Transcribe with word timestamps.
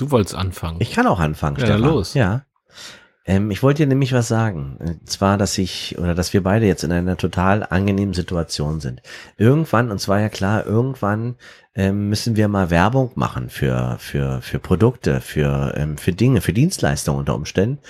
Du 0.00 0.10
wolltest 0.10 0.34
anfangen. 0.34 0.78
Ich 0.80 0.92
kann 0.92 1.06
auch 1.06 1.20
anfangen, 1.20 1.56
Ja, 1.58 1.66
Stefan. 1.66 1.82
los. 1.82 2.14
Ja. 2.14 2.46
Ähm, 3.26 3.50
ich 3.50 3.62
wollte 3.62 3.82
dir 3.82 3.88
nämlich 3.88 4.14
was 4.14 4.28
sagen. 4.28 4.76
Und 4.78 5.10
zwar, 5.10 5.36
dass 5.36 5.58
ich 5.58 5.98
oder 5.98 6.14
dass 6.14 6.32
wir 6.32 6.42
beide 6.42 6.64
jetzt 6.64 6.84
in 6.84 6.90
einer 6.92 7.18
total 7.18 7.64
angenehmen 7.64 8.14
Situation 8.14 8.80
sind. 8.80 9.02
Irgendwann, 9.36 9.90
und 9.90 10.00
zwar 10.00 10.20
ja 10.20 10.30
klar, 10.30 10.64
irgendwann 10.64 11.36
ähm, 11.74 12.08
müssen 12.08 12.34
wir 12.36 12.48
mal 12.48 12.70
Werbung 12.70 13.12
machen 13.14 13.50
für, 13.50 13.96
für, 13.98 14.40
für 14.40 14.58
Produkte, 14.58 15.20
für, 15.20 15.74
ähm, 15.76 15.98
für 15.98 16.12
Dinge, 16.12 16.40
für 16.40 16.54
Dienstleistungen 16.54 17.20
unter 17.20 17.34
Umständen. 17.34 17.80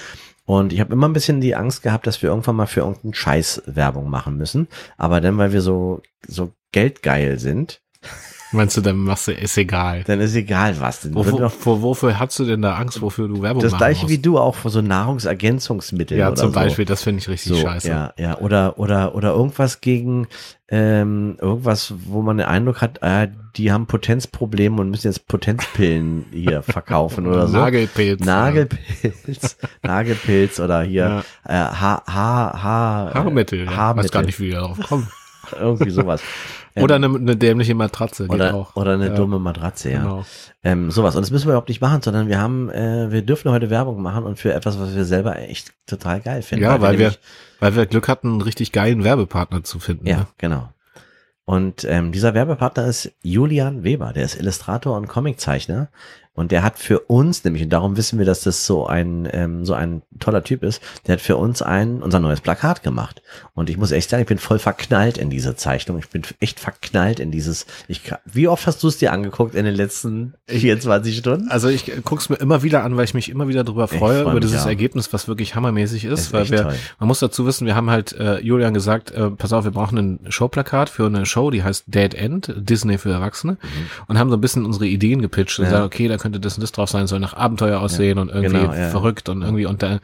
Und 0.46 0.72
ich 0.72 0.80
habe 0.80 0.92
immer 0.92 1.08
ein 1.08 1.12
bisschen 1.12 1.40
die 1.40 1.54
Angst 1.54 1.84
gehabt, 1.84 2.08
dass 2.08 2.22
wir 2.22 2.30
irgendwann 2.30 2.56
mal 2.56 2.66
für 2.66 2.80
irgendeinen 2.80 3.14
Scheiß 3.14 3.62
Werbung 3.66 4.10
machen 4.10 4.36
müssen. 4.36 4.66
Aber 4.96 5.20
dann, 5.20 5.38
weil 5.38 5.52
wir 5.52 5.60
so, 5.62 6.02
so 6.26 6.52
geldgeil 6.72 7.38
sind, 7.38 7.80
Meinst 8.52 8.76
du, 8.76 8.80
dann 8.80 8.96
machst 8.96 9.28
du, 9.28 9.32
ist 9.32 9.56
egal. 9.56 10.02
dann 10.04 10.20
ist 10.20 10.34
egal 10.34 10.80
was. 10.80 11.04
Wird 11.04 11.14
Wofür, 11.14 11.38
doch 11.38 11.52
vor, 11.52 11.82
wofür 11.82 12.18
hast 12.18 12.38
du 12.38 12.44
denn 12.44 12.62
da 12.62 12.74
Angst, 12.74 13.00
wofür 13.00 13.28
du 13.28 13.42
Werbung 13.42 13.62
das 13.62 13.72
machen 13.72 13.78
gleiche 13.78 14.08
wie 14.08 14.18
du 14.18 14.38
auch 14.38 14.56
für 14.56 14.70
so 14.70 14.82
Nahrungsergänzungsmittel. 14.82 16.18
Ja, 16.18 16.34
zum 16.34 16.48
so. 16.48 16.54
Beispiel, 16.54 16.84
das 16.84 17.02
finde 17.02 17.20
ich 17.20 17.28
richtig 17.28 17.52
so, 17.52 17.60
scheiße. 17.60 17.88
Ja, 17.88 18.12
ja, 18.18 18.38
oder 18.38 18.78
oder 18.78 19.14
oder 19.14 19.30
irgendwas 19.30 19.80
gegen 19.80 20.26
ähm, 20.68 21.36
irgendwas, 21.40 21.94
wo 22.06 22.22
man 22.22 22.38
den 22.38 22.46
Eindruck 22.46 22.80
hat, 22.80 23.02
äh, 23.02 23.28
die 23.56 23.72
haben 23.72 23.86
Potenzprobleme 23.86 24.80
und 24.80 24.90
müssen 24.90 25.08
jetzt 25.08 25.26
Potenzpillen 25.26 26.26
hier 26.32 26.62
verkaufen 26.62 27.26
oder 27.26 27.48
so. 27.48 27.56
Nagelpilz. 27.56 28.24
Nagelpilz, 28.24 29.58
Nagelpilz 29.82 30.60
oder 30.60 30.82
hier 30.82 31.24
äh, 31.44 31.52
Haar, 31.52 32.04
Haar, 32.06 32.62
Haar, 32.62 33.14
Haarmittel. 33.14 33.64
Ja. 33.64 33.76
Haarmittel, 33.76 34.04
Weiß 34.04 34.12
gar 34.12 34.22
nicht, 34.22 34.38
wie 34.38 34.48
wir 34.48 34.60
darauf 34.60 34.80
kommen. 34.80 35.08
Irgendwie 35.58 35.90
sowas. 35.90 36.22
Ähm, 36.74 36.82
Oder 36.84 36.94
eine, 36.96 37.06
eine 37.06 37.36
dämliche 37.36 37.74
Matratze 37.74 38.26
oder, 38.28 38.54
auch. 38.54 38.76
oder 38.76 38.94
eine 38.94 39.08
Ja, 39.08 39.14
dumme 39.14 39.38
Matratze, 39.40 39.90
ja. 39.90 39.98
Genau. 40.02 40.24
Ähm, 40.62 40.90
sowas. 40.92 41.16
Und 41.16 41.22
das 41.22 41.30
müssen 41.32 41.46
wir 41.46 41.52
überhaupt 41.54 41.68
nicht 41.68 41.80
machen, 41.80 42.00
sondern 42.02 42.28
wir 42.28 42.38
haben, 42.40 42.70
äh, 42.70 43.10
wir 43.10 43.22
dürfen 43.22 43.50
heute 43.50 43.70
Werbung 43.70 44.00
machen 44.02 44.22
und 44.24 44.38
für 44.38 44.52
etwas, 44.54 44.78
was 44.78 44.94
wir 44.94 45.04
selber 45.04 45.36
echt 45.38 45.72
total 45.86 46.20
geil 46.20 46.42
finden. 46.42 46.64
Ja, 46.64 46.80
weil 46.80 46.92
wir, 46.98 47.06
nämlich- 47.08 47.18
weil 47.58 47.74
wir 47.74 47.86
Glück 47.86 48.06
hatten, 48.06 48.28
einen 48.28 48.40
richtig 48.42 48.70
geilen 48.72 49.02
Werbepartner 49.02 49.64
zu 49.64 49.80
finden. 49.80 50.06
Ja, 50.06 50.16
Ne? 50.18 50.26
genau. 50.38 50.68
Und 51.44 51.84
ähm, 51.84 52.12
dieser 52.12 52.34
Werbepartner 52.34 52.86
ist 52.86 53.10
Julian 53.22 53.82
Weber, 53.82 54.12
der 54.12 54.24
ist 54.24 54.38
Illustrator 54.38 54.96
und 54.96 55.08
Comiczeichner. 55.08 55.88
Und 56.40 56.50
der 56.52 56.62
hat 56.62 56.78
für 56.78 57.00
uns, 57.00 57.44
nämlich, 57.44 57.62
und 57.62 57.70
darum 57.70 57.96
wissen 57.96 58.18
wir, 58.18 58.26
dass 58.26 58.40
das 58.42 58.66
so 58.66 58.86
ein, 58.86 59.28
ähm, 59.32 59.64
so 59.64 59.74
ein 59.74 60.02
toller 60.18 60.42
Typ 60.42 60.62
ist, 60.62 60.80
der 61.06 61.14
hat 61.14 61.20
für 61.20 61.36
uns 61.36 61.62
ein, 61.62 62.02
unser 62.02 62.18
neues 62.18 62.40
Plakat 62.40 62.82
gemacht. 62.82 63.22
Und 63.54 63.70
ich 63.70 63.76
muss 63.76 63.92
echt 63.92 64.10
sagen, 64.10 64.22
ich 64.22 64.28
bin 64.28 64.38
voll 64.38 64.58
verknallt 64.58 65.18
in 65.18 65.30
diese 65.30 65.54
Zeichnung. 65.56 65.98
Ich 65.98 66.08
bin 66.08 66.22
echt 66.40 66.58
verknallt 66.60 67.20
in 67.20 67.30
dieses, 67.30 67.66
ich, 67.88 68.00
wie 68.24 68.48
oft 68.48 68.66
hast 68.66 68.82
du 68.82 68.88
es 68.88 68.98
dir 68.98 69.12
angeguckt 69.12 69.54
in 69.54 69.64
den 69.64 69.74
letzten 69.74 70.34
24 70.48 71.16
Stunden? 71.18 71.48
Also 71.50 71.68
ich 71.68 71.90
guck's 72.04 72.28
mir 72.28 72.36
immer 72.36 72.62
wieder 72.62 72.84
an, 72.84 72.96
weil 72.96 73.04
ich 73.04 73.14
mich 73.14 73.28
immer 73.28 73.48
wieder 73.48 73.64
darüber 73.64 73.86
freue, 73.88 74.22
freu 74.22 74.30
über 74.32 74.40
dieses 74.40 74.62
auch. 74.62 74.66
Ergebnis, 74.68 75.12
was 75.12 75.28
wirklich 75.28 75.54
hammermäßig 75.54 76.04
ist, 76.04 76.20
Ist 76.20 76.32
weil 76.32 76.48
wir, 76.50 76.62
toll. 76.62 76.74
man 76.98 77.06
muss 77.08 77.20
dazu 77.20 77.46
wissen, 77.46 77.66
wir 77.66 77.74
haben 77.76 77.90
halt 77.90 78.12
äh, 78.12 78.38
Julian 78.40 78.74
gesagt, 78.74 79.10
äh, 79.10 79.30
pass 79.30 79.52
auf, 79.52 79.64
wir 79.64 79.70
brauchen 79.72 79.98
ein 79.98 80.20
Showplakat 80.28 80.88
für 80.88 81.06
eine 81.06 81.26
Show, 81.26 81.50
die 81.50 81.62
heißt 81.62 81.84
Dead 81.86 82.14
End, 82.14 82.52
Disney 82.56 82.98
für 82.98 83.10
Erwachsene 83.12 83.58
und 84.08 84.18
haben 84.18 84.30
so 84.30 84.36
ein 84.36 84.40
bisschen 84.40 84.64
unsere 84.64 84.86
Ideen 84.86 85.20
gepitcht 85.22 85.58
und 85.58 85.64
Mhm. 85.66 85.70
Ja. 85.70 85.78
gesagt, 85.78 85.94
okay, 85.94 86.08
da 86.08 86.16
könnte 86.32 86.40
das 86.40 86.56
und 86.56 86.62
das 86.62 86.72
drauf 86.72 86.88
sein, 86.90 87.06
soll 87.06 87.20
nach 87.20 87.34
Abenteuer 87.34 87.80
aussehen 87.80 88.18
und 88.18 88.28
irgendwie 88.28 88.58
genau, 88.60 88.72
ja. 88.72 88.88
verrückt 88.90 89.28
und 89.28 89.42
irgendwie 89.42 89.66
und 89.66 89.82
der 89.82 90.00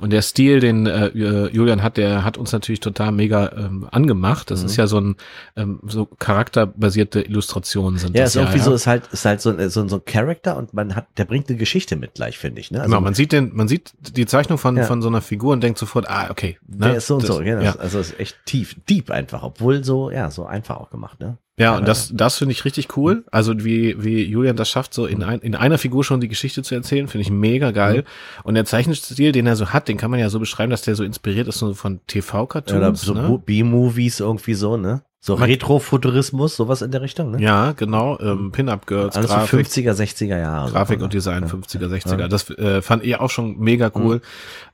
und 0.00 0.10
der 0.12 0.22
Stil, 0.22 0.60
den 0.60 0.86
äh, 0.86 1.08
Julian 1.48 1.82
hat, 1.82 1.96
der 1.96 2.22
hat 2.22 2.38
uns 2.38 2.52
natürlich 2.52 2.78
total 2.78 3.10
mega 3.10 3.50
ähm, 3.56 3.88
angemacht. 3.90 4.48
Mhm. 4.48 4.54
Das 4.54 4.62
ist 4.62 4.76
ja 4.76 4.86
so 4.86 5.00
ein 5.00 5.16
ähm, 5.56 5.80
so 5.88 6.06
charakterbasierte 6.52 7.20
Illustrationen 7.20 7.98
sind 7.98 8.16
Ja, 8.16 8.22
das 8.22 8.30
ist 8.30 8.36
irgendwie 8.36 8.58
ja, 8.58 8.64
so, 8.64 8.70
ja. 8.70 8.76
ist 8.76 8.86
halt, 8.86 9.08
ist 9.12 9.24
halt 9.24 9.40
so, 9.40 9.50
ein- 9.50 9.70
so, 9.70 9.80
ein- 9.80 9.88
so 9.88 9.96
ein 9.96 10.04
Charakter 10.04 10.56
und 10.56 10.72
man 10.72 10.94
hat, 10.94 11.08
der 11.16 11.24
bringt 11.24 11.48
eine 11.48 11.58
Geschichte 11.58 11.96
mit 11.96 12.14
gleich, 12.14 12.38
finde 12.38 12.60
ich, 12.60 12.70
ne? 12.70 12.78
Also, 12.80 12.90
genau, 12.90 13.00
man 13.00 13.14
sieht 13.14 13.32
den, 13.32 13.54
man 13.56 13.66
sieht 13.66 13.92
die 14.00 14.26
Zeichnung 14.26 14.58
von, 14.58 14.76
Ja. 14.76 14.84
von 14.84 15.02
so 15.02 15.08
einer 15.08 15.20
Figur 15.20 15.52
und 15.52 15.62
denkt 15.62 15.78
sofort, 15.80 16.08
ah, 16.08 16.28
okay. 16.30 16.58
ne, 16.68 16.86
der 16.88 16.96
ist 16.98 17.08
so 17.08 17.14
und 17.16 17.22
das- 17.28 17.36
so, 17.36 17.42
genau. 17.42 17.62
Ja, 17.62 17.74
Also 17.74 17.98
ist 17.98 18.18
echt 18.20 18.36
tief, 18.46 18.76
deep 18.88 19.10
einfach, 19.10 19.42
obwohl 19.42 19.82
so, 19.82 20.10
ja, 20.12 20.30
so 20.30 20.46
einfach 20.46 20.76
auch 20.76 20.90
gemacht, 20.90 21.18
ne? 21.20 21.38
Ja 21.58 21.76
und 21.76 21.86
das, 21.88 22.10
das 22.14 22.38
finde 22.38 22.52
ich 22.52 22.64
richtig 22.64 22.96
cool. 22.96 23.24
Also 23.30 23.64
wie, 23.64 24.02
wie 24.02 24.24
Julian 24.24 24.56
das 24.56 24.68
schafft, 24.68 24.94
so 24.94 25.06
in, 25.06 25.22
ein, 25.22 25.40
in 25.40 25.54
einer 25.54 25.78
Figur 25.78 26.04
schon 26.04 26.20
die 26.20 26.28
Geschichte 26.28 26.62
zu 26.62 26.74
erzählen, 26.74 27.08
finde 27.08 27.22
ich 27.22 27.30
mega 27.30 27.70
geil. 27.70 27.98
Mhm. 27.98 28.40
Und 28.44 28.54
der 28.54 28.64
Zeichenstil, 28.64 29.32
den 29.32 29.46
er 29.46 29.56
so 29.56 29.68
hat, 29.68 29.88
den 29.88 29.96
kann 29.96 30.10
man 30.10 30.20
ja 30.20 30.30
so 30.30 30.38
beschreiben, 30.38 30.70
dass 30.70 30.82
der 30.82 30.94
so 30.94 31.04
inspiriert 31.04 31.48
ist 31.48 31.58
so 31.58 31.74
von 31.74 31.94
Oder 31.94 32.02
TV-Cartoons. 32.06 33.00
so 33.00 33.14
ne? 33.14 33.42
B-Movies 33.44 34.20
irgendwie 34.20 34.54
so, 34.54 34.76
ne? 34.76 35.02
So 35.20 35.34
Retrofuturismus, 35.34 36.54
sowas 36.54 36.80
in 36.80 36.92
der 36.92 37.02
Richtung, 37.02 37.32
ne? 37.32 37.42
Ja, 37.42 37.72
genau. 37.72 38.18
Ähm, 38.20 38.52
Pin-Up-Girls, 38.52 39.16
Alles 39.16 39.30
Grafik. 39.30 39.66
50er, 39.66 39.92
60er 39.92 40.38
Jahre. 40.38 40.70
Grafik 40.70 41.00
so, 41.00 41.04
und? 41.04 41.12
Design 41.12 41.42
Ja. 41.42 41.48
50er, 41.48 41.88
60er. 41.88 42.20
Ja. 42.20 42.28
Das 42.28 42.48
äh, 42.50 42.82
fand 42.82 43.04
ich 43.04 43.16
auch 43.16 43.28
schon 43.28 43.58
mega 43.58 43.90
cool. 43.96 44.20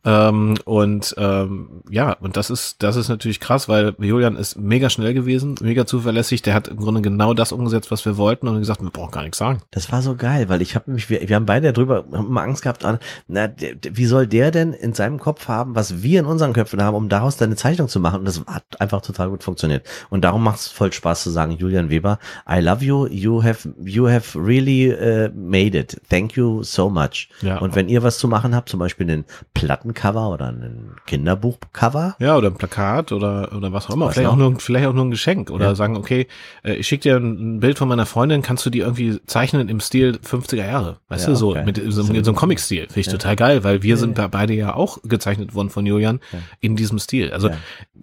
Ähm, 0.04 0.54
und 0.66 1.14
ähm, 1.16 1.82
ja, 1.88 2.12
und 2.12 2.36
das 2.36 2.50
ist, 2.50 2.82
das 2.82 2.96
ist 2.96 3.08
natürlich 3.08 3.40
krass, 3.40 3.70
weil 3.70 3.94
Julian 3.98 4.36
ist 4.36 4.58
mega 4.58 4.90
schnell 4.90 5.14
gewesen, 5.14 5.54
mega 5.62 5.86
zuverlässig. 5.86 6.42
Der 6.42 6.52
hat 6.52 6.68
im 6.68 6.76
Grunde 6.76 7.00
genau 7.00 7.32
das 7.32 7.50
umgesetzt, 7.50 7.90
was 7.90 8.04
wir 8.04 8.18
wollten 8.18 8.46
und 8.46 8.58
gesagt, 8.58 8.82
wir 8.82 8.90
brauchen 8.90 9.12
gar 9.12 9.22
nichts 9.22 9.38
sagen. 9.38 9.62
Das 9.70 9.90
war 9.92 10.02
so 10.02 10.14
geil, 10.14 10.50
weil 10.50 10.60
ich 10.60 10.74
habe 10.74 10.90
mich, 10.90 11.08
wir, 11.08 11.26
wir 11.26 11.36
haben 11.36 11.46
beide 11.46 11.72
drüber, 11.72 12.04
haben 12.12 12.26
immer 12.26 12.42
Angst 12.42 12.62
gehabt, 12.62 12.84
an, 12.84 12.98
na, 13.28 13.48
der, 13.48 13.76
der, 13.76 13.96
wie 13.96 14.04
soll 14.04 14.26
der 14.26 14.50
denn 14.50 14.74
in 14.74 14.92
seinem 14.92 15.18
Kopf 15.18 15.48
haben, 15.48 15.74
was 15.74 16.02
wir 16.02 16.20
in 16.20 16.26
unseren 16.26 16.52
Köpfen 16.52 16.82
haben, 16.82 16.94
um 16.94 17.08
daraus 17.08 17.38
dann 17.38 17.48
eine 17.48 17.56
Zeichnung 17.56 17.88
zu 17.88 17.98
machen? 17.98 18.20
Und 18.20 18.24
das 18.26 18.44
hat 18.46 18.78
einfach 18.78 19.00
total 19.00 19.30
gut 19.30 19.42
funktioniert. 19.42 19.86
Und 20.10 20.22
darum 20.22 20.33
macht 20.42 20.60
es 20.60 20.68
voll 20.68 20.92
Spaß 20.92 21.22
zu 21.22 21.30
sagen, 21.30 21.52
Julian 21.58 21.90
Weber, 21.90 22.18
I 22.50 22.60
love 22.60 22.84
you, 22.84 23.06
you 23.06 23.42
have, 23.42 23.68
you 23.84 24.08
have 24.08 24.38
really 24.38 24.92
uh, 24.92 25.28
made 25.34 25.76
it. 25.78 26.00
Thank 26.08 26.36
you 26.36 26.62
so 26.62 26.88
much. 26.90 27.28
Ja. 27.42 27.58
Und 27.58 27.74
wenn 27.74 27.88
ihr 27.88 28.02
was 28.02 28.18
zu 28.18 28.28
machen 28.28 28.54
habt, 28.54 28.68
zum 28.68 28.80
Beispiel 28.80 29.10
einen 29.10 29.24
Plattencover 29.54 30.30
oder 30.30 30.46
einen 30.48 30.96
Kinderbuchcover, 31.06 32.16
Ja, 32.18 32.36
oder 32.36 32.48
ein 32.48 32.54
Plakat 32.56 33.12
oder, 33.12 33.52
oder 33.56 33.72
was 33.72 33.86
auch 33.88 33.94
immer. 33.94 34.06
Was 34.06 34.14
vielleicht, 34.14 34.26
noch? 34.26 34.34
auch 34.34 34.38
nur, 34.38 34.58
vielleicht 34.60 34.86
auch 34.86 34.92
nur 34.92 35.04
ein 35.04 35.10
Geschenk. 35.10 35.50
Oder 35.50 35.66
Ja. 35.66 35.74
sagen, 35.74 35.96
okay, 35.96 36.26
äh, 36.62 36.74
ich 36.74 36.86
schicke 36.88 37.02
dir 37.02 37.16
ein 37.16 37.60
Bild 37.60 37.78
von 37.78 37.88
meiner 37.88 38.06
Freundin, 38.06 38.42
kannst 38.42 38.64
du 38.66 38.70
die 38.70 38.80
irgendwie 38.80 39.20
zeichnen 39.26 39.68
im 39.68 39.80
Stil 39.80 40.18
50er 40.24 40.56
Jahre? 40.66 40.98
Weißt 41.08 41.24
Ja, 41.26 41.30
du, 41.32 41.36
so, 41.36 41.50
okay. 41.50 41.64
mit 41.64 41.76
so, 41.92 42.04
mit 42.04 42.24
so 42.24 42.30
einem 42.30 42.36
Comic-Stil. 42.36 42.86
Finde 42.86 43.00
ich 43.00 43.08
total 43.08 43.36
geil, 43.36 43.64
weil 43.64 43.82
wir 43.82 43.96
sind 43.96 44.18
da 44.18 44.28
beide 44.28 44.52
ja 44.54 44.74
auch 44.74 44.98
gezeichnet 45.02 45.54
worden 45.54 45.70
von 45.70 45.86
Julian 45.86 46.20
in 46.60 46.76
diesem 46.76 46.98
Stil. 46.98 47.32
Also, 47.32 47.50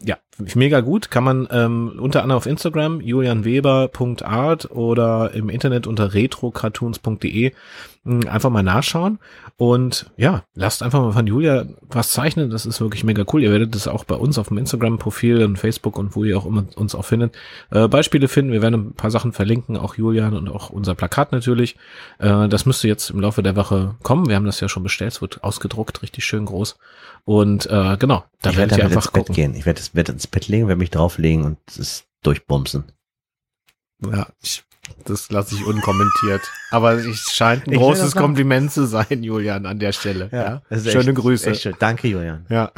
Ja. 0.03 0.17
Mega 0.55 0.81
gut. 0.81 1.11
Kann 1.11 1.23
man 1.23 1.47
ähm, 1.51 1.93
unter 1.99 2.23
anderem 2.23 2.37
auf 2.37 2.45
Instagram 2.45 3.01
julianweber.art 3.01 4.71
oder 4.71 5.31
im 5.33 5.49
Internet 5.49 5.87
unter 5.87 6.13
retrocartoons.de 6.13 7.53
einfach 8.03 8.49
mal 8.49 8.63
nachschauen. 8.63 9.19
Und 9.57 10.09
ja, 10.17 10.43
lasst 10.55 10.81
einfach 10.81 11.01
mal 11.01 11.11
von 11.11 11.27
Julia 11.27 11.65
was 11.81 12.11
zeichnen. 12.11 12.49
Das 12.49 12.65
ist 12.65 12.81
wirklich 12.81 13.03
mega 13.03 13.23
cool. 13.31 13.43
Ihr 13.43 13.51
werdet 13.51 13.75
das 13.75 13.87
auch 13.87 14.05
bei 14.05 14.15
uns 14.15 14.39
auf 14.39 14.47
dem 14.47 14.57
Instagram-Profil 14.57 15.43
und 15.43 15.57
Facebook 15.57 15.99
und 15.99 16.15
wo 16.15 16.23
ihr 16.23 16.37
auch 16.37 16.45
immer 16.47 16.65
uns 16.75 16.95
auch 16.95 17.05
findet, 17.05 17.35
äh, 17.69 17.87
Beispiele 17.87 18.27
finden. 18.27 18.51
Wir 18.51 18.63
werden 18.63 18.87
ein 18.89 18.93
paar 18.93 19.11
Sachen 19.11 19.33
verlinken, 19.33 19.77
auch 19.77 19.95
Julian 19.95 20.35
und 20.35 20.49
auch 20.49 20.71
unser 20.71 20.95
Plakat 20.95 21.31
natürlich. 21.31 21.77
Äh, 22.17 22.49
das 22.49 22.65
müsste 22.65 22.87
jetzt 22.87 23.11
im 23.11 23.19
Laufe 23.19 23.43
der 23.43 23.55
Woche 23.55 23.95
kommen. 24.01 24.27
Wir 24.27 24.35
haben 24.35 24.45
das 24.45 24.59
ja 24.59 24.69
schon 24.69 24.83
bestellt. 24.83 25.13
Es 25.13 25.21
wird 25.21 25.43
ausgedruckt, 25.43 26.01
richtig 26.01 26.25
schön 26.25 26.45
groß. 26.45 26.77
Und 27.23 27.67
äh, 27.67 27.97
genau, 27.97 28.23
da 28.41 28.55
werdet 28.55 28.79
ihr 28.79 28.85
einfach 28.85 29.11
Bett 29.11 29.27
gucken. 29.27 29.35
gehen. 29.35 29.53
Ich 29.53 29.67
werde 29.67 29.79
das 29.79 29.89
Bett 29.89 30.09
ins 30.09 30.25
Bett 30.25 30.47
legen, 30.47 30.67
werde 30.67 30.79
mich 30.79 30.89
drauflegen 30.89 31.45
und 31.45 31.57
es 31.67 32.05
durchbumsen. 32.23 32.85
Ja, 34.03 34.27
ich, 34.41 34.63
das 35.05 35.29
lasse 35.31 35.55
ich 35.55 35.65
unkommentiert. 35.65 36.41
Aber 36.71 36.93
es 36.93 37.31
scheint 37.31 37.67
ein 37.67 37.73
Ich 37.73 37.77
großes. 37.77 38.15
Kompliment 38.15 38.71
zu 38.71 38.85
sein, 38.85 39.23
Julian, 39.23 39.65
an 39.65 39.79
der 39.79 39.91
Stelle. 39.91 40.29
Ja, 40.31 40.61
ist 40.69 40.89
Schöne 40.91 41.11
echt, 41.11 41.15
Grüße. 41.15 41.49
Echt 41.51 41.61
schön. 41.61 41.75
Danke, 41.79 42.07
Julian. 42.07 42.45
Ja. 42.49 42.71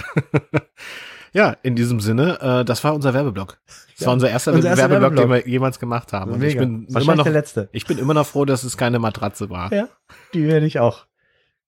ja, 1.33 1.55
in 1.63 1.75
diesem 1.75 1.99
Sinne, 1.99 2.39
äh, 2.41 2.65
das 2.65 2.83
war 2.83 2.93
unser 2.93 3.13
Werbeblock. 3.13 3.57
Das 3.65 3.99
Ja, 3.99 4.07
war 4.07 4.13
unser 4.13 4.29
erster, 4.29 4.53
unser 4.53 4.69
erster 4.69 4.89
Werbeblock, 4.89 5.11
den 5.11 5.17
Werbeblock. 5.29 5.45
wir 5.45 5.51
jemals 5.51 5.79
gemacht 5.79 6.13
haben. 6.13 6.31
Und 6.31 6.43
ich 6.43 6.57
bin 6.57 6.85
immer 6.87 7.15
noch, 7.15 7.23
der 7.23 7.33
letzte. 7.33 7.69
ich 7.71 7.85
bin 7.85 7.97
immer 7.97 8.13
noch 8.13 8.27
froh, 8.27 8.45
dass 8.45 8.63
es 8.63 8.75
keine 8.77 8.99
Matratze 8.99 9.49
war. 9.49 9.71
Ja, 9.71 9.87
die 10.33 10.45
hätte 10.51 10.65
ich 10.65 10.79
auch 10.79 11.05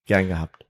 gern 0.06 0.28
gehabt. 0.28 0.65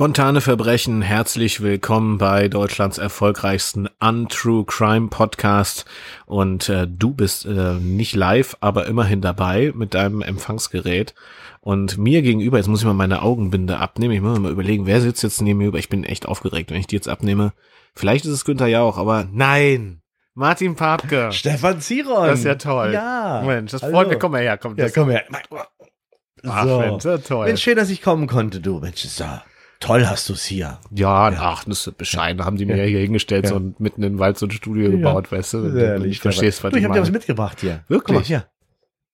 Spontane 0.00 0.40
Verbrechen, 0.40 1.02
herzlich 1.02 1.60
willkommen 1.60 2.16
bei 2.16 2.48
Deutschlands 2.48 2.96
erfolgreichsten 2.96 3.86
Untrue 4.00 4.64
Crime 4.64 5.08
Podcast. 5.08 5.84
Und 6.24 6.70
äh, 6.70 6.86
du 6.88 7.12
bist 7.12 7.44
äh, 7.44 7.74
nicht 7.74 8.16
live, 8.16 8.56
aber 8.60 8.86
immerhin 8.86 9.20
dabei 9.20 9.72
mit 9.74 9.92
deinem 9.92 10.22
Empfangsgerät. 10.22 11.14
Und 11.60 11.98
mir 11.98 12.22
gegenüber, 12.22 12.56
jetzt 12.56 12.68
muss 12.68 12.80
ich 12.80 12.86
mal 12.86 12.94
meine 12.94 13.20
Augenbinde 13.20 13.76
abnehmen. 13.76 14.14
Ich 14.14 14.22
muss 14.22 14.38
mal 14.38 14.50
überlegen, 14.50 14.86
wer 14.86 15.02
sitzt 15.02 15.22
jetzt 15.22 15.42
neben 15.42 15.58
mir 15.58 15.68
über. 15.68 15.78
Ich 15.78 15.90
bin 15.90 16.04
echt 16.04 16.24
aufgeregt, 16.24 16.70
wenn 16.70 16.80
ich 16.80 16.86
die 16.86 16.96
jetzt 16.96 17.10
abnehme. 17.10 17.52
Vielleicht 17.94 18.24
ist 18.24 18.32
es 18.32 18.46
Günther 18.46 18.68
Jauch, 18.68 18.96
aber 18.96 19.28
nein, 19.30 20.00
Martin 20.32 20.76
Papke. 20.76 21.30
Stefan 21.30 21.82
Ziron. 21.82 22.26
Das 22.26 22.38
ist 22.38 22.46
ja 22.46 22.54
toll. 22.54 22.94
Ja. 22.94 23.42
Mensch, 23.44 23.72
das 23.72 23.82
Hallo. 23.82 23.96
freut 23.96 24.08
mich. 24.08 24.18
Komm 24.18 24.32
mal 24.32 24.40
her, 24.40 24.56
komm. 24.56 24.78
Ja, 24.78 24.88
komm 24.88 25.10
her. 25.10 25.24
Ach, 26.48 26.64
So. 26.64 26.78
Mensch, 26.78 27.02
das 27.02 27.20
ist 27.20 27.28
toll. 27.28 27.46
Mensch, 27.48 27.60
schön, 27.60 27.76
dass 27.76 27.90
ich 27.90 28.00
kommen 28.00 28.26
konnte, 28.26 28.60
du. 28.62 28.80
Mensch, 28.80 29.04
ist 29.04 29.20
ja 29.20 29.42
toll 29.80 30.06
hast 30.06 30.28
du 30.28 30.34
es 30.34 30.44
hier. 30.44 30.78
ja, 30.94 31.32
ach, 31.38 31.64
das 31.64 31.86
ist 31.86 31.98
bescheiden. 31.98 32.38
Da 32.38 32.44
haben 32.44 32.56
die 32.56 32.66
mir 32.66 32.76
Ja. 32.76 32.84
hier 32.84 33.00
hingestellt, 33.00 33.46
Ja. 33.46 33.56
ein- 33.56 33.74
mitten 33.78 34.02
in 34.02 34.12
den 34.14 34.18
Wald 34.18 34.38
so 34.38 34.46
ein 34.46 34.50
Studio 34.52 34.84
Ja. 34.84 34.90
gebaut, 34.90 35.32
weißt 35.32 35.54
du? 35.54 35.58
Und 35.58 35.74
lieb, 36.02 36.12
ich 36.12 36.20
verstehst, 36.20 36.62
was 36.62 36.70
du, 36.70 36.76
ich 36.76 36.82
ich 36.82 36.88
habe 36.88 36.94
dir 36.98 37.02
was 37.02 37.10
mitgebracht 37.10 37.60
hier. 37.60 37.82
Wirklich? 37.88 38.18
Mal, 38.18 38.24
hier. 38.24 38.44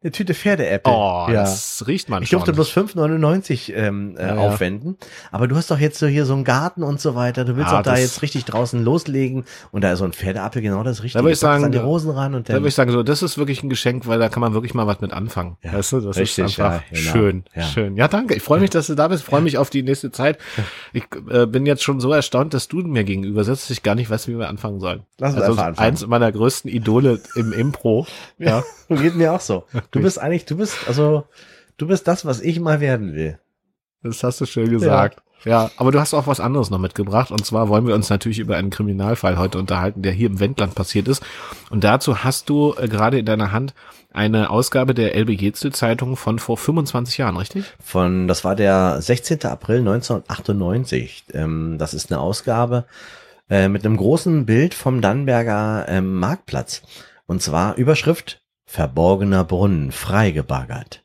Eine 0.02 0.12
Tüte 0.12 0.34
Pferdeäpfel. 0.34 0.92
Oh, 0.92 1.26
ja. 1.28 1.32
das 1.40 1.84
riecht 1.86 2.10
man 2.10 2.22
Ich 2.22 2.28
schon. 2.28 2.36
durfte 2.38 2.52
bloß 2.52 2.70
5,99 2.70 3.72
ähm, 3.74 4.14
äh, 4.18 4.26
Ja, 4.28 4.36
aufwenden. 4.36 4.98
Aber 5.32 5.48
du 5.48 5.56
hast 5.56 5.70
doch 5.70 5.78
jetzt 5.78 5.98
so 5.98 6.06
hier 6.06 6.26
so 6.26 6.34
einen 6.34 6.44
Garten 6.44 6.82
und 6.82 7.00
so 7.00 7.14
weiter. 7.14 7.46
Du 7.46 7.56
willst 7.56 7.72
Ja, 7.72 7.78
doch 7.78 7.92
da 7.94 7.96
jetzt 7.98 8.20
richtig 8.20 8.44
draußen 8.44 8.84
loslegen. 8.84 9.46
Und 9.72 9.82
da 9.82 9.92
ist 9.92 10.00
so 10.00 10.04
ein 10.04 10.12
Pferdeapfel 10.12 10.60
genau 10.60 10.82
das 10.82 11.02
Richtige. 11.02 11.24
würde 11.24 11.32
ich 11.32 11.38
sagen, 11.38 11.64
an 11.64 11.72
die 11.72 11.78
da- 11.78 11.84
Rosen 11.84 12.10
ran 12.10 12.34
und 12.34 12.46
Da 12.48 12.52
dann. 12.52 12.62
würde 12.62 12.68
ich 12.68 12.74
sagen, 12.74 12.92
so, 12.92 13.02
das 13.02 13.22
ist 13.22 13.38
wirklich 13.38 13.62
ein 13.62 13.70
Geschenk, 13.70 14.06
weil 14.06 14.18
da 14.18 14.28
kann 14.28 14.42
man 14.42 14.52
wirklich 14.52 14.74
mal 14.74 14.86
was 14.86 15.00
mit 15.00 15.14
anfangen. 15.14 15.56
Ja, 15.62 15.72
weißt 15.72 15.92
du, 15.92 16.00
das 16.02 16.18
richtig, 16.18 16.44
ist 16.44 16.60
einfach 16.60 16.82
genau. 16.90 17.00
schön, 17.12 17.44
Ja. 17.54 17.62
schön. 17.62 17.96
Ja, 17.96 18.06
danke. 18.06 18.34
Ich 18.34 18.42
freue 18.42 18.60
mich, 18.60 18.70
dass 18.70 18.88
du 18.88 18.94
da 18.96 19.08
bist. 19.08 19.22
Ich 19.22 19.26
freue 19.28 19.40
mich 19.40 19.56
auf 19.56 19.70
die 19.70 19.82
nächste 19.82 20.12
Zeit. 20.12 20.38
Ich 20.92 21.04
äh, 21.30 21.46
bin 21.46 21.64
jetzt 21.64 21.82
schon 21.82 22.00
so 22.00 22.12
erstaunt, 22.12 22.52
dass 22.52 22.68
du 22.68 22.76
mir 22.82 23.02
gegenüber 23.04 23.44
sitzt, 23.44 23.64
dass 23.64 23.70
ich 23.70 23.82
gar 23.82 23.94
nicht 23.94 24.10
weiß, 24.10 24.28
wie 24.28 24.38
wir 24.38 24.48
anfangen 24.50 24.78
sollen. 24.78 25.04
Lass 25.18 25.32
uns 25.32 25.40
also 25.42 25.52
einfach 25.54 25.66
anfangen. 25.68 25.88
eins 25.88 26.06
meiner 26.06 26.30
größten 26.30 26.70
Idole 26.70 27.18
im 27.34 27.52
Impro. 27.54 28.06
Ja. 28.38 28.62
Geht 28.88 29.16
mir 29.16 29.32
auch 29.32 29.40
so. 29.40 29.64
Du 29.90 30.00
bist 30.00 30.20
eigentlich, 30.20 30.44
du 30.44 30.56
bist, 30.56 30.76
also, 30.86 31.24
du 31.76 31.86
bist 31.86 32.06
das, 32.08 32.24
was 32.24 32.40
ich 32.40 32.60
mal 32.60 32.80
werden 32.80 33.14
will. 33.14 33.38
Das 34.02 34.22
hast 34.22 34.40
du 34.40 34.46
schön 34.46 34.70
gesagt. 34.70 35.22
Ja. 35.44 35.70
aber 35.76 35.92
du 35.92 36.00
hast 36.00 36.14
auch 36.14 36.26
was 36.26 36.40
anderes 36.40 36.70
noch 36.70 36.78
mitgebracht. 36.78 37.30
Und 37.30 37.44
zwar 37.44 37.68
wollen 37.68 37.86
wir 37.86 37.94
uns 37.94 38.10
natürlich 38.10 38.38
über 38.38 38.56
einen 38.56 38.70
Kriminalfall 38.70 39.38
heute 39.38 39.58
unterhalten, 39.58 40.02
der 40.02 40.12
hier 40.12 40.28
im 40.28 40.40
Wendland 40.40 40.74
passiert 40.74 41.08
ist. 41.08 41.22
Und 41.70 41.84
dazu 41.84 42.24
hast 42.24 42.48
du 42.48 42.74
äh, 42.78 42.88
gerade 42.88 43.18
in 43.18 43.26
deiner 43.26 43.52
Hand 43.52 43.74
eine 44.12 44.50
Ausgabe 44.50 44.94
der 44.94 45.14
Elbe 45.14 45.32
Jetzel 45.32 45.72
Zeitung 45.72 46.16
von 46.16 46.38
vor 46.38 46.56
25 46.56 47.18
Jahren, 47.18 47.36
richtig? 47.36 47.64
Von, 47.78 48.28
das 48.28 48.44
war 48.44 48.56
der 48.56 49.00
16. 49.00 49.44
April 49.44 49.80
1998. 49.80 51.24
Ähm, 51.34 51.76
das 51.78 51.92
ist 51.92 52.10
eine 52.10 52.20
Ausgabe 52.20 52.86
äh, 53.50 53.68
mit 53.68 53.84
einem 53.84 53.98
großen 53.98 54.46
Bild 54.46 54.74
vom 54.74 55.00
Dannenberger 55.00 55.84
ähm, 55.88 56.18
Marktplatz. 56.18 56.82
Und 57.26 57.42
zwar 57.42 57.76
Überschrift 57.76 58.40
Verborgener 58.66 59.44
Brunnen 59.44 59.92
freigebaggert. 59.92 61.02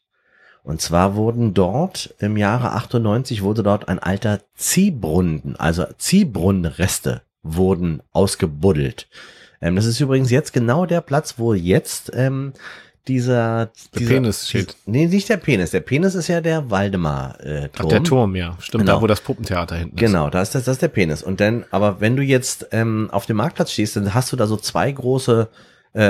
Und 0.64 0.82
zwar 0.82 1.16
wurden 1.16 1.54
dort 1.54 2.14
im 2.20 2.38
Jahre 2.38 2.74
98 2.74 3.42
wurde 3.42 3.64
dort 3.64 3.88
ein 3.88 4.00
alter 4.00 4.42
Ziehbrunnen, 4.56 5.56
also 5.58 5.86
Ziehbrunnenreste 5.98 7.22
wurden 7.44 8.02
ausgebuddelt. 8.12 9.08
Ähm, 9.62 9.76
das 9.76 9.86
ist 9.86 10.00
übrigens 10.00 10.30
jetzt 10.30 10.54
genau 10.54 10.86
der 10.86 11.02
Platz, 11.02 11.36
wo 11.38 11.54
jetzt 11.54 12.12
ähm, 12.14 12.54
dieser, 13.08 13.66
Der 13.66 14.00
dieser 14.00 14.14
Penis 14.14 14.48
steht. 14.48 14.76
Nee, 14.86 15.08
nicht 15.08 15.30
der 15.30 15.38
Penis. 15.38 15.72
Der 15.72 15.80
Penis 15.80 16.14
ist 16.14 16.28
ja 16.28 16.42
der 16.42 16.70
Waldemar 16.70 17.40
äh, 17.40 17.70
der 17.90 18.04
Turm, 18.04 18.36
ja. 18.36 18.56
Stimmt, 18.60 18.84
Genau. 18.84 18.98
da 18.98 19.02
wo 19.02 19.08
das 19.08 19.22
Puppentheater 19.22 19.76
hinten 19.76 19.96
ist. 19.96 20.00
Genau, 20.00 20.30
da 20.30 20.42
ist 20.44 20.54
das, 20.54 20.66
das 20.66 20.74
ist 20.76 20.82
der 20.84 20.88
Penis. 20.90 21.24
Und 21.24 21.40
dann, 21.40 21.66
aber 21.72 22.00
wenn 22.00 22.16
du 22.16 22.22
jetzt 22.22 22.68
ähm, 22.72 23.10
auf 23.12 23.26
dem 23.26 23.38
Marktplatz 23.38 23.72
stehst, 23.72 23.96
dann 23.96 24.14
hast 24.14 24.32
du 24.32 24.36
da 24.36 24.46
so 24.46 24.58
zwei 24.58 24.92
große 24.92 25.50
äh, 25.94 26.02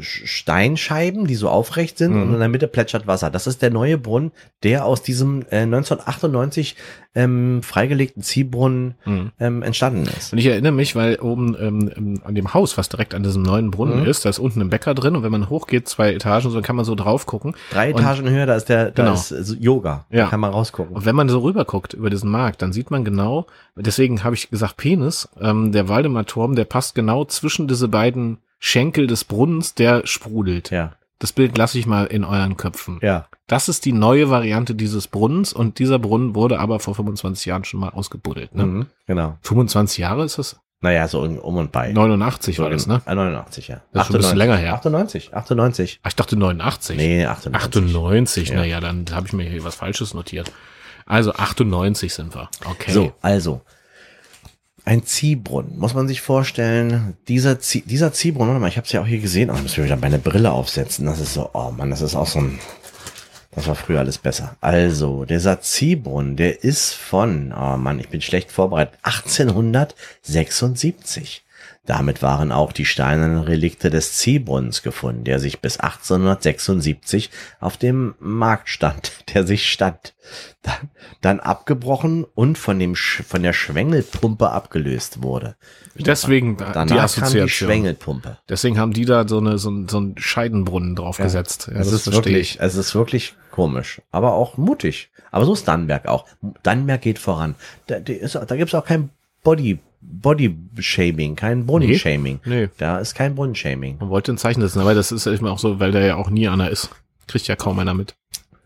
Sch- 0.00 0.26
Steinscheiben, 0.26 1.26
die 1.26 1.34
so 1.34 1.48
aufrecht 1.48 1.96
sind 1.98 2.14
Mhm. 2.14 2.22
und 2.22 2.34
in 2.34 2.38
der 2.40 2.48
Mitte 2.48 2.68
plätschert 2.68 3.06
Wasser. 3.06 3.30
Das 3.30 3.46
ist 3.46 3.62
der 3.62 3.70
neue 3.70 3.96
Brunnen, 3.98 4.30
der 4.62 4.84
aus 4.84 5.02
diesem 5.02 5.42
äh, 5.50 5.60
1998 5.62 6.76
ähm, 7.14 7.62
freigelegten 7.62 8.22
Ziehbrunnen 8.22 8.94
Mhm. 9.04 9.32
ähm, 9.40 9.62
entstanden 9.62 10.04
ist. 10.16 10.32
Und 10.32 10.38
ich 10.38 10.46
erinnere 10.46 10.72
mich, 10.72 10.94
weil 10.94 11.16
oben 11.16 11.56
ähm, 11.60 12.20
an 12.24 12.34
dem 12.34 12.54
Haus, 12.54 12.78
was 12.78 12.88
direkt 12.88 13.14
an 13.14 13.22
diesem 13.24 13.42
neuen 13.42 13.70
Brunnen 13.70 14.00
Mhm. 14.02 14.06
ist, 14.06 14.24
da 14.24 14.28
ist 14.28 14.38
unten 14.38 14.60
ein 14.60 14.70
Bäcker 14.70 14.94
drin 14.94 15.16
und 15.16 15.22
wenn 15.22 15.32
man 15.32 15.48
hochgeht, 15.48 15.88
zwei 15.88 16.12
Etagen, 16.12 16.42
so 16.50 16.54
dann 16.54 16.62
kann 16.62 16.76
man 16.76 16.84
so 16.84 16.94
drauf 16.94 17.26
gucken. 17.26 17.54
Drei 17.72 17.92
Und- 17.92 18.00
Etagen 18.00 18.28
höher, 18.28 18.46
da 18.46 18.54
ist 18.54 18.68
der, 18.68 18.90
da 18.92 19.02
Genau. 19.04 19.14
ist 19.14 19.32
äh, 19.32 19.42
Yoga. 19.58 20.04
Ja. 20.10 20.24
Da 20.24 20.30
kann 20.30 20.40
man 20.40 20.50
rausgucken. 20.52 20.94
Und 20.94 21.04
wenn 21.04 21.16
man 21.16 21.28
so 21.28 21.40
rüber 21.40 21.64
guckt 21.64 21.94
über 21.94 22.10
diesen 22.10 22.30
Markt, 22.30 22.62
dann 22.62 22.72
sieht 22.72 22.90
man 22.90 23.04
genau, 23.04 23.46
deswegen 23.76 24.22
habe 24.22 24.34
ich 24.36 24.50
gesagt 24.50 24.76
Penis, 24.76 25.28
ähm, 25.40 25.72
der 25.72 25.88
Waldemar-Turm, 25.88 26.54
der 26.54 26.64
passt 26.64 26.94
genau 26.94 27.24
zwischen 27.24 27.66
diese 27.66 27.88
beiden 27.88 28.38
Schenkel 28.60 29.06
des 29.08 29.24
Brunnens, 29.24 29.74
der 29.74 30.06
sprudelt. 30.06 30.70
Ja, 30.70 30.92
Das 31.18 31.32
Bild 31.32 31.58
lasse 31.58 31.78
ich 31.78 31.86
mal 31.86 32.04
in 32.06 32.24
euren 32.24 32.56
Köpfen. 32.56 32.98
ja. 33.02 33.26
Das 33.48 33.68
ist 33.68 33.84
die 33.84 33.92
neue 33.92 34.30
Variante 34.30 34.76
dieses 34.76 35.08
Brunnens 35.08 35.52
und 35.52 35.80
dieser 35.80 35.98
Brunnen 35.98 36.36
wurde 36.36 36.60
aber 36.60 36.78
vor 36.78 36.94
25 36.94 37.46
Jahren 37.46 37.64
schon 37.64 37.80
mal 37.80 37.88
ausgebuddelt. 37.88 38.54
Ne? 38.54 38.64
Mhm, 38.64 38.86
genau. 39.08 39.38
25 39.42 39.98
Jahre 39.98 40.24
ist 40.24 40.38
das? 40.38 40.60
Naja, 40.82 41.08
so 41.08 41.20
um 41.22 41.56
und 41.56 41.72
bei. 41.72 41.92
89 41.92 42.60
war 42.60 42.70
das, 42.70 42.86
ne? 42.86 43.02
Äh, 43.06 43.14
89, 43.16 43.66
ja. 43.66 43.80
Das 43.92 44.02
ist 44.02 44.06
schon 44.06 44.14
ein 44.16 44.18
bisschen 44.20 44.36
länger 44.38 44.56
her. 44.56 44.74
98, 44.74 45.34
98. 45.34 45.98
Ach, 46.04 46.08
ich 46.10 46.14
dachte 46.14 46.36
89. 46.36 46.96
Nee, 46.96 47.24
98. 47.26 47.66
98, 47.68 48.48
Ja. 48.50 48.54
naja, 48.54 48.78
dann 48.80 49.04
habe 49.10 49.26
ich 49.26 49.32
mir 49.32 49.42
hier 49.50 49.64
was 49.64 49.74
Falsches 49.74 50.14
notiert. 50.14 50.52
Also 51.04 51.32
98 51.34 52.14
sind 52.14 52.32
wir. 52.36 52.48
Okay. 52.66 52.92
So, 52.92 53.12
also. 53.20 53.62
Ein 54.84 55.04
Ziehbrunnen, 55.04 55.78
muss 55.78 55.94
man 55.94 56.08
sich 56.08 56.20
vorstellen. 56.20 57.16
Dieser, 57.28 57.60
Zieh, 57.60 57.82
dieser 57.82 58.12
Ziehbrunnen, 58.12 58.48
warte 58.48 58.60
mal, 58.60 58.68
ich 58.68 58.76
habe 58.76 58.86
es 58.86 58.92
ja 58.92 59.02
auch 59.02 59.06
hier 59.06 59.20
gesehen. 59.20 59.50
Oh, 59.50 59.54
ich 59.54 59.62
muss 59.62 59.76
mir 59.76 59.84
wieder 59.84 59.96
meine 59.96 60.18
Brille 60.18 60.50
aufsetzen. 60.50 61.06
Das 61.06 61.20
ist 61.20 61.34
so, 61.34 61.50
oh 61.52 61.70
Mann, 61.70 61.90
das 61.90 62.02
ist 62.02 62.14
auch 62.14 62.26
so 62.26 62.40
ein. 62.40 62.58
Das 63.52 63.66
war 63.66 63.74
früher 63.74 63.98
alles 63.98 64.18
besser. 64.18 64.56
Also, 64.60 65.24
dieser 65.24 65.60
Ziehbrunnen, 65.60 66.36
der 66.36 66.62
ist 66.62 66.94
von, 66.94 67.52
oh 67.52 67.76
Mann, 67.76 67.98
ich 67.98 68.08
bin 68.08 68.20
schlecht 68.20 68.52
vorbereitet, 68.52 68.96
1876. 69.02 71.42
Damit 71.90 72.22
waren 72.22 72.52
auch 72.52 72.70
die 72.70 72.84
steinernen 72.84 73.40
Relikte 73.42 73.90
des 73.90 74.12
Ziehbrunnens 74.12 74.82
gefunden, 74.84 75.24
der 75.24 75.40
sich 75.40 75.58
bis 75.60 75.80
1876 75.80 77.30
auf 77.58 77.78
dem 77.78 78.14
Markt 78.20 78.68
stand, 78.68 79.24
der 79.34 79.44
sich 79.44 79.68
stand. 79.72 80.14
Dann, 80.62 80.90
dann 81.20 81.40
abgebrochen 81.40 82.22
und 82.36 82.58
von 82.58 82.78
dem 82.78 82.94
von 82.94 83.42
der 83.42 83.52
Schwengelpumpe 83.52 84.50
abgelöst 84.50 85.24
wurde. 85.24 85.56
Deswegen 85.96 86.58
Danach 86.58 86.84
die 86.84 86.86
kam 86.86 86.94
die 86.94 87.00
Assoziation. 87.00 87.48
Schwengelpumpe. 87.68 88.38
Deswegen 88.48 88.78
haben 88.78 88.92
die 88.92 89.04
da 89.04 89.26
so 89.26 89.38
eine 89.38 89.58
so, 89.58 89.70
ein- 89.72 89.88
so 89.88 89.96
einen 89.96 90.16
Scheidenbrunnen 90.16 90.94
draufgesetzt. 90.94 91.70
Ja, 91.72 91.80
es 91.80 91.86
das 91.90 91.94
ist 91.94 92.02
verstehe 92.04 92.24
wirklich, 92.34 92.58
es 92.60 92.76
ist 92.76 92.94
wirklich 92.94 93.34
komisch, 93.50 94.00
aber 94.12 94.34
auch 94.34 94.56
mutig. 94.56 95.10
Aber 95.32 95.44
so 95.44 95.54
ist 95.54 95.66
Dannenberg 95.66 96.06
auch. 96.06 96.24
Dannenberg 96.62 97.02
geht 97.02 97.18
voran. 97.18 97.56
Da, 97.88 97.98
da, 97.98 98.12
ist, 98.12 98.36
da 98.36 98.54
gibt's 98.56 98.74
auch 98.76 98.84
kein 98.84 99.10
Body, 99.42 99.80
Body 100.00 100.56
Shaming, 100.78 101.36
kein 101.36 101.66
Brunnenshaming. 101.66 102.40
Nee. 102.44 102.68
Da 102.78 102.98
ist 102.98 103.14
kein 103.14 103.34
Brunnenshaming. 103.34 103.98
Man 104.00 104.08
wollte 104.08 104.32
ein 104.32 104.38
Zeichen 104.38 104.60
setzen, 104.60 104.80
aber 104.80 104.94
das 104.94 105.12
ist 105.12 105.26
eben 105.26 105.46
auch 105.46 105.58
so, 105.58 105.78
weil 105.78 105.92
da 105.92 106.00
ja 106.00 106.16
auch 106.16 106.30
nie 106.30 106.48
einer 106.48 106.70
ist. 106.70 106.90
Kriegt 107.26 107.46
ja 107.48 107.56
kaum 107.56 107.78
einer 107.78 107.94
mit. 107.94 108.14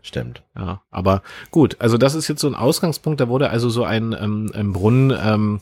Stimmt. 0.01 0.43
Ja, 0.55 0.81
aber 0.91 1.23
gut, 1.51 1.77
also 1.79 1.97
das 1.97 2.13
ist 2.13 2.27
jetzt 2.27 2.39
so 2.39 2.47
ein 2.47 2.55
Ausgangspunkt, 2.55 3.19
da 3.19 3.27
wurde 3.27 3.49
also 3.49 3.69
so 3.69 3.83
ein, 3.83 4.15
ähm, 4.19 4.51
ein 4.53 4.71
Brunnen, 4.71 5.11
ähm, 5.19 5.61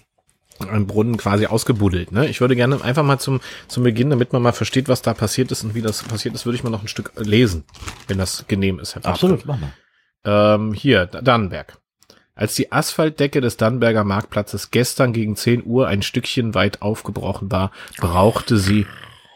ein 0.59 0.85
Brunnen 0.85 1.17
quasi 1.17 1.45
ausgebuddelt. 1.47 2.11
Ne? 2.11 2.27
Ich 2.27 2.41
würde 2.41 2.55
gerne 2.55 2.81
einfach 2.83 3.03
mal 3.03 3.19
zum, 3.19 3.39
zum 3.67 3.83
Beginn, 3.83 4.09
damit 4.09 4.33
man 4.33 4.41
mal 4.41 4.51
versteht, 4.51 4.89
was 4.89 5.01
da 5.01 5.13
passiert 5.13 5.51
ist 5.51 5.63
und 5.63 5.75
wie 5.75 5.81
das 5.81 6.03
passiert 6.03 6.35
ist, 6.35 6.45
würde 6.45 6.57
ich 6.57 6.63
mal 6.63 6.69
noch 6.69 6.81
ein 6.81 6.89
Stück 6.89 7.13
lesen, 7.15 7.63
wenn 8.07 8.17
das 8.17 8.45
genehm 8.47 8.79
ist, 8.79 8.95
Herr. 8.95 9.05
Absolut, 9.05 9.45
mach 9.45 9.57
mal. 9.59 9.73
Ähm, 10.25 10.73
hier, 10.73 11.05
Dannenberg. 11.05 11.77
Als 12.35 12.55
die 12.55 12.71
Asphaltdecke 12.71 13.41
des 13.41 13.57
Dannenberger 13.57 14.03
Marktplatzes 14.03 14.71
gestern 14.71 15.13
gegen 15.13 15.35
10 15.35 15.65
Uhr 15.65 15.87
ein 15.87 16.01
Stückchen 16.01 16.55
weit 16.55 16.81
aufgebrochen 16.81 17.51
war, 17.51 17.71
brauchte 17.97 18.57
sie, 18.57 18.87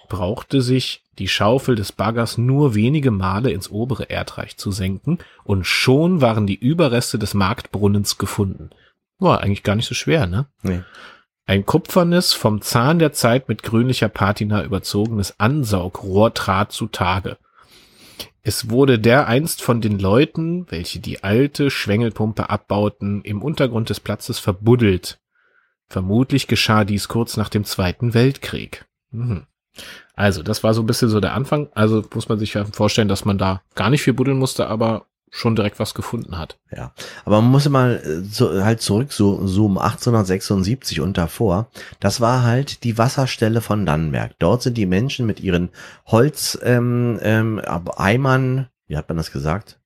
brauchte 0.10 0.62
sich 0.62 1.04
die 1.20 1.28
Schaufel 1.28 1.76
des 1.76 1.92
Baggers 1.92 2.38
nur 2.38 2.76
wenige 2.76 3.12
Male 3.12 3.52
ins 3.52 3.70
obere 3.70 4.10
Erdreich 4.10 4.58
zu 4.58 4.72
senken 4.72 5.20
und 5.44 5.66
schon 5.66 6.22
waren 6.22 6.48
die 6.48 6.56
Überreste 6.56 7.20
des 7.20 7.34
Marktbrunnens 7.34 8.18
gefunden. 8.18 8.72
War 9.20 9.42
eigentlich 9.42 9.64
gar 9.64 9.76
nicht 9.76 9.88
so 9.88 9.96
schwer, 9.96 10.28
ne? 10.28 10.48
Nee. 10.62 10.82
Ein 11.46 11.66
kupfernes, 11.66 12.34
vom 12.34 12.62
Zahn 12.62 13.00
der 13.00 13.14
Zeit 13.14 13.48
mit 13.48 13.64
grünlicher 13.64 14.10
Patina 14.10 14.64
überzogenes 14.64 15.40
Ansaugrohr 15.40 16.34
trat 16.34 16.72
zutage. 16.72 17.38
Es 18.42 18.70
wurde 18.70 19.00
dereinst 19.00 19.62
von 19.62 19.82
den 19.82 20.00
Leuten, 20.00 20.66
welche 20.70 21.00
die 21.00 21.24
alte 21.24 21.70
Schwengelpumpe 21.70 22.50
abbauten, 22.50 23.22
im 23.24 23.42
Untergrund 23.42 23.90
des 23.90 24.00
Platzes 24.00 24.40
verbuddelt. 24.40 25.20
Vermutlich 25.90 26.48
geschah 26.48 26.84
dies 26.84 27.08
kurz 27.08 27.38
nach 27.38 27.50
dem 27.50 27.64
Zweiten 27.66 28.14
Weltkrieg. 28.14 28.86
Mhm. 29.12 29.48
Also, 30.16 30.44
das 30.44 30.64
war 30.64 30.74
so 30.74 30.82
ein 30.82 30.88
bisschen 30.88 31.10
so 31.10 31.20
der 31.20 31.34
Anfang. 31.34 31.70
Also 31.74 32.04
muss 32.14 32.30
man 32.30 32.40
sich 32.40 32.58
vorstellen, 32.72 33.08
dass 33.08 33.26
man 33.26 33.38
da 33.38 33.62
gar 33.76 33.90
nicht 33.90 34.02
viel 34.02 34.14
buddeln 34.14 34.38
musste, 34.38 34.68
aber 34.68 35.07
schon 35.30 35.56
direkt 35.56 35.80
was 35.80 35.94
gefunden 35.94 36.38
hat. 36.38 36.58
Ja, 36.76 36.92
aber 37.26 37.42
man 37.42 37.52
muss 37.52 37.68
mal 37.70 38.02
äh, 38.04 38.24
so, 38.24 38.64
halt 38.64 38.82
zurück 38.82 39.12
so 39.12 39.46
zoomen 39.46 39.78
1876 39.78 41.02
und 41.02 41.18
davor. 41.18 41.70
Das 42.00 42.22
war 42.22 42.44
halt 42.44 42.84
die 42.84 42.98
Wasserstelle 42.98 43.62
von 43.62 43.86
Dannenberg. 43.86 44.34
Dort 44.40 44.64
sind 44.64 44.78
die 44.78 44.86
Menschen 44.86 45.26
mit 45.26 45.40
ihren 45.40 45.70
Holz 46.06 46.58
ähm, 46.64 47.20
ähm, 47.22 47.62
Eimern, 47.96 48.68
wie 48.88 48.98
hat 48.98 49.10
man 49.10 49.18
das 49.18 49.32
gesagt? 49.32 49.80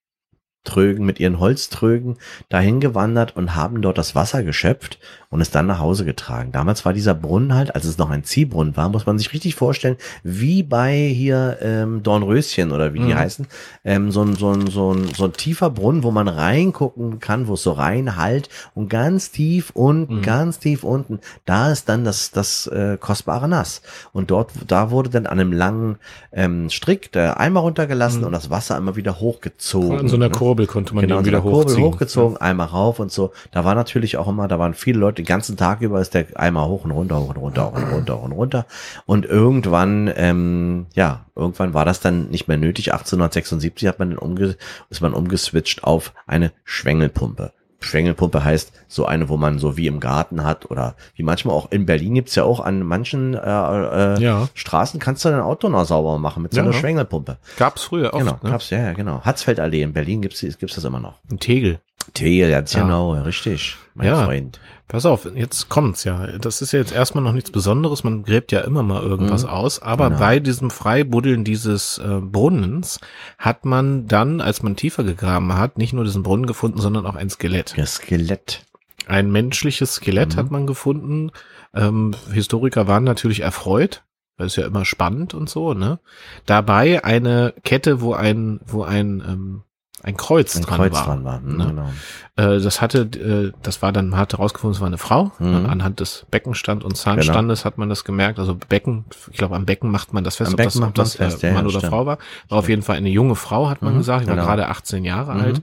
Trögen, 0.63 1.05
mit 1.05 1.19
ihren 1.19 1.39
Holztrögen 1.39 2.17
dahin 2.49 2.79
gewandert 2.79 3.35
und 3.35 3.55
haben 3.55 3.81
dort 3.81 3.97
das 3.97 4.13
Wasser 4.15 4.43
geschöpft 4.43 4.99
und 5.29 5.41
es 5.41 5.49
dann 5.49 5.65
nach 5.65 5.79
Hause 5.79 6.05
getragen. 6.05 6.51
Damals 6.51 6.85
war 6.85 6.93
dieser 6.93 7.15
Brunnen 7.15 7.55
halt, 7.55 7.73
als 7.73 7.85
es 7.85 7.97
noch 7.97 8.09
ein 8.11 8.23
Ziehbrunnen 8.23 8.77
war, 8.77 8.89
muss 8.89 9.05
man 9.05 9.17
sich 9.17 9.33
richtig 9.33 9.55
vorstellen, 9.55 9.97
wie 10.23 10.61
bei 10.61 10.95
hier 11.07 11.57
ähm, 11.61 12.03
Dornröschen 12.03 12.71
oder 12.71 12.93
wie 12.93 12.99
die 12.99 13.05
Mhm. 13.13 13.15
heißen, 13.17 13.47
ähm, 13.85 14.11
so, 14.11 14.21
ein, 14.23 14.35
so, 14.35 14.51
ein, 14.51 14.67
so, 14.67 14.93
ein, 14.93 15.07
so 15.15 15.25
ein 15.25 15.33
tiefer 15.33 15.69
Brunnen, 15.71 16.03
wo 16.03 16.11
man 16.11 16.27
reingucken 16.27 17.19
kann, 17.19 17.47
wo 17.47 17.53
es 17.55 17.63
so 17.63 17.71
rein 17.71 18.15
halt 18.17 18.49
und 18.75 18.89
ganz 18.89 19.31
tief 19.31 19.71
unten, 19.73 20.17
Mhm. 20.17 20.21
ganz 20.21 20.59
tief 20.59 20.83
unten, 20.83 21.19
da 21.45 21.71
ist 21.71 21.89
dann 21.89 22.03
das, 22.03 22.31
das 22.31 22.67
äh, 22.67 22.97
kostbare 22.99 23.47
Nass. 23.47 23.81
Und 24.13 24.29
dort, 24.31 24.51
da 24.67 24.91
wurde 24.91 25.09
dann 25.09 25.25
an 25.25 25.39
einem 25.39 25.53
langen 25.53 25.97
ähm, 26.31 26.69
Strick 26.69 27.11
der 27.13 27.39
Eimer 27.39 27.61
runtergelassen 27.61 28.19
Mhm. 28.19 28.27
und 28.27 28.31
das 28.33 28.49
Wasser 28.51 28.77
immer 28.77 28.95
wieder 28.95 29.19
hochgezogen. 29.19 29.97
An 29.97 30.07
so 30.07 30.15
einer 30.17 30.27
ne? 30.27 30.31
Kurbel 30.51 30.67
konnte 30.67 30.93
man 30.93 31.07
genau, 31.07 31.23
wieder 31.23 31.39
Kurbel 31.39 31.63
hochziehen. 31.63 31.83
hochgezogen, 31.85 32.35
einmal 32.35 32.67
rauf 32.67 32.99
und 32.99 33.09
so. 33.09 33.31
Da 33.51 33.63
war 33.63 33.73
natürlich 33.73 34.17
auch 34.17 34.27
immer, 34.27 34.49
da 34.49 34.59
waren 34.59 34.73
viele 34.73 34.99
Leute, 34.99 35.21
den 35.21 35.25
ganzen 35.25 35.55
Tag 35.55 35.79
über 35.79 36.01
ist 36.01 36.13
der 36.13 36.25
Eimer 36.35 36.67
hoch 36.67 36.83
und 36.83 36.91
runter, 36.91 37.21
hoch 37.21 37.29
und 37.29 37.37
runter, 37.37 37.67
hoch 37.67 37.77
und 37.77 37.89
runter, 37.93 38.17
hoch 38.17 38.23
und 38.23 38.31
runter. 38.33 38.65
Und 39.05 39.25
irgendwann, 39.25 40.11
ähm, 40.13 40.87
ja, 40.93 41.25
irgendwann 41.37 41.73
war 41.73 41.85
das 41.85 42.01
dann 42.01 42.29
nicht 42.29 42.49
mehr 42.49 42.57
nötig. 42.57 42.91
1876 42.91 43.87
hat 43.87 43.99
man 43.99 44.09
dann 44.09 44.19
umge 44.19 44.57
ist 44.89 45.01
man 45.01 45.13
umgeswitcht 45.13 45.85
auf 45.85 46.13
eine 46.27 46.51
Schwengelpumpe. 46.65 47.53
Schwengelpumpe 47.81 48.43
heißt 48.43 48.71
so 48.87 49.05
eine, 49.05 49.27
wo 49.29 49.37
man 49.37 49.59
so 49.59 49.75
wie 49.77 49.87
im 49.87 49.99
Garten 49.99 50.43
hat 50.43 50.69
oder 50.69 50.95
wie 51.15 51.23
manchmal 51.23 51.55
auch 51.55 51.71
in 51.71 51.85
Berlin 51.85 52.13
gibt's 52.15 52.35
ja 52.35 52.43
auch 52.43 52.59
an 52.59 52.83
manchen 52.83 53.33
äh, 53.33 53.39
äh, 53.39 54.21
Ja. 54.21 54.47
Straßen 54.53 54.99
kannst 54.99 55.25
du 55.25 55.29
dein 55.29 55.41
Auto 55.41 55.67
noch 55.69 55.85
sauber 55.85 56.17
machen 56.19 56.43
mit 56.43 56.51
so 56.53 56.57
Ja, 56.57 56.63
einer 56.63 56.71
ne? 56.73 56.77
Schwengelpumpe. 56.79 57.37
Gab's 57.57 57.83
früher 57.83 58.13
oft, 58.13 58.23
genau, 58.23 58.39
ne? 58.43 58.49
gab's, 58.51 58.69
ja, 58.69 58.79
ja, 58.79 58.93
genau. 58.93 59.21
Hatzfeldallee 59.23 59.81
in 59.81 59.93
Berlin 59.93 60.21
gibt's, 60.21 60.41
gibt's 60.41 60.75
das 60.75 60.83
immer 60.83 60.99
noch. 60.99 61.15
Ein 61.29 61.39
Tegel. 61.39 61.79
Tegel, 62.13 62.49
ganz 62.51 62.73
Ja. 62.73 62.81
genau, 62.83 63.13
richtig, 63.13 63.77
mein 63.93 64.07
Ja. 64.07 64.23
Freund. 64.25 64.59
Pass 64.91 65.05
auf, 65.05 65.25
jetzt 65.35 65.69
kommt's 65.69 66.03
ja. 66.03 66.27
Das 66.37 66.61
ist 66.61 66.73
ja 66.73 66.79
jetzt 66.79 66.91
erstmal 66.91 67.23
noch 67.23 67.31
nichts 67.31 67.49
Besonderes. 67.49 68.03
Man 68.03 68.23
gräbt 68.23 68.51
ja 68.51 68.59
immer 68.59 68.83
mal 68.83 69.01
irgendwas 69.01 69.43
Mhm. 69.43 69.49
aus. 69.49 69.81
Aber 69.81 70.07
Genau. 70.09 70.19
bei 70.19 70.39
diesem 70.41 70.69
Freibuddeln 70.69 71.45
dieses 71.45 71.97
äh, 71.99 72.19
Brunnens 72.21 72.99
hat 73.37 73.63
man 73.63 74.07
dann, 74.07 74.41
als 74.41 74.63
man 74.63 74.75
tiefer 74.75 75.05
gegraben 75.05 75.53
hat, 75.57 75.77
nicht 75.77 75.93
nur 75.93 76.03
diesen 76.03 76.23
Brunnen 76.23 76.45
gefunden, 76.45 76.79
sondern 76.81 77.05
auch 77.05 77.15
ein 77.15 77.29
Skelett. 77.29 77.73
Das 77.77 77.93
Skelett. 77.95 78.65
Ein 79.07 79.31
menschliches 79.31 79.93
Skelett 79.95 80.33
Mhm. 80.35 80.39
hat 80.39 80.51
man 80.51 80.67
gefunden. 80.67 81.31
Ähm, 81.73 82.11
Historiker 82.33 82.87
waren 82.89 83.05
natürlich 83.05 83.39
erfreut. 83.43 84.03
Das 84.35 84.47
ist 84.47 84.55
ja 84.57 84.65
immer 84.65 84.83
spannend 84.83 85.33
und 85.33 85.49
so, 85.49 85.73
ne? 85.73 85.99
Dabei 86.45 87.05
eine 87.05 87.53
Kette, 87.63 88.01
wo 88.01 88.13
ein, 88.13 88.59
wo 88.65 88.83
ein, 88.83 89.23
ähm, 89.25 89.63
ein 90.03 90.17
Kreuz 90.17 90.55
Ein 90.55 90.63
dran 90.63 90.77
Kreuz 90.77 90.93
war. 90.93 91.05
dran 91.05 91.23
war. 91.23 91.39
Mhm, 91.39 91.57
ne? 91.57 91.65
Genau. 91.67 91.89
Äh, 92.35 92.59
das 92.61 92.81
hatte, 92.81 93.01
äh, 93.01 93.51
das 93.61 93.81
war 93.81 93.91
dann, 93.91 94.09
man 94.09 94.19
hatte 94.19 94.37
rausgefunden, 94.37 94.75
es 94.75 94.81
war 94.81 94.87
eine 94.87 94.97
Frau. 94.97 95.31
Mhm. 95.39 95.65
Anhand 95.69 95.99
des 95.99 96.25
Beckenstand 96.31 96.83
und 96.83 96.95
Zahnstandes 96.97 97.65
hat 97.65 97.77
man 97.77 97.89
das 97.89 98.03
gemerkt. 98.03 98.39
Also 98.39 98.55
Becken, 98.55 99.05
ich 99.31 99.37
glaube, 99.37 99.55
am 99.55 99.65
Becken 99.65 99.91
macht 99.91 100.13
man 100.13 100.23
das 100.23 100.37
fest, 100.37 100.49
Am 100.49 100.53
ob 100.53 100.57
Becken 100.57 100.67
das, 100.67 100.75
ob 100.77 100.81
macht 100.81 100.97
man 100.97 101.03
das 101.05 101.15
fest, 101.15 101.43
äh, 101.43 101.51
Mann 101.53 101.63
ja, 101.65 101.69
oder 101.69 101.79
stimmt. 101.79 101.93
Frau 101.93 102.05
war. 102.05 102.17
War 102.49 102.57
auf 102.59 102.69
jeden 102.69 102.81
Fall 102.81 102.97
eine 102.97 103.09
junge 103.09 103.35
Frau, 103.35 103.69
hat 103.69 103.81
man 103.81 103.93
Mhm, 103.93 103.97
gesagt. 103.99 104.23
Die 104.23 104.27
war 104.27 104.35
genau. 104.35 104.47
gerade 104.47 104.67
18 104.69 105.03
Jahre 105.05 105.33
Mhm. 105.35 105.39
alt. 105.41 105.61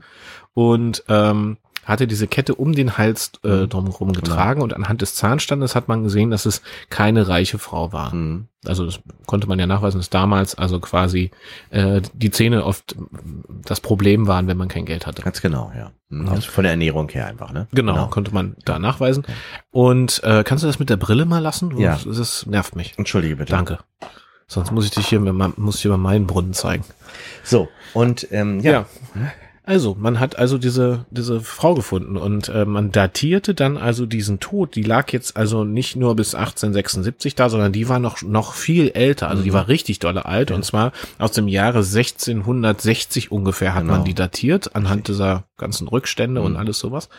Und 0.53 1.03
ähm, 1.07 1.57
hatte 1.89 2.07
diese 2.07 2.27
Kette 2.27 2.55
um 2.55 2.73
den 2.73 2.97
Hals 2.97 3.31
äh, 3.43 3.47
Mhm. 3.63 3.69
drumherum 3.69 4.13
getragen 4.13 4.61
und 4.61 4.73
anhand 4.73 5.01
des 5.01 5.15
Zahnstandes 5.15 5.75
hat 5.75 5.87
man 5.87 6.03
gesehen, 6.03 6.31
dass 6.31 6.45
es 6.45 6.61
keine 6.89 7.27
reiche 7.27 7.57
Frau 7.57 7.91
war. 7.91 8.13
Mhm. 8.13 8.47
Also 8.65 8.85
das 8.85 8.99
konnte 9.25 9.47
man 9.47 9.57
ja 9.57 9.65
nachweisen, 9.67 9.99
dass 9.99 10.09
damals 10.09 10.55
also 10.55 10.79
quasi 10.79 11.31
äh, 11.69 12.01
die 12.13 12.29
Zähne 12.31 12.65
oft 12.65 12.95
das 13.65 13.79
Problem 13.79 14.27
waren, 14.27 14.47
wenn 14.47 14.57
man 14.57 14.67
kein 14.67 14.85
Geld 14.85 15.07
hatte. 15.07 15.21
Ganz 15.21 15.41
genau, 15.41 15.71
ja. 15.77 15.91
Mhm. 16.09 16.27
Ja. 16.27 16.31
Also 16.33 16.51
von 16.51 16.63
der 16.63 16.71
Ernährung 16.71 17.09
her 17.09 17.27
einfach, 17.27 17.51
ne? 17.51 17.67
Genau, 17.71 18.07
konnte 18.07 18.33
man 18.33 18.55
da 18.65 18.79
nachweisen. 18.79 19.25
Und 19.71 20.21
äh, 20.23 20.43
kannst 20.43 20.63
du 20.63 20.67
das 20.67 20.79
mit 20.79 20.89
der 20.89 20.97
Brille 20.97 21.25
mal 21.25 21.39
lassen? 21.39 21.77
Ja. 21.77 21.97
Das 22.05 22.45
nervt 22.45 22.75
mich. 22.75 22.93
Entschuldige 22.97 23.35
bitte. 23.37 23.51
Danke. 23.51 23.79
Sonst 24.47 24.71
muss 24.71 24.85
ich 24.85 24.91
dich 24.91 25.07
hier, 25.07 25.19
muss 25.19 25.75
ich 25.75 25.81
dir 25.83 25.89
mal 25.89 25.97
meinen 25.97 26.25
Brunnen 26.25 26.53
zeigen. 26.53 26.83
So, 27.43 27.69
und 27.93 28.27
ähm, 28.31 28.59
ja. 28.61 28.85
Also, 29.69 29.95
man 29.99 30.19
hat 30.19 30.35
also 30.39 30.57
diese, 30.57 31.05
diese 31.11 31.41
Frau 31.41 31.75
gefunden 31.75 32.17
und 32.17 32.49
äh, 32.49 32.65
man 32.65 32.91
datierte 32.91 33.53
dann 33.53 33.77
also 33.77 34.07
diesen 34.07 34.39
Tod. 34.39 34.73
Die 34.75 34.81
lag 34.81 35.11
jetzt 35.13 35.37
also 35.37 35.63
nicht 35.63 35.95
nur 35.95 36.15
bis 36.15 36.33
1876 36.33 37.35
da, 37.35 37.49
sondern 37.49 37.71
die 37.71 37.87
war 37.87 37.99
noch, 37.99 38.23
noch 38.23 38.53
viel 38.55 38.89
älter. 38.95 39.27
Also 39.29 39.43
die 39.43 39.51
Mhm. 39.51 39.53
war 39.53 39.67
richtig 39.67 39.99
dolle 39.99 40.25
alt 40.25 40.49
und 40.49 40.65
zwar 40.65 40.91
aus 41.19 41.33
dem 41.33 41.47
Jahre 41.47 41.83
1660 41.83 43.31
ungefähr 43.31 43.75
hat 43.75 43.81
Genau. 43.83 43.93
man 43.97 44.05
die 44.05 44.15
datiert 44.15 44.75
anhand 44.75 45.07
dieser 45.07 45.43
ganzen 45.57 45.87
Rückstände 45.87 46.41
und 46.41 46.53
Mhm. 46.53 46.57
alles 46.57 46.79
sowas. 46.79 47.09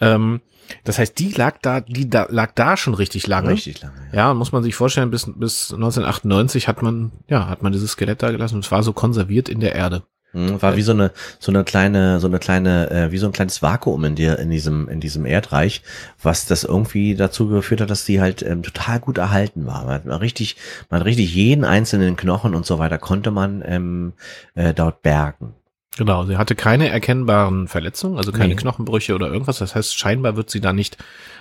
Ähm, 0.00 0.40
das 0.82 0.98
heißt, 0.98 1.16
die 1.18 1.30
lag 1.30 1.58
da, 1.62 1.80
die 1.80 2.10
da, 2.10 2.26
lag 2.28 2.52
da 2.56 2.76
schon 2.76 2.94
richtig 2.94 3.28
lange. 3.28 3.50
Richtig 3.50 3.80
lange. 3.82 3.94
Ja, 4.12 4.34
muss 4.34 4.50
man 4.50 4.64
sich 4.64 4.74
vorstellen, 4.74 5.12
bis, 5.12 5.30
bis 5.36 5.72
1998 5.72 6.66
hat 6.66 6.82
man, 6.82 7.12
ja, 7.28 7.46
hat 7.48 7.62
man 7.62 7.72
dieses 7.72 7.92
Skelett 7.92 8.20
da 8.22 8.32
gelassen 8.32 8.56
und 8.56 8.64
es 8.64 8.72
war 8.72 8.82
so 8.82 8.92
konserviert 8.92 9.48
in 9.48 9.60
der 9.60 9.76
Erde. 9.76 10.02
Mhm, 10.34 10.60
War 10.60 10.76
wie 10.76 10.82
so 10.82 10.92
eine 10.92 11.12
so 11.38 11.50
eine 11.52 11.64
kleine 11.64 12.20
so 12.20 12.26
eine 12.26 12.38
kleine 12.38 12.90
äh, 12.90 13.12
wie 13.12 13.18
so 13.18 13.26
ein 13.26 13.32
kleines 13.32 13.62
Vakuum 13.62 14.04
in 14.04 14.14
dir 14.16 14.38
in 14.38 14.50
diesem 14.50 14.88
in 14.88 15.00
diesem 15.00 15.24
Erdreich, 15.26 15.82
was 16.22 16.44
das 16.46 16.64
irgendwie 16.64 17.14
dazu 17.14 17.48
geführt 17.48 17.80
hat, 17.80 17.90
dass 17.90 18.04
die 18.04 18.20
halt 18.20 18.42
ähm, 18.42 18.62
total 18.62 19.00
gut 19.00 19.18
erhalten 19.18 19.66
war. 19.66 19.84
Man 19.84 19.94
hat 20.12 20.20
richtig 20.20 20.56
man 20.90 21.00
hat 21.00 21.06
richtig 21.06 21.34
jeden 21.34 21.64
einzelnen 21.64 22.16
Knochen 22.16 22.54
und 22.54 22.66
so 22.66 22.78
weiter 22.78 22.98
konnte 22.98 23.30
man 23.30 23.62
ähm, 23.66 24.12
äh, 24.54 24.74
dort 24.74 25.02
bergen. 25.02 25.54
Genau, 25.96 26.24
sie 26.26 26.36
hatte 26.36 26.56
keine 26.56 26.88
erkennbaren 26.88 27.68
Verletzungen, 27.68 28.18
also 28.18 28.32
keine 28.32 28.48
Nee. 28.48 28.56
Knochenbrüche 28.56 29.14
oder 29.14 29.28
irgendwas. 29.28 29.58
Das 29.58 29.76
heißt, 29.76 29.96
scheinbar 29.96 30.34
wird 30.34 30.50
sie 30.50 30.60
da 30.60 30.72
nicht 30.72 30.96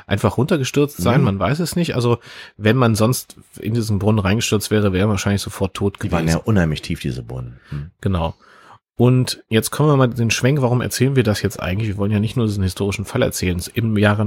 einfach 0.05 0.37
runtergestürzt 0.37 0.97
sein, 1.01 1.21
Mhm. 1.21 1.25
man 1.25 1.39
weiß 1.39 1.59
es 1.59 1.75
nicht. 1.75 1.95
Also, 1.95 2.19
wenn 2.55 2.75
man 2.77 2.93
sonst 2.93 3.35
in 3.59 3.73
diesen 3.73 3.97
Brunnen 3.97 4.19
reingestürzt 4.19 4.69
wäre, 4.69 4.93
wäre 4.93 5.09
wahrscheinlich 5.09 5.41
sofort 5.41 5.73
tot 5.73 5.97
Die 6.03 6.11
waren 6.11 6.25
gewesen. 6.27 6.37
ja 6.37 6.43
unheimlich 6.45 6.83
tief 6.83 6.99
diese 6.99 7.23
Brunnen. 7.23 7.57
Mhm. 7.71 7.89
Genau. 8.01 8.35
Und 8.95 9.43
jetzt 9.49 9.71
kommen 9.71 9.89
wir 9.89 9.97
mal 9.97 10.07
den 10.07 10.29
Schwenk, 10.29 10.61
warum 10.61 10.79
erzählen 10.79 11.15
wir 11.15 11.23
das 11.23 11.41
jetzt 11.41 11.59
eigentlich? 11.59 11.87
Wir 11.89 11.97
wollen 11.97 12.11
ja 12.11 12.19
nicht 12.19 12.37
nur 12.37 12.45
diesen 12.45 12.61
historischen 12.63 13.05
Fall 13.05 13.23
erzählen. 13.23 13.59
Im 13.73 13.97
Jahre 13.97 14.21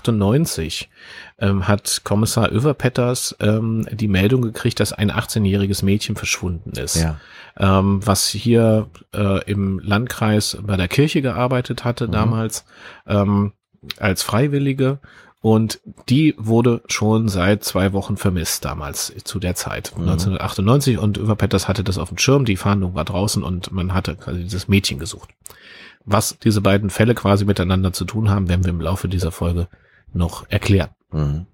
1998 0.00 0.88
ähm, 1.38 1.66
hat 1.66 2.02
Kommissar 2.04 2.52
Överpetters 2.52 3.36
ähm, 3.40 3.86
die 3.90 4.08
Meldung 4.08 4.42
gekriegt, 4.42 4.80
dass 4.80 4.92
ein 4.92 5.10
18-jähriges 5.10 5.84
Mädchen 5.84 6.16
verschwunden 6.16 6.70
ist 6.78 6.96
Ja. 6.96 7.18
ähm, 7.58 8.00
was 8.06 8.28
hier 8.28 8.88
äh, 9.14 9.42
im 9.50 9.80
Landkreis 9.80 10.58
bei 10.62 10.76
der 10.76 10.88
Kirche 10.88 11.22
gearbeitet 11.22 11.84
hatte 11.84 12.06
Mhm. 12.06 12.12
damals 12.12 12.64
ähm, 13.06 13.52
als 13.98 14.22
Freiwillige. 14.22 14.98
Und 15.40 15.80
die 16.08 16.34
wurde 16.38 16.82
schon 16.88 17.28
seit 17.28 17.62
zwei 17.62 17.92
Wochen 17.92 18.16
vermisst 18.16 18.64
damals 18.64 19.12
zu 19.24 19.38
der 19.38 19.54
Zeit, 19.54 19.92
Mhm. 19.96 20.08
1998. 20.08 20.98
Und 20.98 21.18
Überpetters 21.18 21.68
hatte 21.68 21.84
das 21.84 21.98
auf 21.98 22.08
dem 22.08 22.18
Schirm, 22.18 22.44
die 22.44 22.56
Fahndung 22.56 22.94
war 22.94 23.04
draußen 23.04 23.42
und 23.42 23.70
man 23.70 23.94
hatte 23.94 24.16
quasi 24.16 24.42
dieses 24.42 24.68
Mädchen 24.68 24.98
gesucht. 24.98 25.30
Was 26.04 26.38
diese 26.38 26.60
beiden 26.60 26.90
Fälle 26.90 27.14
quasi 27.14 27.44
miteinander 27.44 27.92
zu 27.92 28.04
tun 28.04 28.30
haben, 28.30 28.48
werden 28.48 28.64
wir 28.64 28.70
im 28.70 28.80
Laufe 28.80 29.08
dieser 29.08 29.32
Folge 29.32 29.68
noch 30.12 30.48
erklären. 30.48 30.90
Mhm. 31.12 31.46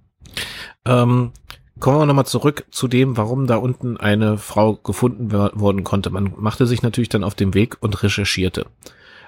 Ähm, 0.84 1.32
kommen 1.80 1.98
wir 1.98 2.06
nochmal 2.06 2.26
zurück 2.26 2.66
zu 2.70 2.86
dem, 2.88 3.16
warum 3.16 3.46
da 3.46 3.56
unten 3.56 3.96
eine 3.96 4.38
Frau 4.38 4.74
gefunden 4.74 5.32
worden 5.32 5.84
konnte. 5.84 6.10
Man 6.10 6.32
machte 6.36 6.66
sich 6.66 6.82
natürlich 6.82 7.08
dann 7.08 7.24
auf 7.24 7.34
den 7.34 7.54
Weg 7.54 7.78
und 7.80 8.02
recherchierte. 8.02 8.66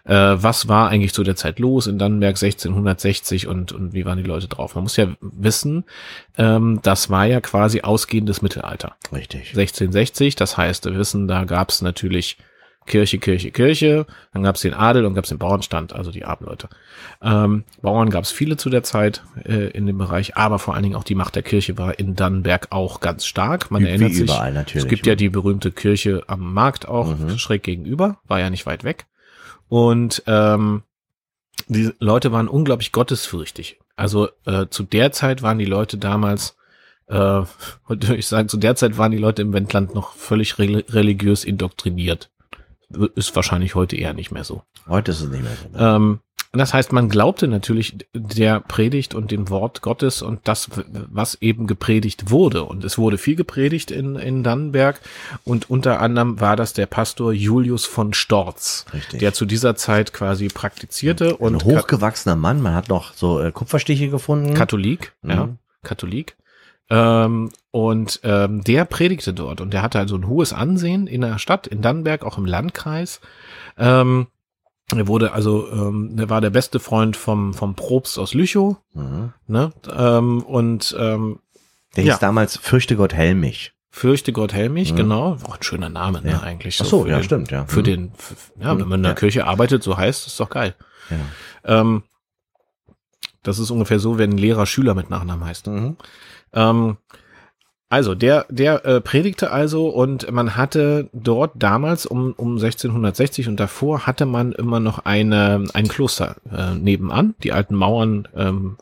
Äh, 0.06 0.12
was 0.14 0.68
war 0.68 0.88
eigentlich 0.90 1.14
zu 1.14 1.22
der 1.24 1.34
Zeit 1.36 1.58
los 1.58 1.86
in 1.86 1.98
Dannenberg 1.98 2.36
1660 2.36 3.46
und, 3.46 3.72
und 3.72 3.94
wie 3.94 4.04
waren 4.04 4.18
die 4.18 4.24
Leute 4.28 4.48
drauf? 4.48 4.74
Man 4.74 4.84
muss 4.84 4.96
ja 4.96 5.08
wissen, 5.20 5.84
ähm, 6.36 6.80
das 6.82 7.08
war 7.10 7.24
ja 7.26 7.40
quasi 7.40 7.80
ausgehendes 7.80 8.42
Mittelalter. 8.42 8.96
Richtig. 9.12 9.48
1660, 9.56 10.36
das 10.36 10.56
heißt, 10.56 10.84
wir 10.84 10.96
wissen, 10.98 11.26
da 11.26 11.44
gab 11.44 11.70
es 11.70 11.80
natürlich 11.82 12.36
Kirche, 12.86 13.16
Kirche, 13.16 13.50
Kirche, 13.50 14.04
dann 14.34 14.42
gab 14.42 14.56
es 14.56 14.60
den 14.60 14.74
Adel 14.74 15.06
und 15.06 15.14
gab 15.14 15.24
es 15.24 15.30
den 15.30 15.38
Bauernstand, 15.38 15.94
also 15.94 16.10
die 16.10 16.26
Abendleute. 16.26 16.68
Ähm, 17.22 17.64
Bauern 17.80 18.10
gab 18.10 18.24
es 18.24 18.30
viele 18.30 18.58
zu 18.58 18.68
der 18.68 18.82
Zeit 18.82 19.22
äh, 19.46 19.68
in 19.70 19.86
dem 19.86 19.96
Bereich, 19.96 20.36
aber 20.36 20.58
vor 20.58 20.74
allen 20.74 20.82
Dingen 20.82 20.94
auch 20.96 21.04
die 21.04 21.14
Macht 21.14 21.34
der 21.34 21.42
Kirche 21.42 21.78
war 21.78 21.98
in 21.98 22.14
Dannenberg 22.14 22.66
auch 22.72 23.00
ganz 23.00 23.24
stark. 23.24 23.70
Man 23.70 23.82
Wie- 23.84 23.86
erinnert 23.88 24.10
wie 24.10 24.14
sich, 24.16 24.24
überall 24.24 24.52
natürlich. 24.52 24.84
es 24.84 24.90
gibt 24.90 25.06
ja 25.06 25.14
die 25.14 25.30
berühmte 25.30 25.72
Kirche 25.72 26.24
am 26.26 26.52
Markt 26.52 26.86
auch 26.86 27.16
Mhm. 27.18 27.38
schräg 27.38 27.62
gegenüber, 27.62 28.18
war 28.28 28.38
ja 28.40 28.50
nicht 28.50 28.66
weit 28.66 28.84
weg. 28.84 29.06
Und 29.68 30.22
ähm, 30.26 30.82
die 31.68 31.92
Leute 31.98 32.32
waren 32.32 32.48
unglaublich 32.48 32.92
gottesfürchtig. 32.92 33.78
Also 33.96 34.28
äh, 34.44 34.66
zu 34.68 34.82
der 34.82 35.12
Zeit 35.12 35.42
waren 35.42 35.58
die 35.58 35.64
Leute 35.64 35.98
damals, 35.98 36.56
äh, 37.06 37.14
würde 37.86 38.16
ich 38.16 38.26
sagen, 38.26 38.48
zu 38.48 38.56
der 38.56 38.76
Zeit 38.76 38.98
waren 38.98 39.12
die 39.12 39.18
Leute 39.18 39.42
im 39.42 39.52
Wendland 39.52 39.94
noch 39.94 40.14
völlig 40.14 40.58
re 40.58 40.84
religiös 40.88 41.44
indoktriniert. 41.44 42.30
Ist 43.14 43.34
wahrscheinlich 43.34 43.74
heute 43.74 43.96
eher 43.96 44.14
nicht 44.14 44.30
mehr 44.30 44.44
so. 44.44 44.62
Heute 44.86 45.10
ist 45.12 45.20
es 45.20 45.28
nicht 45.28 45.42
mehr 45.42 45.56
so. 45.56 45.68
Ne? 45.68 45.96
Ähm, 45.96 46.20
das 46.58 46.74
heißt, 46.74 46.92
man 46.92 47.08
glaubte 47.08 47.48
natürlich 47.48 47.96
der 48.12 48.60
Predigt 48.60 49.14
und 49.14 49.30
dem 49.30 49.50
Wort 49.50 49.82
Gottes 49.82 50.22
und 50.22 50.40
das, 50.44 50.70
was 50.92 51.36
eben 51.40 51.66
gepredigt 51.66 52.30
wurde. 52.30 52.64
Und 52.64 52.84
es 52.84 52.98
wurde 52.98 53.18
viel 53.18 53.34
gepredigt 53.36 53.90
in, 53.90 54.16
in 54.16 54.42
Dannenberg. 54.42 55.00
Und 55.44 55.70
unter 55.70 56.00
anderem 56.00 56.40
war 56.40 56.56
das 56.56 56.72
der 56.72 56.86
Pastor 56.86 57.32
Julius 57.32 57.86
von 57.86 58.12
Storz, 58.14 58.84
Richtig. 58.92 59.20
der 59.20 59.32
zu 59.32 59.46
dieser 59.46 59.74
Zeit 59.76 60.12
quasi 60.12 60.48
praktizierte 60.48 61.30
Ein 61.30 61.34
und 61.36 61.64
hochgewachsener 61.64 62.36
Mann, 62.36 62.62
man 62.62 62.74
hat 62.74 62.88
noch 62.88 63.14
so 63.14 63.40
äh, 63.40 63.50
Kupferstiche 63.52 64.08
gefunden. 64.08 64.54
Katholik, 64.54 65.12
ja, 65.22 65.46
Mhm. 65.46 65.58
Katholik. 65.82 66.36
Ähm, 66.90 67.50
und 67.70 68.20
ähm, 68.24 68.62
der 68.62 68.84
predigte 68.84 69.32
dort 69.32 69.60
und 69.60 69.72
der 69.72 69.82
hatte 69.82 69.98
also 69.98 70.16
ein 70.16 70.28
hohes 70.28 70.52
Ansehen 70.52 71.06
in 71.06 71.22
der 71.22 71.38
Stadt, 71.38 71.66
in 71.66 71.80
Dannenberg, 71.80 72.24
auch 72.24 72.36
im 72.38 72.44
Landkreis. 72.44 73.20
Ähm, 73.78 74.26
er 74.94 75.06
wurde 75.08 75.32
also, 75.32 75.70
ähm, 75.70 76.14
er 76.18 76.28
war 76.30 76.40
der 76.40 76.50
beste 76.50 76.78
Freund 76.80 77.16
vom, 77.16 77.54
vom 77.54 77.74
Probst 77.74 78.18
aus 78.18 78.34
Lüchow, 78.34 78.76
Mhm. 78.92 79.32
ne? 79.46 79.72
Ähm, 79.96 80.42
und 80.42 80.94
ähm, 80.98 81.38
Der 81.96 82.04
Ja. 82.04 82.12
hieß 82.14 82.20
damals 82.20 82.56
Fürchte 82.56 82.96
Gott 82.96 83.14
Helmich. 83.14 83.72
fürchte 83.90 84.32
Gott 84.32 84.52
Helmich, 84.52 84.90
Mhm. 84.92 84.96
genau. 84.96 85.36
Auch 85.44 85.56
ein 85.56 85.62
schöner 85.62 85.88
Name, 85.88 86.20
ne, 86.22 86.32
Ja. 86.32 86.40
eigentlich. 86.40 86.80
Ach 86.82 86.84
so, 86.84 87.04
für 87.04 87.10
ja, 87.10 87.18
den, 87.18 87.24
stimmt, 87.24 87.50
ja. 87.52 87.64
Für 87.66 87.78
Mhm. 87.80 87.84
den, 87.84 88.12
f- 88.18 88.50
ja, 88.58 88.76
wenn 88.76 88.88
man 88.88 88.98
in 88.98 89.02
der 89.04 89.12
Ja. 89.12 89.14
Kirche 89.16 89.46
arbeitet, 89.46 89.84
so 89.84 89.96
heißt, 89.96 90.26
ist 90.26 90.40
doch 90.40 90.50
geil. 90.50 90.74
Ja. 91.10 91.78
Ähm, 91.78 92.02
das 93.44 93.58
ist 93.60 93.70
ungefähr 93.70 94.00
so, 94.00 94.18
wenn 94.18 94.30
ein 94.32 94.38
Lehrer 94.38 94.66
Schüler 94.66 94.94
mit 94.94 95.10
Nachnamen 95.10 95.44
heißt. 95.46 95.68
Mhm. 95.68 95.96
Ähm, 96.52 96.96
also, 97.94 98.14
der, 98.14 98.46
der 98.50 98.84
äh, 98.84 99.00
predigte 99.00 99.50
also 99.50 99.88
und 99.88 100.30
man 100.30 100.56
hatte 100.56 101.08
dort 101.12 101.52
damals 101.54 102.06
um, 102.06 102.32
um 102.36 102.54
1660 102.56 103.48
und 103.48 103.58
davor 103.60 104.06
hatte 104.06 104.26
man 104.26 104.52
immer 104.52 104.80
noch 104.80 105.04
eine, 105.04 105.64
ein 105.74 105.88
Kloster 105.88 106.36
äh, 106.50 106.74
nebenan. 106.74 107.34
Die 107.42 107.52
alten 107.52 107.74
Mauern 107.74 108.28
ähm, 108.36 108.76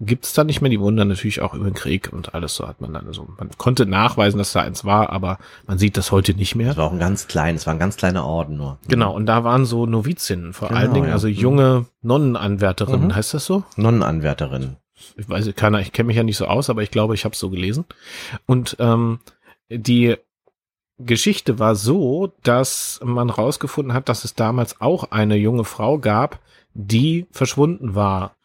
gibt's 0.00 0.32
da 0.32 0.44
nicht 0.44 0.60
mehr. 0.60 0.70
Die 0.70 0.78
wurden 0.80 0.96
dann 0.96 1.08
natürlich 1.08 1.40
auch 1.40 1.54
über 1.54 1.64
den 1.64 1.74
Krieg 1.74 2.10
und 2.12 2.34
alles 2.34 2.54
so 2.54 2.68
hat 2.68 2.80
man 2.80 2.92
dann 2.92 3.12
so. 3.12 3.28
Man 3.38 3.50
konnte 3.58 3.86
nachweisen, 3.86 4.38
dass 4.38 4.52
da 4.52 4.60
eins 4.62 4.84
war, 4.84 5.10
aber 5.10 5.38
man 5.66 5.78
sieht 5.78 5.96
das 5.96 6.12
heute 6.12 6.34
nicht 6.34 6.54
mehr. 6.54 6.68
Das 6.68 6.76
war 6.76 6.86
auch 6.86 6.92
ein 6.92 6.98
ganz 7.00 7.26
kleines, 7.26 7.66
war 7.66 7.74
ein 7.74 7.80
ganz 7.80 7.96
kleiner 7.96 8.24
Orden 8.24 8.56
nur. 8.56 8.78
Genau, 8.88 9.12
und 9.14 9.26
da 9.26 9.42
waren 9.44 9.64
so 9.66 9.86
Novizinnen, 9.86 10.52
vor 10.52 10.68
Genau, 10.68 10.80
allen 10.80 10.94
Dingen, 10.94 11.08
ja. 11.08 11.12
also 11.14 11.26
Mhm. 11.28 11.34
junge 11.34 11.86
Nonnenanwärterinnen, 12.02 13.06
Mhm. 13.08 13.14
heißt 13.14 13.34
das 13.34 13.44
so? 13.44 13.64
Nonnenanwärterin. 13.76 14.76
Ich 15.18 15.28
weiß 15.28 15.52
keiner, 15.56 15.80
ich 15.80 15.92
kenne 15.92 16.06
mich 16.06 16.16
ja 16.16 16.22
nicht 16.22 16.36
so 16.36 16.46
aus, 16.46 16.70
aber 16.70 16.82
ich 16.82 16.90
glaube, 16.90 17.14
ich 17.14 17.24
habe 17.24 17.32
es 17.32 17.38
so 17.38 17.50
gelesen. 17.50 17.84
Und 18.46 18.76
ähm, 18.78 19.18
die 19.68 20.16
Geschichte 20.98 21.58
war 21.58 21.74
so, 21.74 22.32
dass 22.42 23.00
man 23.04 23.30
rausgefunden 23.30 23.92
hat, 23.92 24.08
dass 24.08 24.24
es 24.24 24.34
damals 24.34 24.80
auch 24.80 25.10
eine 25.10 25.36
junge 25.36 25.64
Frau 25.64 25.98
gab, 25.98 26.40
die 26.74 27.26
verschwunden 27.30 27.94
war. 27.94 28.36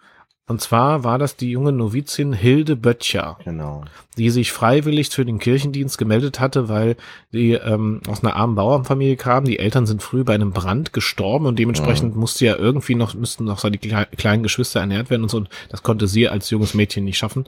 Und 0.45 0.59
zwar 0.59 1.05
war 1.05 1.17
das 1.19 1.37
die 1.37 1.51
junge 1.51 1.71
Novizin 1.71 2.33
Hilde 2.33 2.75
Böttcher, 2.75 3.37
Genau. 3.45 3.85
die 4.17 4.29
sich 4.29 4.51
freiwillig 4.51 5.09
für 5.09 5.23
den 5.23 5.39
Kirchendienst 5.39 5.97
gemeldet 5.97 6.41
hatte, 6.41 6.67
weil 6.67 6.97
die 7.31 7.53
ähm, 7.53 8.01
aus 8.09 8.23
einer 8.23 8.35
armen 8.35 8.55
Bauernfamilie 8.55 9.15
kam. 9.15 9.45
Die 9.45 9.57
Eltern 9.57 9.85
sind 9.85 10.03
früh 10.03 10.25
bei 10.25 10.35
einem 10.35 10.51
Brand 10.51 10.91
gestorben 10.91 11.45
und 11.45 11.59
dementsprechend 11.59 12.17
musste 12.17 12.45
ja 12.45 12.57
irgendwie 12.57 12.95
noch, 12.95 13.13
müssten 13.13 13.45
noch 13.45 13.61
kle 13.61 14.05
kleinen 14.17 14.43
Geschwister 14.43 14.81
ernährt 14.81 15.09
werden 15.09 15.23
und 15.23 15.29
so. 15.29 15.37
Und 15.37 15.49
das 15.69 15.81
konnte 15.81 16.07
sie 16.07 16.27
als 16.27 16.49
junges 16.49 16.73
Mädchen 16.73 17.05
nicht 17.05 17.17
schaffen. 17.17 17.45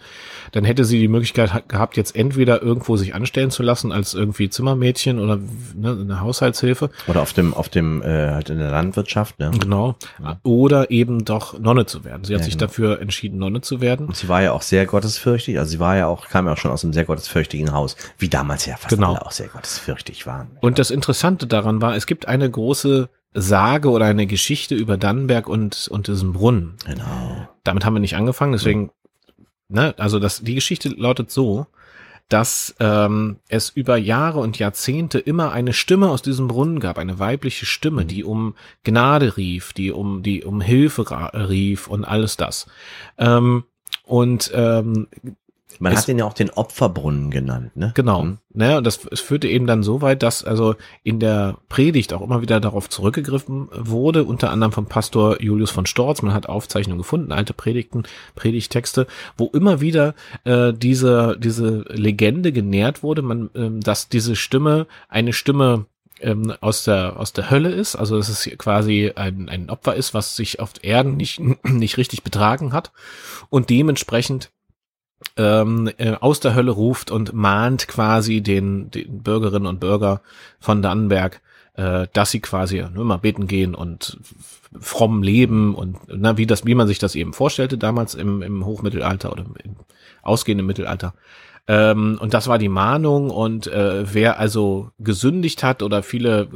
Dann 0.53 0.63
hätte 0.63 0.85
sie 0.85 0.97
die 0.99 1.09
Möglichkeit 1.09 1.53
ha- 1.53 1.63
gehabt, 1.67 1.97
jetzt 1.97 2.15
entweder 2.15 2.61
irgendwo 2.61 2.95
sich 2.95 3.13
anstellen 3.13 3.51
zu 3.51 3.61
lassen 3.61 3.91
als 3.91 4.13
irgendwie 4.13 4.49
Zimmermädchen 4.49 5.19
oder 5.19 5.37
ne, 5.75 5.97
eine 5.99 6.21
Haushaltshilfe. 6.21 6.89
Oder 7.07 7.21
auf 7.21 7.33
dem, 7.33 7.53
auf 7.53 7.67
dem, 7.67 8.01
äh, 8.03 8.05
halt 8.31 8.49
in 8.49 8.57
der 8.59 8.71
Landwirtschaft, 8.71 9.37
ne? 9.37 9.51
Genau. 9.59 9.95
Oder 10.43 10.91
eben 10.91 11.25
doch 11.25 11.59
Nonne 11.59 11.85
zu 11.85 12.05
werden. 12.05 12.23
Sie 12.23 12.33
hat 12.33 12.39
Ja, 12.39 12.45
sich 12.45 12.53
genau. 12.53 12.67
dafür 12.67 12.84
entschieden, 12.93 13.37
Nonne 13.39 13.61
zu 13.61 13.81
werden. 13.81 14.07
Und 14.07 14.15
sie 14.15 14.27
war 14.29 14.41
ja 14.41 14.51
auch 14.51 14.61
sehr 14.61 14.85
gottesfürchtig, 14.85 15.59
also 15.59 15.71
sie 15.71 15.79
war 15.79 15.97
ja 15.97 16.07
auch, 16.07 16.27
kam 16.29 16.45
ja 16.47 16.53
auch 16.53 16.57
schon 16.57 16.71
aus 16.71 16.83
einem 16.83 16.93
sehr 16.93 17.05
gottesfürchtigen 17.05 17.71
Haus, 17.73 17.95
wie 18.17 18.29
damals 18.29 18.65
ja 18.65 18.77
fast 18.77 18.89
Genau. 18.95 19.09
alle 19.13 19.25
auch 19.25 19.31
sehr 19.31 19.47
gottesfürchtig 19.47 20.25
waren. 20.27 20.57
Und 20.61 20.79
das 20.79 20.91
Interessante 20.91 21.47
daran 21.47 21.81
war, 21.81 21.95
es 21.95 22.05
gibt 22.07 22.27
eine 22.27 22.49
große 22.49 23.09
Sage 23.33 23.89
oder 23.89 24.05
eine 24.05 24.27
Geschichte 24.27 24.75
über 24.75 24.97
Dannenberg 24.97 25.49
und, 25.49 25.87
und 25.89 26.07
diesen 26.07 26.31
Brunnen. 26.33 26.75
Genau. 26.85 27.47
Damit 27.63 27.83
haben 27.83 27.93
wir 27.93 27.99
nicht 27.99 28.15
angefangen, 28.15 28.53
deswegen, 28.53 28.91
ne, 29.67 29.93
also 29.97 30.19
das, 30.19 30.41
die 30.41 30.55
Geschichte 30.55 30.89
lautet 30.89 31.31
so, 31.31 31.67
dass 32.29 32.75
ähm, 32.79 33.37
es 33.49 33.69
über 33.69 33.97
Jahre 33.97 34.39
und 34.39 34.57
Jahrzehnte 34.57 35.19
immer 35.19 35.51
eine 35.51 35.73
Stimme 35.73 36.09
aus 36.09 36.21
diesem 36.21 36.47
Brunnen 36.47 36.79
gab, 36.79 36.97
eine 36.97 37.19
weibliche 37.19 37.65
Stimme, 37.65 38.05
die 38.05 38.23
um 38.23 38.55
Gnade 38.83 39.37
rief, 39.37 39.73
die 39.73 39.91
um 39.91 40.23
die 40.23 40.43
um 40.43 40.61
Hilfe 40.61 41.05
rief 41.49 41.87
und 41.87 42.03
alles 42.03 42.35
das. 42.35 42.65
Ähm, 43.17 43.65
und 44.03 44.51
ähm, 44.53 45.07
Man 45.79 45.93
Es- 45.93 45.99
hat 45.99 46.07
ihn 46.07 46.19
ja 46.19 46.25
auch 46.25 46.33
den 46.33 46.49
Opferbrunnen 46.49 47.31
genannt, 47.31 47.75
ne? 47.75 47.91
Genau. 47.95 48.23
Mhm. 48.23 48.37
Ne, 48.53 48.77
und 48.77 48.83
das 48.85 49.05
es 49.11 49.19
führte 49.19 49.47
eben 49.49 49.67
dann 49.67 49.83
so 49.83 50.01
weit, 50.01 50.23
dass 50.23 50.43
also 50.43 50.75
in 51.03 51.19
der 51.19 51.57
Predigt 51.67 52.13
auch 52.13 52.21
immer 52.21 52.41
wieder 52.41 52.59
darauf 52.61 52.89
zurückgegriffen 52.89 53.67
wurde, 53.75 54.23
unter 54.23 54.49
anderem 54.49 54.71
vom 54.71 54.85
Pastor 54.85 55.41
Julius 55.41 55.71
von 55.71 55.85
Storz. 55.85 56.21
Man 56.21 56.33
hat 56.33 56.47
Aufzeichnungen 56.47 56.99
gefunden, 56.99 57.31
alte 57.33 57.53
Predigten, 57.53 58.03
Predigtexte, 58.35 59.07
wo 59.37 59.47
immer 59.53 59.81
wieder 59.81 60.15
äh, 60.45 60.71
diese 60.73 61.35
diese 61.37 61.85
Legende 61.89 62.51
genährt 62.51 63.03
wurde, 63.03 63.21
man, 63.21 63.49
ähm, 63.55 63.81
dass 63.81 64.07
diese 64.07 64.35
Stimme 64.35 64.87
eine 65.09 65.33
Stimme 65.33 65.85
ähm, 66.21 66.53
aus 66.61 66.85
der 66.85 67.19
aus 67.19 67.33
der 67.33 67.49
Hölle 67.49 67.69
ist, 67.71 67.95
also 67.97 68.15
dass 68.17 68.29
es 68.29 68.49
quasi 68.57 69.11
ein, 69.15 69.49
ein 69.49 69.69
Opfer 69.69 69.95
ist, 69.95 70.13
was 70.13 70.37
sich 70.37 70.61
auf 70.61 70.71
Erden 70.81 71.17
nicht 71.17 71.39
nicht 71.63 71.97
richtig 71.97 72.23
betragen 72.23 72.71
hat 72.71 72.91
und 73.49 73.69
dementsprechend 73.69 74.51
ähm, 75.37 75.89
äh, 75.97 76.13
aus 76.13 76.39
der 76.39 76.55
Hölle 76.55 76.71
ruft 76.71 77.11
und 77.11 77.33
mahnt 77.33 77.87
quasi 77.87 78.41
den, 78.41 78.91
den 78.91 79.23
Bürgerinnen 79.23 79.67
und 79.67 79.79
Bürger 79.79 80.21
von 80.59 80.81
Dannenberg, 80.81 81.41
äh, 81.75 82.07
dass 82.13 82.31
sie 82.31 82.39
quasi 82.39 82.83
nur 82.93 83.05
mal 83.05 83.17
beten 83.17 83.47
gehen 83.47 83.75
und 83.75 84.17
fromm 84.79 85.23
leben 85.23 85.75
und 85.75 85.97
na, 86.07 86.37
wie 86.37 86.45
das, 86.45 86.65
wie 86.65 86.75
man 86.75 86.87
sich 86.87 86.99
das 86.99 87.15
eben 87.15 87.33
vorstellte 87.33 87.77
damals 87.77 88.15
im, 88.15 88.41
im 88.41 88.65
Hochmittelalter 88.65 89.31
oder 89.31 89.45
im 89.63 89.75
ausgehenden 90.21 90.67
Mittelalter. 90.67 91.13
Ähm, 91.67 92.17
und 92.21 92.33
das 92.33 92.47
war 92.47 92.57
die 92.57 92.69
Mahnung 92.69 93.29
und 93.29 93.67
äh, 93.67 94.13
wer 94.13 94.39
also 94.39 94.91
gesündigt 94.99 95.63
hat 95.63 95.81
oder 95.81 96.03
viele 96.03 96.47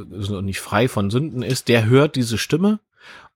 nicht 0.42 0.60
frei 0.60 0.88
von 0.88 1.10
Sünden 1.10 1.42
ist, 1.42 1.68
der 1.68 1.86
hört 1.86 2.14
diese 2.16 2.38
Stimme 2.38 2.78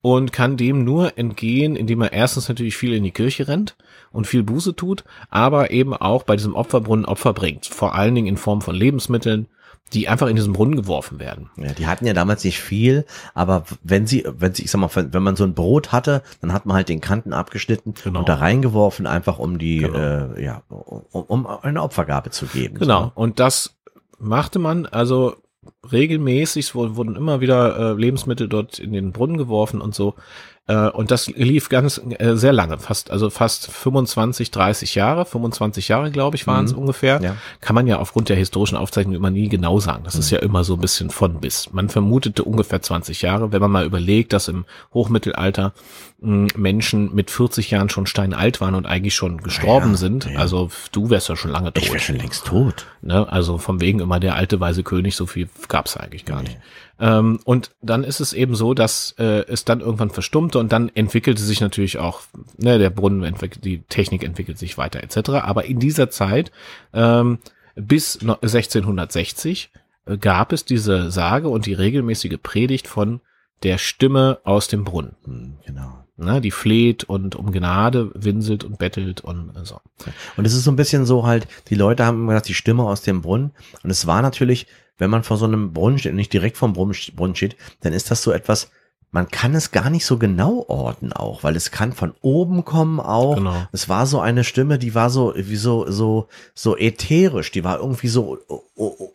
und 0.01 0.31
kann 0.31 0.57
dem 0.57 0.83
nur 0.83 1.17
entgehen, 1.17 1.75
indem 1.75 2.01
er 2.01 2.13
erstens 2.13 2.47
natürlich 2.49 2.77
viel 2.77 2.93
in 2.93 3.03
die 3.03 3.11
Kirche 3.11 3.47
rennt 3.47 3.75
und 4.11 4.27
viel 4.27 4.43
Buße 4.43 4.75
tut, 4.75 5.03
aber 5.29 5.71
eben 5.71 5.93
auch 5.93 6.23
bei 6.23 6.35
diesem 6.35 6.55
Opferbrunnen 6.55 7.05
Opfer 7.05 7.33
bringt, 7.33 7.65
vor 7.65 7.95
allen 7.95 8.15
Dingen 8.15 8.27
in 8.27 8.37
Form 8.37 8.61
von 8.61 8.75
Lebensmitteln, 8.75 9.47
die 9.93 10.07
einfach 10.07 10.27
in 10.27 10.35
diesen 10.35 10.53
Brunnen 10.53 10.75
geworfen 10.75 11.19
werden. 11.19 11.51
Ja, 11.57 11.71
die 11.73 11.85
hatten 11.85 12.07
ja 12.07 12.13
damals 12.13 12.43
nicht 12.43 12.59
viel, 12.59 13.05
aber 13.35 13.65
wenn 13.83 14.07
sie, 14.07 14.25
wenn 14.27 14.53
sie, 14.53 14.63
ich 14.63 14.71
sag 14.71 14.79
mal, 14.81 14.89
wenn 15.13 15.21
man 15.23 15.35
so 15.35 15.43
ein 15.43 15.53
Brot 15.53 15.91
hatte, 15.91 16.23
dann 16.41 16.53
hat 16.53 16.65
man 16.65 16.75
halt 16.75 16.89
den 16.89 17.01
Kanten 17.01 17.33
abgeschnitten 17.33 17.93
Genau. 18.03 18.19
und 18.21 18.29
da 18.29 18.35
reingeworfen, 18.35 19.05
einfach 19.05 19.37
um 19.37 19.59
die, 19.59 19.77
Genau. 19.79 19.97
äh, 20.35 20.43
ja, 20.43 20.63
um, 20.69 21.23
um 21.23 21.45
eine 21.47 21.83
Opfergabe 21.83 22.31
zu 22.31 22.47
geben. 22.47 22.79
Genau. 22.79 23.11
Und 23.13 23.39
das 23.39 23.75
machte 24.17 24.57
man 24.59 24.85
also 24.87 25.35
regelmäßig, 25.91 26.75
wurden 26.75 27.15
immer 27.15 27.41
wieder 27.41 27.77
äh, 27.77 27.99
Lebensmittel 27.99 28.47
dort 28.47 28.79
in 28.79 28.93
den 28.93 29.11
Brunnen 29.11 29.37
geworfen 29.37 29.81
und 29.81 29.95
so. 29.95 30.15
Äh, 30.67 30.89
und 30.89 31.11
das 31.11 31.27
lief 31.27 31.69
ganz 31.69 32.01
äh, 32.17 32.35
sehr 32.35 32.51
lange, 32.51 32.79
fast, 32.79 33.11
also 33.11 33.29
fast 33.29 33.71
25, 33.71 34.49
30 34.49 34.95
Jahre, 34.95 35.25
25 35.25 35.89
Jahre, 35.89 36.09
glaube 36.09 36.35
ich, 36.37 36.47
waren 36.47 36.65
es 36.65 36.73
Mhm. 36.73 36.79
ungefähr. 36.79 37.21
Ja. 37.21 37.35
Kann 37.61 37.75
man 37.75 37.85
ja 37.85 37.99
aufgrund 37.99 38.29
der 38.29 38.35
historischen 38.35 38.75
Aufzeichnung 38.75 39.13
immer 39.15 39.29
nie 39.29 39.47
genau 39.47 39.79
sagen. 39.79 40.03
Das 40.05 40.15
ist 40.15 40.31
ja 40.31 40.39
immer 40.39 40.63
so 40.63 40.73
ein 40.73 40.79
bisschen 40.81 41.11
von 41.11 41.39
bis. 41.39 41.71
Man 41.71 41.89
vermutete 41.89 42.43
ungefähr 42.43 42.81
20 42.81 43.21
Jahre, 43.21 43.51
wenn 43.51 43.61
man 43.61 43.71
mal 43.71 43.85
überlegt, 43.85 44.33
dass 44.33 44.47
im 44.47 44.65
Hochmittelalter 44.93 45.73
mh, 46.21 46.47
Menschen 46.55 47.13
mit 47.13 47.29
40 47.29 47.69
Jahren 47.69 47.89
schon 47.89 48.07
steinalt 48.07 48.59
waren 48.59 48.73
und 48.73 48.87
eigentlich 48.87 49.13
schon 49.13 49.41
gestorben 49.43 49.91
ja, 49.91 49.97
sind. 49.97 50.25
ja. 50.25 50.39
Also 50.39 50.71
du 50.91 51.11
wärst 51.11 51.29
ja 51.29 51.35
schon 51.35 51.51
lange 51.51 51.73
tot. 51.73 51.83
Ich 51.83 51.89
wäre 51.91 51.99
schon 51.99 52.15
längst 52.15 52.45
tot. 52.45 52.87
Ne? 53.03 53.31
Also 53.31 53.59
vom 53.59 53.81
wegen 53.81 53.99
immer 53.99 54.19
der 54.19 54.35
alte 54.35 54.59
weise 54.59 54.81
König, 54.81 55.15
so 55.15 55.27
viel 55.27 55.47
gab's 55.67 55.95
eigentlich 55.95 56.25
gar 56.25 56.41
nicht. 56.41 56.57
Ähm, 56.99 57.39
und 57.43 57.71
dann 57.81 58.03
ist 58.03 58.19
es 58.21 58.31
eben 58.33 58.55
so, 58.55 58.73
dass 58.73 59.15
äh, 59.17 59.45
es 59.47 59.65
dann 59.65 59.81
irgendwann 59.81 60.09
verstummte 60.11 60.59
und 60.59 60.71
dann 60.71 60.89
entwickelte 60.95 61.41
sich 61.41 61.59
natürlich 61.61 61.97
auch, 61.97 62.21
ne, 62.57 62.79
der 62.79 62.89
Brunnen 62.89 63.23
entwickelt, 63.23 63.65
die 63.65 63.79
Technik 63.89 64.23
entwickelt 64.23 64.57
sich 64.57 64.77
weiter 64.77 65.03
etc. 65.03 65.29
Aber 65.41 65.65
in 65.65 65.79
dieser 65.79 66.09
Zeit 66.09 66.51
ähm, 66.93 67.39
bis 67.75 68.21
no- 68.21 68.37
1660 68.41 69.71
äh, 70.05 70.17
gab 70.17 70.53
es 70.53 70.65
diese 70.65 71.11
Sage 71.11 71.49
und 71.49 71.65
die 71.65 71.73
regelmäßige 71.73 72.37
Predigt 72.41 72.87
von 72.87 73.21
der 73.63 73.77
Stimme 73.77 74.39
aus 74.43 74.67
dem 74.67 74.83
Brunnen. 74.83 75.15
Hm, 75.25 75.57
Genau. 75.65 76.01
Ne, 76.17 76.39
die 76.39 76.51
fleht 76.51 77.03
und 77.03 77.35
um 77.35 77.51
Gnade 77.51 78.09
winselt 78.13 78.63
und 78.63 78.77
bettelt 78.79 79.19
und 79.19 79.51
so. 79.63 79.81
Und 80.37 80.45
es 80.45 80.53
ist 80.53 80.63
so 80.63 80.71
ein 80.71 80.77
bisschen 80.77 81.05
so 81.05 81.25
halt, 81.27 81.45
die 81.67 81.75
Leute 81.75 82.05
haben 82.05 82.21
immer 82.21 82.31
gesagt, 82.31 82.47
die 82.47 82.53
Stimme 82.53 82.83
aus 82.83 83.01
dem 83.01 83.21
Brunnen. 83.21 83.51
Und 83.83 83.89
es 83.89 84.07
war 84.07 84.21
natürlich, 84.21 84.65
wenn 84.97 85.09
man 85.09 85.23
vor 85.23 85.37
so 85.37 85.45
einem 85.45 85.73
Brunnen 85.73 85.99
steht, 85.99 86.11
und 86.11 86.17
nicht 86.17 86.33
direkt 86.33 86.57
vom 86.57 86.73
Brunnen 86.73 87.35
steht, 87.35 87.57
dann 87.81 87.93
ist 87.93 88.11
das 88.11 88.21
so 88.21 88.31
etwas, 88.31 88.71
man 89.15 89.29
kann 89.31 89.55
es 89.55 89.71
gar 89.71 89.89
nicht 89.89 90.05
so 90.05 90.17
genau 90.17 90.65
orten 90.67 91.13
auch, 91.13 91.41
weil 91.45 91.55
es 91.55 91.71
kann 91.71 91.93
von 91.93 92.11
oben 92.21 92.65
kommen 92.65 92.99
auch. 92.99 93.35
Genau. 93.35 93.55
Es 93.71 93.87
war 93.87 94.07
so 94.07 94.19
eine 94.19 94.43
Stimme, 94.43 94.77
die 94.77 94.93
war 94.93 95.09
so, 95.09 95.33
wie 95.37 95.55
so, 95.55 95.89
so, 95.89 96.27
so 96.53 96.75
ätherisch, 96.77 97.49
die 97.49 97.63
war 97.63 97.79
irgendwie 97.79 98.09
so 98.09 98.37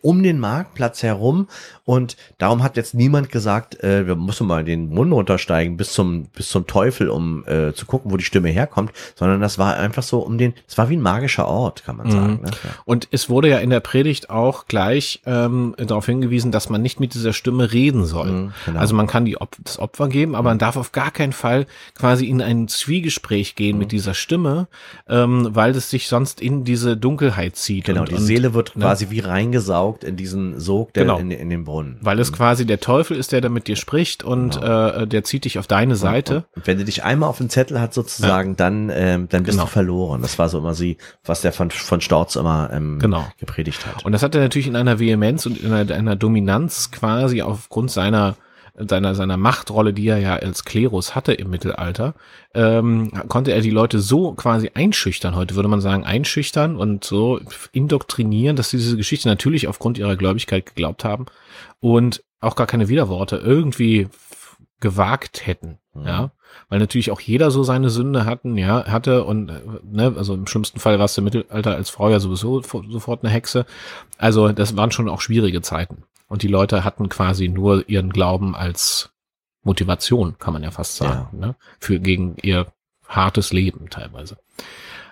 um 0.01 0.23
den 0.23 0.39
Marktplatz 0.39 1.03
herum 1.03 1.47
und 1.85 2.17
darum 2.39 2.63
hat 2.63 2.77
jetzt 2.77 2.95
niemand 2.95 3.29
gesagt, 3.29 3.83
äh, 3.83 4.07
wir 4.07 4.15
müssen 4.15 4.47
mal 4.47 4.63
den 4.63 4.89
Mund 4.89 5.13
runtersteigen 5.13 5.77
bis 5.77 5.93
zum, 5.93 6.23
bis 6.33 6.49
zum 6.49 6.65
Teufel, 6.65 7.09
um 7.09 7.45
äh, 7.45 7.71
zu 7.73 7.85
gucken, 7.85 8.11
wo 8.11 8.17
die 8.17 8.23
Stimme 8.23 8.49
herkommt, 8.49 8.91
sondern 9.13 9.39
das 9.39 9.59
war 9.59 9.75
einfach 9.77 10.01
so 10.01 10.17
um 10.21 10.39
den, 10.39 10.55
es 10.67 10.79
war 10.79 10.89
wie 10.89 10.97
ein 10.97 11.01
magischer 11.01 11.47
Ort, 11.47 11.83
kann 11.83 11.97
man 11.97 12.07
Mhm. 12.07 12.11
sagen. 12.11 12.39
Ne? 12.41 12.49
Ja. 12.51 12.69
Und 12.85 13.07
es 13.11 13.29
wurde 13.29 13.49
ja 13.49 13.59
in 13.59 13.69
der 13.69 13.81
Predigt 13.81 14.31
auch 14.31 14.65
gleich 14.65 15.21
ähm, 15.27 15.75
darauf 15.77 16.07
hingewiesen, 16.07 16.51
dass 16.51 16.69
man 16.69 16.81
nicht 16.81 16.99
mit 16.99 17.13
dieser 17.13 17.33
Stimme 17.33 17.71
reden 17.71 18.05
soll. 18.05 18.31
Mhm, 18.31 18.53
genau. 18.65 18.79
Also 18.79 18.95
man 18.95 19.05
kann 19.05 19.25
die 19.25 19.37
das 19.63 19.77
Opfer 19.91 20.07
geben, 20.07 20.35
aber 20.35 20.49
man 20.49 20.57
darf 20.57 20.77
auf 20.77 20.93
gar 20.93 21.11
keinen 21.11 21.33
Fall 21.33 21.65
quasi 21.97 22.25
in 22.25 22.41
ein 22.41 22.69
Zwiegespräch 22.69 23.55
gehen 23.55 23.75
Mhm. 23.75 23.79
mit 23.79 23.91
dieser 23.91 24.13
Stimme, 24.13 24.67
ähm, 25.09 25.49
weil 25.51 25.71
es 25.71 25.89
sich 25.89 26.07
sonst 26.07 26.39
in 26.41 26.63
diese 26.63 26.95
Dunkelheit 26.95 27.57
zieht. 27.57 27.85
Genau, 27.85 28.01
und, 28.01 28.09
die 28.11 28.15
und, 28.15 28.21
Seele 28.21 28.53
wird 28.53 28.75
ne? 28.77 28.83
quasi 28.85 29.09
wie 29.09 29.19
reingesaugt 29.19 30.03
in 30.05 30.15
diesen 30.15 30.59
Sog, 30.61 30.93
der 30.93 31.03
Genau. 31.03 31.17
in, 31.17 31.29
in 31.31 31.49
den 31.49 31.65
Brunnen. 31.65 31.97
Weil 32.01 32.19
es 32.19 32.31
quasi 32.31 32.65
der 32.65 32.79
Teufel 32.79 33.17
ist, 33.17 33.33
der 33.33 33.41
da 33.41 33.49
mit 33.49 33.67
dir 33.67 33.75
spricht 33.75 34.23
und 34.23 34.55
Genau. 34.61 34.87
äh, 34.89 35.07
der 35.07 35.23
zieht 35.25 35.43
dich 35.45 35.59
auf 35.59 35.67
deine 35.67 35.95
Seite. 35.97 36.45
Und 36.55 36.67
wenn 36.67 36.77
du 36.77 36.85
dich 36.85 37.03
einmal 37.03 37.27
auf 37.29 37.37
den 37.39 37.49
Zettel 37.49 37.81
hat 37.81 37.93
sozusagen, 37.93 38.55
dann, 38.55 38.89
ähm, 38.93 39.27
dann 39.29 39.43
bist 39.43 39.57
Genau. 39.57 39.65
du 39.65 39.71
verloren. 39.71 40.21
Das 40.21 40.39
war 40.39 40.47
so 40.47 40.59
immer 40.59 40.73
sie, 40.73 40.97
was 41.25 41.41
der 41.41 41.51
von, 41.51 41.69
von 41.69 41.99
Storz 41.99 42.35
immer 42.37 42.69
ähm, 42.71 42.99
Genau. 42.99 43.25
gepredigt 43.39 43.85
hat. 43.85 44.05
Und 44.05 44.13
das 44.13 44.23
hat 44.23 44.35
er 44.35 44.41
natürlich 44.41 44.67
in 44.67 44.75
einer 44.77 44.99
Vehemenz 44.99 45.45
und 45.45 45.61
in 45.61 45.73
einer, 45.73 45.93
einer 45.93 46.15
Dominanz 46.15 46.91
quasi 46.91 47.41
aufgrund 47.41 47.91
seiner 47.91 48.35
seiner 48.87 49.15
seiner 49.15 49.37
Machtrolle, 49.37 49.93
die 49.93 50.07
er 50.07 50.17
ja 50.17 50.35
als 50.35 50.65
Klerus 50.65 51.15
hatte 51.15 51.33
im 51.33 51.49
Mittelalter, 51.49 52.13
ähm, 52.53 53.11
konnte 53.27 53.51
er 53.51 53.61
die 53.61 53.69
Leute 53.69 53.99
so 53.99 54.33
quasi 54.33 54.71
einschüchtern. 54.73 55.35
Heute 55.35 55.55
würde 55.55 55.69
man 55.69 55.81
sagen 55.81 56.03
einschüchtern 56.03 56.75
und 56.75 57.03
so 57.03 57.39
indoktrinieren, 57.71 58.55
dass 58.55 58.69
sie 58.69 58.77
diese 58.77 58.97
Geschichte 58.97 59.27
natürlich 59.27 59.67
aufgrund 59.67 59.97
ihrer 59.97 60.15
Gläubigkeit 60.15 60.65
geglaubt 60.65 61.03
haben 61.03 61.25
und 61.79 62.23
auch 62.39 62.55
gar 62.55 62.67
keine 62.67 62.87
Widerworte 62.89 63.37
irgendwie 63.37 64.07
gewagt 64.79 65.45
hätten. 65.45 65.77
Mhm. 65.93 66.07
Ja, 66.07 66.31
weil 66.69 66.79
natürlich 66.79 67.11
auch 67.11 67.19
jeder 67.21 67.51
so 67.51 67.63
seine 67.63 67.89
Sünde 67.89 68.25
hatten, 68.25 68.57
ja, 68.57 68.85
hatte 68.85 69.23
und 69.25 69.51
ne, 69.83 70.13
also 70.17 70.33
im 70.33 70.47
schlimmsten 70.47 70.79
Fall 70.79 70.99
warst 70.99 71.17
du 71.17 71.21
im 71.21 71.25
Mittelalter 71.25 71.75
als 71.75 71.89
Frau 71.89 72.09
ja 72.09 72.19
sowieso 72.19 72.61
fo- 72.61 72.89
sofort 72.89 73.23
eine 73.23 73.31
Hexe. 73.31 73.65
Also 74.17 74.49
das 74.49 74.75
waren 74.75 74.91
schon 74.91 75.09
auch 75.09 75.21
schwierige 75.21 75.61
Zeiten 75.61 76.03
und 76.31 76.43
die 76.43 76.47
Leute 76.47 76.85
hatten 76.85 77.09
quasi 77.09 77.49
nur 77.49 77.89
ihren 77.89 78.09
Glauben 78.09 78.55
als 78.55 79.09
Motivation, 79.63 80.37
kann 80.39 80.53
man 80.53 80.63
ja 80.63 80.71
fast 80.71 80.95
sagen, 80.95 81.37
ne, 81.37 81.55
für 81.79 81.99
gegen 81.99 82.37
ihr 82.41 82.67
hartes 83.05 83.51
Leben 83.51 83.89
teilweise. 83.89 84.37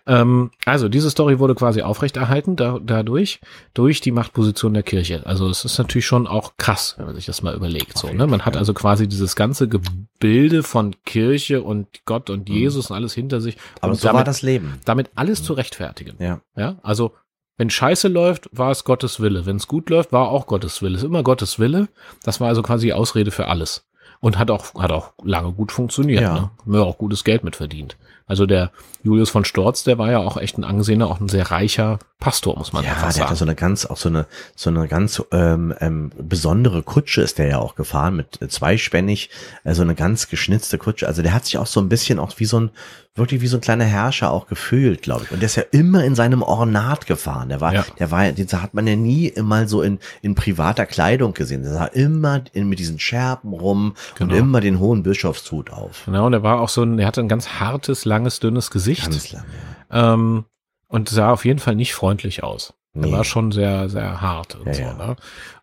Ähm, 0.07 0.51
also 0.65 0.87
diese 0.87 1.09
Story 1.09 1.37
wurde 1.39 1.55
quasi 1.55 1.81
aufrechterhalten 1.81 2.55
da, 2.55 2.79
dadurch 2.81 3.41
durch 3.73 3.99
die 3.99 4.11
Machtposition 4.11 4.73
der 4.73 4.83
Kirche. 4.83 5.25
Also 5.25 5.49
es 5.49 5.65
ist 5.65 5.77
natürlich 5.77 6.05
schon 6.05 6.25
auch 6.25 6.53
krass, 6.55 6.95
wenn 6.97 7.05
man 7.05 7.15
sich 7.15 7.25
das 7.25 7.41
mal 7.41 7.53
überlegt. 7.53 7.97
So, 7.97 8.11
ne? 8.13 8.25
Man 8.25 8.45
hat 8.45 8.55
also 8.55 8.73
quasi 8.73 9.07
dieses 9.09 9.35
ganze 9.35 9.67
Gebilde 9.67 10.63
von 10.63 10.95
Kirche 11.03 11.61
und 11.61 12.05
Gott 12.05 12.29
und 12.29 12.47
Jesus 12.47 12.89
und 12.89 12.95
alles 12.95 13.13
hinter 13.13 13.41
sich, 13.41 13.57
Aber 13.81 13.93
so 13.93 14.07
damit, 14.07 14.17
war 14.19 14.23
das 14.23 14.41
Leben. 14.41 14.79
damit 14.85 15.11
alles 15.15 15.43
zu 15.43 15.51
rechtfertigen. 15.51 16.15
Ja. 16.17 16.39
Ja, 16.55 16.77
also 16.81 17.13
wenn 17.59 17.69
Scheiße 17.69 18.07
läuft, 18.07 18.49
war 18.53 18.71
es 18.71 18.85
Gottes 18.85 19.19
Wille. 19.19 19.45
Wenn 19.45 19.57
es 19.57 19.67
gut 19.67 19.89
läuft, 19.89 20.13
war 20.13 20.29
auch 20.29 20.47
Gottes 20.47 20.81
Wille. 20.81 20.95
Es 20.95 21.03
ist 21.03 21.07
immer 21.09 21.23
Gottes 21.23 21.59
Wille. 21.59 21.89
Das 22.23 22.39
war 22.39 22.47
also 22.47 22.63
quasi 22.63 22.87
die 22.87 22.93
Ausrede 22.93 23.31
für 23.31 23.47
alles. 23.47 23.85
Und 24.21 24.39
hat 24.39 24.49
auch, 24.49 24.75
hat 24.75 24.93
auch 24.93 25.11
lange 25.23 25.51
gut 25.51 25.73
funktioniert. 25.73 26.21
Ja. 26.21 26.33
Ne? 26.33 26.51
Haben 26.61 26.73
wir 26.73 26.85
auch 26.85 26.97
gutes 26.97 27.25
Geld 27.25 27.43
mit 27.43 27.57
verdient. 27.57 27.97
Also 28.29 28.45
der 28.45 28.71
Julius 29.03 29.29
von 29.29 29.43
Storz, 29.43 29.83
der 29.83 29.97
war 29.97 30.09
ja 30.11 30.19
auch 30.19 30.37
echt 30.37 30.57
ein 30.57 30.63
angesehener, 30.63 31.07
auch 31.07 31.19
ein 31.19 31.27
sehr 31.29 31.51
reicher 31.51 31.99
Pastor, 32.19 32.57
muss 32.57 32.73
man 32.73 32.83
Ja, 32.83 32.91
einfach 32.91 33.03
der 33.05 33.11
sagen. 33.13 33.25
hatte 33.29 33.35
so 33.37 33.45
eine 33.45 33.55
ganz, 33.55 33.85
auch 33.85 33.97
so 33.97 34.09
eine, 34.09 34.25
so 34.55 34.69
eine 34.69 34.87
ganz 34.87 35.21
ähm, 35.31 35.73
ähm, 35.79 36.11
besondere 36.17 36.83
Kutsche 36.83 37.21
ist 37.21 37.37
der 37.37 37.47
ja 37.47 37.59
auch 37.59 37.75
gefahren 37.75 38.15
mit 38.15 38.41
äh, 38.41 38.47
zweispännig, 38.49 39.29
äh, 39.63 39.73
so 39.73 39.81
eine 39.81 39.95
ganz 39.95 40.27
geschnitzte 40.29 40.77
Kutsche. 40.77 41.07
Also 41.07 41.21
der 41.21 41.33
hat 41.33 41.45
sich 41.45 41.57
auch 41.57 41.65
so 41.67 41.79
ein 41.79 41.89
bisschen 41.89 42.19
auch 42.19 42.33
wie 42.37 42.45
so 42.45 42.59
ein, 42.59 42.71
wirklich 43.15 43.41
wie 43.41 43.47
so 43.47 43.57
ein 43.57 43.61
kleiner 43.61 43.85
Herrscher 43.85 44.31
auch 44.31 44.47
gefühlt, 44.47 45.01
glaube 45.01 45.23
ich. 45.25 45.31
Und 45.31 45.39
der 45.41 45.47
ist 45.47 45.55
ja 45.55 45.63
immer 45.71 46.03
in 46.03 46.13
seinem 46.15 46.41
Ornat 46.41 47.05
gefahren. 47.07 47.49
Der 47.49 47.61
war, 47.61 47.73
Ja. 47.73 47.85
der 47.99 48.11
war, 48.11 48.29
den 48.31 48.47
hat 48.51 48.73
man 48.73 48.85
ja 48.85 48.95
nie 48.97 49.33
mal 49.41 49.67
so 49.69 49.81
in, 49.81 49.99
in 50.21 50.35
privater 50.35 50.85
Kleidung 50.85 51.33
gesehen. 51.33 51.63
Der 51.63 51.71
sah 51.73 51.85
immer 51.85 52.41
in, 52.53 52.67
mit 52.67 52.79
diesen 52.79 52.99
Scherben 52.99 53.53
rum 53.53 53.95
Genau. 54.17 54.33
und 54.33 54.39
immer 54.39 54.59
den 54.61 54.79
hohen 54.79 55.03
Bischofshut 55.03 55.71
auf. 55.71 56.03
Genau, 56.05 56.25
und 56.27 56.33
er 56.33 56.43
war 56.43 56.59
auch 56.59 56.69
so 56.69 56.83
ein, 56.83 56.99
er 56.99 57.07
hatte 57.07 57.21
ein 57.21 57.29
ganz 57.29 57.47
hartes, 57.61 58.03
langes, 58.19 58.39
dünnes 58.39 58.71
Gesicht. 58.71 59.03
Ganz 59.03 59.31
lang, 59.31 59.43
ja. 59.91 60.13
Ähm, 60.13 60.45
und 60.87 61.09
sah 61.09 61.31
auf 61.31 61.45
jeden 61.45 61.59
Fall 61.59 61.75
nicht 61.75 61.93
freundlich 61.93 62.43
aus. 62.43 62.73
Er 62.93 63.01
Nee. 63.01 63.11
war 63.11 63.23
schon 63.23 63.51
sehr, 63.51 63.89
sehr 63.89 64.21
hart 64.21 64.55
und 64.55 64.67
Ja, 64.67 64.91
so. 64.91 64.97
Ne? 64.97 65.15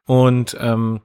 Und 0.06 0.56
ähm, 0.60 1.00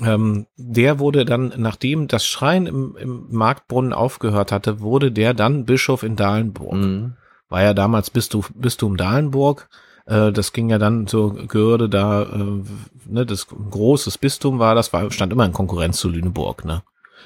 ähm, 0.00 0.46
der 0.56 0.98
wurde 0.98 1.24
dann, 1.24 1.52
nachdem 1.56 2.08
das 2.08 2.26
Schreien 2.26 2.66
im, 2.66 2.96
im 2.96 3.26
Marktbrunnen 3.30 3.92
aufgehört 3.92 4.50
hatte, 4.50 4.80
wurde 4.80 5.12
der 5.12 5.34
dann 5.34 5.64
Bischof 5.66 6.02
in 6.02 6.16
Dahlenburg. 6.16 6.74
Mhm. 6.74 7.16
War 7.48 7.62
ja 7.62 7.74
damals 7.74 8.10
Bistum, 8.10 8.44
Bistum 8.54 8.96
Dahlenburg. 8.96 9.68
Äh, 10.06 10.32
das 10.32 10.52
ging 10.52 10.70
ja 10.70 10.78
dann 10.78 11.06
zur 11.06 11.34
Gehörde 11.46 11.88
da, 11.88 12.22
äh, 12.22 12.62
ne, 13.06 13.26
das 13.26 13.46
großes 13.48 14.18
Bistum 14.18 14.58
war, 14.58 14.74
das 14.74 14.92
war, 14.92 15.10
stand 15.10 15.32
immer 15.32 15.44
in 15.44 15.52
Konkurrenz 15.52 15.98
zu 15.98 16.08
Lüneburg, 16.08 16.64
ne? 16.64 16.82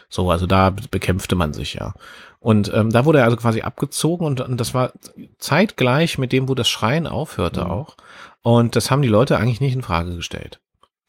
So, 0.09 0.31
also 0.31 0.47
da 0.47 0.71
bekämpfte 0.91 1.37
man 1.37 1.55
sich 1.55 1.75
ja. 1.75 1.95
Und 2.43 2.73
ähm, 2.75 2.91
da 2.91 3.05
wurde 3.05 3.21
er 3.21 3.25
also 3.25 3.37
quasi 3.37 3.63
abgezogen 3.63 4.27
und, 4.27 4.41
und 4.41 4.59
das 4.61 4.75
war 4.75 4.93
zeitgleich 5.39 6.19
mit 6.19 6.33
dem, 6.33 6.49
wo 6.49 6.55
das 6.55 6.69
Schreien 6.69 7.07
aufhörte 7.07 7.65
Mhm. 7.65 7.71
auch. 7.71 7.97
Und 8.43 8.75
das 8.77 8.91
haben 8.91 9.03
die 9.03 9.09
Leute 9.09 9.37
eigentlich 9.39 9.61
nicht 9.61 9.75
in 9.75 9.83
Frage 9.83 10.17
gestellt. 10.17 10.61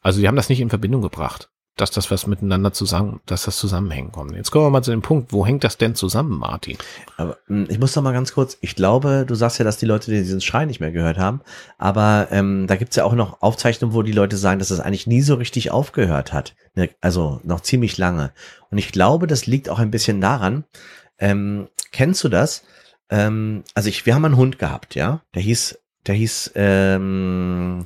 Also 0.01 0.19
die 0.19 0.27
haben 0.27 0.35
das 0.35 0.49
nicht 0.49 0.59
in 0.61 0.69
Verbindung 0.69 1.01
gebracht, 1.01 1.49
dass 1.77 1.89
das 1.89 2.11
was 2.11 2.27
miteinander 2.27 2.71
zusammen, 2.73 3.21
dass 3.25 3.45
das 3.45 3.57
zusammenhängen 3.57 4.11
kommt. 4.11 4.35
Jetzt 4.35 4.51
kommen 4.51 4.65
wir 4.65 4.69
mal 4.69 4.83
zu 4.83 4.91
dem 4.91 5.01
Punkt, 5.01 5.33
wo 5.33 5.43
hängt 5.45 5.63
das 5.63 5.77
denn 5.77 5.95
zusammen, 5.95 6.37
Martin? 6.37 6.77
Aber 7.17 7.37
mh, 7.47 7.67
ich 7.71 7.79
muss 7.79 7.95
noch 7.95 8.03
mal 8.03 8.11
ganz 8.13 8.33
kurz, 8.33 8.57
ich 8.61 8.75
glaube, 8.75 9.25
du 9.27 9.33
sagst 9.33 9.57
ja, 9.57 9.65
dass 9.65 9.77
die 9.77 9.87
Leute 9.87 10.11
diesen 10.11 10.41
Schrei 10.41 10.65
nicht 10.65 10.81
mehr 10.81 10.91
gehört 10.91 11.17
haben, 11.17 11.41
aber 11.79 12.27
ähm, 12.29 12.67
da 12.67 12.75
gibt's 12.75 12.95
ja 12.97 13.05
auch 13.05 13.13
noch 13.13 13.41
Aufzeichnungen, 13.41 13.95
wo 13.95 14.03
die 14.03 14.11
Leute 14.11 14.37
sagen, 14.37 14.59
dass 14.59 14.69
es 14.69 14.79
eigentlich 14.79 15.07
nie 15.07 15.21
so 15.21 15.33
richtig 15.35 15.71
aufgehört 15.71 16.31
hat. 16.31 16.53
Ne, 16.75 16.89
Also 17.01 17.39
noch 17.43 17.61
ziemlich 17.61 17.97
lange. 17.97 18.33
Und 18.69 18.77
ich 18.77 18.91
glaube, 18.91 19.25
das 19.25 19.47
liegt 19.47 19.69
auch 19.69 19.79
ein 19.79 19.89
bisschen 19.91 20.21
daran, 20.21 20.65
ähm, 21.23 21.69
kennst 21.91 22.23
du 22.23 22.29
das? 22.29 22.63
Ähm, 23.09 23.63
also 23.73 23.87
ich, 23.87 24.05
wir 24.05 24.13
haben 24.13 24.25
einen 24.25 24.35
Hund 24.35 24.59
gehabt, 24.59 24.93
ja, 24.95 25.21
der 25.33 25.41
hieß, 25.41 25.79
der 26.05 26.15
hieß, 26.15 26.51
ähm, 26.55 27.85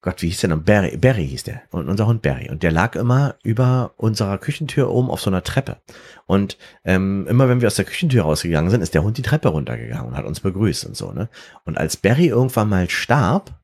Gott, 0.00 0.22
wie 0.22 0.28
hieß 0.28 0.40
der 0.40 0.50
noch? 0.50 0.62
Barry, 0.62 0.96
Barry 0.96 1.26
hieß 1.26 1.44
der. 1.44 1.62
Und 1.70 1.88
unser 1.88 2.06
Hund 2.06 2.22
Barry. 2.22 2.50
Und 2.50 2.62
der 2.62 2.72
lag 2.72 2.96
immer 2.96 3.36
über 3.42 3.94
unserer 3.96 4.38
Küchentür 4.38 4.90
oben 4.90 5.10
auf 5.10 5.20
so 5.20 5.30
einer 5.30 5.42
Treppe. 5.42 5.78
Und 6.26 6.56
ähm, 6.84 7.26
immer 7.28 7.48
wenn 7.48 7.60
wir 7.60 7.68
aus 7.68 7.76
der 7.76 7.84
Küchentür 7.84 8.22
rausgegangen 8.22 8.70
sind, 8.70 8.80
ist 8.80 8.94
der 8.94 9.02
Hund 9.02 9.18
die 9.18 9.22
Treppe 9.22 9.48
runtergegangen 9.48 10.06
und 10.08 10.16
hat 10.16 10.24
uns 10.24 10.40
begrüßt 10.40 10.84
und 10.86 10.96
so, 10.96 11.12
ne? 11.12 11.28
Und 11.64 11.78
als 11.78 11.96
Barry 11.96 12.26
irgendwann 12.26 12.68
mal 12.68 12.90
starb, 12.90 13.60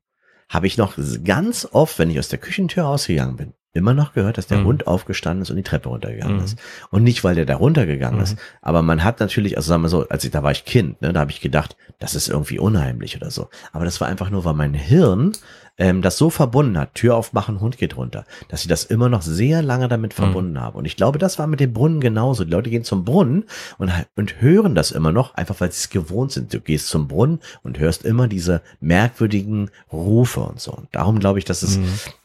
habe 0.49 0.67
ich 0.67 0.77
noch 0.77 0.99
ganz 1.25 1.67
oft, 1.71 1.99
wenn 1.99 2.11
ich 2.11 2.19
aus 2.19 2.29
der 2.29 2.39
Küchentür 2.39 2.85
rausgegangen 2.85 3.37
bin, 3.37 3.55
immer 3.75 3.93
noch 3.93 4.13
gehört, 4.15 4.39
dass 4.39 4.47
der 4.47 4.59
Mhm. 4.59 4.65
Hund 4.67 4.87
aufgestanden 4.87 5.43
ist 5.43 5.51
und 5.51 5.57
die 5.57 5.63
Treppe 5.65 5.89
runtergegangen 5.89 6.39
Mhm. 6.39 6.45
ist. 6.45 6.59
Und 6.91 7.03
nicht, 7.03 7.25
weil 7.25 7.35
der 7.35 7.45
da 7.45 7.57
runtergegangen 7.57 8.19
Mhm. 8.19 8.23
ist, 8.25 8.37
aber 8.63 8.83
man 8.83 9.05
hat 9.05 9.21
natürlich, 9.21 9.57
also 9.57 9.69
sagen 9.69 9.83
wir 9.83 9.89
so, 9.89 10.09
als 10.09 10.25
ich, 10.25 10.31
da 10.31 10.43
war 10.43 10.53
ich 10.53 10.65
Kind, 10.65 11.03
ne, 11.03 11.13
da 11.13 11.21
habe 11.21 11.33
ich 11.33 11.41
gedacht, 11.41 11.77
das 11.99 12.15
ist 12.15 12.29
irgendwie 12.29 12.59
unheimlich 12.59 13.17
oder 13.17 13.31
so. 13.31 13.49
Aber 13.73 13.85
das 13.85 14.01
war 14.01 14.09
einfach 14.09 14.31
nur, 14.31 14.45
weil 14.45 14.55
mein 14.55 14.75
Hirn 14.75 15.33
ähm, 15.77 16.03
das 16.03 16.17
so 16.19 16.31
verbunden 16.31 16.79
hat, 16.79 16.95
Tür 16.95 17.17
aufmachen, 17.17 17.61
Hund 17.61 17.79
geht 17.79 17.97
runter, 17.97 18.25
dass 18.49 18.63
ich 18.63 18.69
das 18.69 18.85
immer 18.85 19.09
noch 19.09 19.23
sehr 19.23 19.61
lange 19.63 19.89
damit 19.89 20.13
Mhm. 20.13 20.23
verbunden 20.23 20.61
habe. 20.61 20.79
Und 20.79 20.85
ich 20.85 20.97
glaube, 20.97 21.19
das 21.19 21.39
war 21.39 21.47
mit 21.49 21.59
dem 21.61 21.73
Brunnen 21.73 22.01
genauso. 22.01 22.45
Die 22.45 22.51
Leute 22.51 22.71
gehen 22.71 22.85
zum 22.85 23.05
Brunnen 23.05 23.45
und, 23.79 23.91
und 24.15 24.41
hören 24.41 24.75
das 24.77 24.93
immer 24.93 25.11
noch, 25.11 25.35
einfach 25.35 25.61
weil 25.61 25.73
sie 25.73 25.79
es 25.79 25.91
gewohnt 25.91 26.31
sind. 26.33 26.55
Du 26.55 26.61
gehst 26.61 26.89
zum 26.89 27.09
Brunnen 27.09 27.41
und 27.65 27.79
hörst 27.81 28.05
immer 28.05 28.29
diese 28.29 28.63
merkwürdigen 28.81 29.71
Rufe 29.93 30.41
und 30.41 30.61
so. 30.61 30.73
Und 30.73 30.89
darum 30.93 31.19
glaube 31.19 31.39
ich, 31.41 31.45
dass 31.45 31.63
es, 31.63 31.79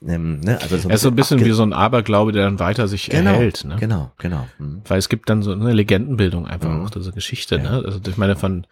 ähm, 0.05 0.39
ne, 0.41 0.59
also 0.61 0.75
Er 0.87 0.95
ist 0.95 1.01
so 1.01 1.09
ein 1.09 1.15
bisschen 1.15 1.43
wie 1.43 1.51
so 1.51 1.63
ein 1.63 1.73
Aberglaube, 1.73 2.31
der 2.31 2.43
dann 2.45 2.59
weiter 2.59 2.87
sich 2.87 3.09
genau, 3.09 3.31
erhält. 3.31 3.65
Ne? 3.65 3.77
Genau, 3.79 4.11
genau. 4.19 4.47
Mhm. 4.59 4.81
Weil 4.87 4.99
es 4.99 5.09
gibt 5.09 5.29
dann 5.29 5.41
so 5.41 5.51
eine 5.53 5.73
Legendenbildung 5.73 6.45
einfach 6.47 6.69
Mhm. 6.69 6.85
auch, 6.85 6.89
diese 6.91 7.11
Geschichte. 7.11 7.55
Ja. 7.57 7.63
Ne? 7.63 7.83
Also 7.85 7.99
ich 8.07 8.17
meine, 8.17 8.35
von 8.35 8.67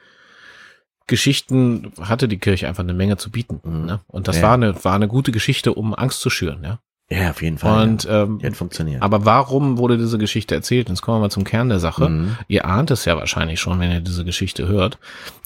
Geschichten 1.07 1.91
hatte 2.01 2.27
die 2.27 2.37
Kirche 2.37 2.67
einfach 2.67 2.83
eine 2.83 2.93
Menge 2.93 3.17
zu 3.17 3.31
bieten. 3.31 3.59
Mhm. 3.63 3.85
Ne? 3.85 3.99
Und 4.07 4.27
das 4.27 4.37
Ja. 4.37 4.43
war 4.43 4.53
eine 4.53 4.83
war 4.83 4.93
eine 4.93 5.07
gute 5.07 5.31
Geschichte, 5.31 5.73
um 5.73 5.93
Angst 5.95 6.19
zu 6.21 6.29
schüren. 6.29 6.59
Ja, 6.63 6.79
Ja, 7.09 7.29
auf 7.29 7.41
jeden 7.41 7.57
Fall. 7.57 7.87
Und 7.87 8.05
ähm, 8.11 8.39
Die 8.39 8.45
hat 8.47 8.57
funktioniert. 8.57 9.01
aber 9.01 9.23
warum 9.23 9.77
wurde 9.77 9.97
diese 9.97 10.17
Geschichte 10.17 10.53
erzählt? 10.53 10.89
Jetzt 10.89 11.01
kommen 11.01 11.17
wir 11.17 11.21
mal 11.21 11.31
zum 11.31 11.45
Kern 11.45 11.69
der 11.69 11.79
Sache. 11.79 12.09
Mhm. 12.09 12.37
Ihr 12.49 12.65
ahnt 12.65 12.91
es 12.91 13.05
ja 13.05 13.15
wahrscheinlich 13.15 13.61
schon, 13.61 13.79
wenn 13.79 13.89
ihr 13.91 14.01
diese 14.01 14.25
Geschichte 14.25 14.67
hört. 14.67 14.99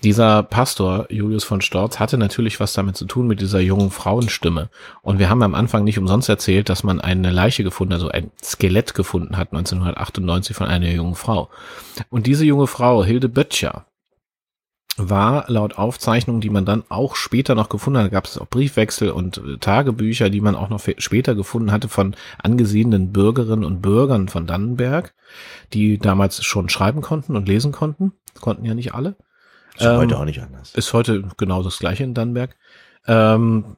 Dieser 0.03 0.41
Pastor 0.41 1.05
Julius 1.11 1.43
von 1.43 1.61
Storz 1.61 1.99
hatte 1.99 2.17
natürlich 2.17 2.59
was 2.59 2.73
damit 2.73 2.97
zu 2.97 3.05
tun 3.05 3.27
mit 3.27 3.39
dieser 3.41 3.59
jungen 3.59 3.91
Frauenstimme. 3.91 4.69
Und 5.03 5.19
wir 5.19 5.29
haben 5.29 5.43
am 5.43 5.53
Anfang 5.53 5.83
nicht 5.83 5.99
umsonst 5.99 6.27
erzählt, 6.29 6.67
dass 6.69 6.83
man 6.83 6.99
eine 6.99 7.29
Leiche 7.29 7.63
gefunden, 7.63 7.93
also 7.93 8.09
ein 8.09 8.31
Skelett 8.43 8.95
gefunden 8.95 9.37
hat 9.37 9.53
1998 9.53 10.55
von 10.55 10.65
einer 10.65 10.89
jungen 10.89 11.13
Frau. 11.15 11.49
Und 12.09 12.25
diese 12.25 12.45
junge 12.45 12.65
Frau, 12.65 13.03
Hilde 13.03 13.29
Böttcher, 13.29 13.85
war 14.97 15.45
laut 15.47 15.77
Aufzeichnungen, 15.77 16.41
die 16.41 16.49
man 16.49 16.65
dann 16.65 16.83
auch 16.89 17.15
später 17.15 17.55
noch 17.55 17.69
gefunden 17.69 17.99
hat, 17.99 18.11
gab 18.11 18.25
es 18.25 18.37
auch 18.37 18.47
Briefwechsel 18.47 19.11
und 19.11 19.37
äh, 19.37 19.57
Tagebücher, 19.57 20.29
die 20.29 20.41
man 20.41 20.55
auch 20.55 20.69
noch 20.69 20.81
später 20.97 21.35
gefunden 21.35 21.71
hatte 21.71 21.87
von 21.87 22.15
angesehenen 22.41 23.11
Bürgerinnen 23.11 23.63
und 23.63 23.81
Bürgern 23.81 24.27
von 24.27 24.47
Dannenberg, 24.47 25.13
die 25.73 25.97
damals 25.97 26.43
schon 26.43 26.69
schreiben 26.69 27.01
konnten 27.01 27.35
und 27.35 27.47
lesen 27.47 27.71
konnten. 27.71 28.13
Konnten 28.39 28.65
ja 28.65 28.73
nicht 28.73 28.93
alle. 28.93 29.15
Ist 29.77 29.85
ähm, 29.85 29.97
heute 29.97 30.17
auch 30.17 30.25
nicht 30.25 30.41
anders. 30.41 30.75
Ist 30.75 30.93
heute 30.93 31.23
genau 31.37 31.63
das 31.63 31.79
gleiche 31.79 32.03
in 32.03 32.13
Dannenberg. 32.13 32.57
Ähm, 33.07 33.77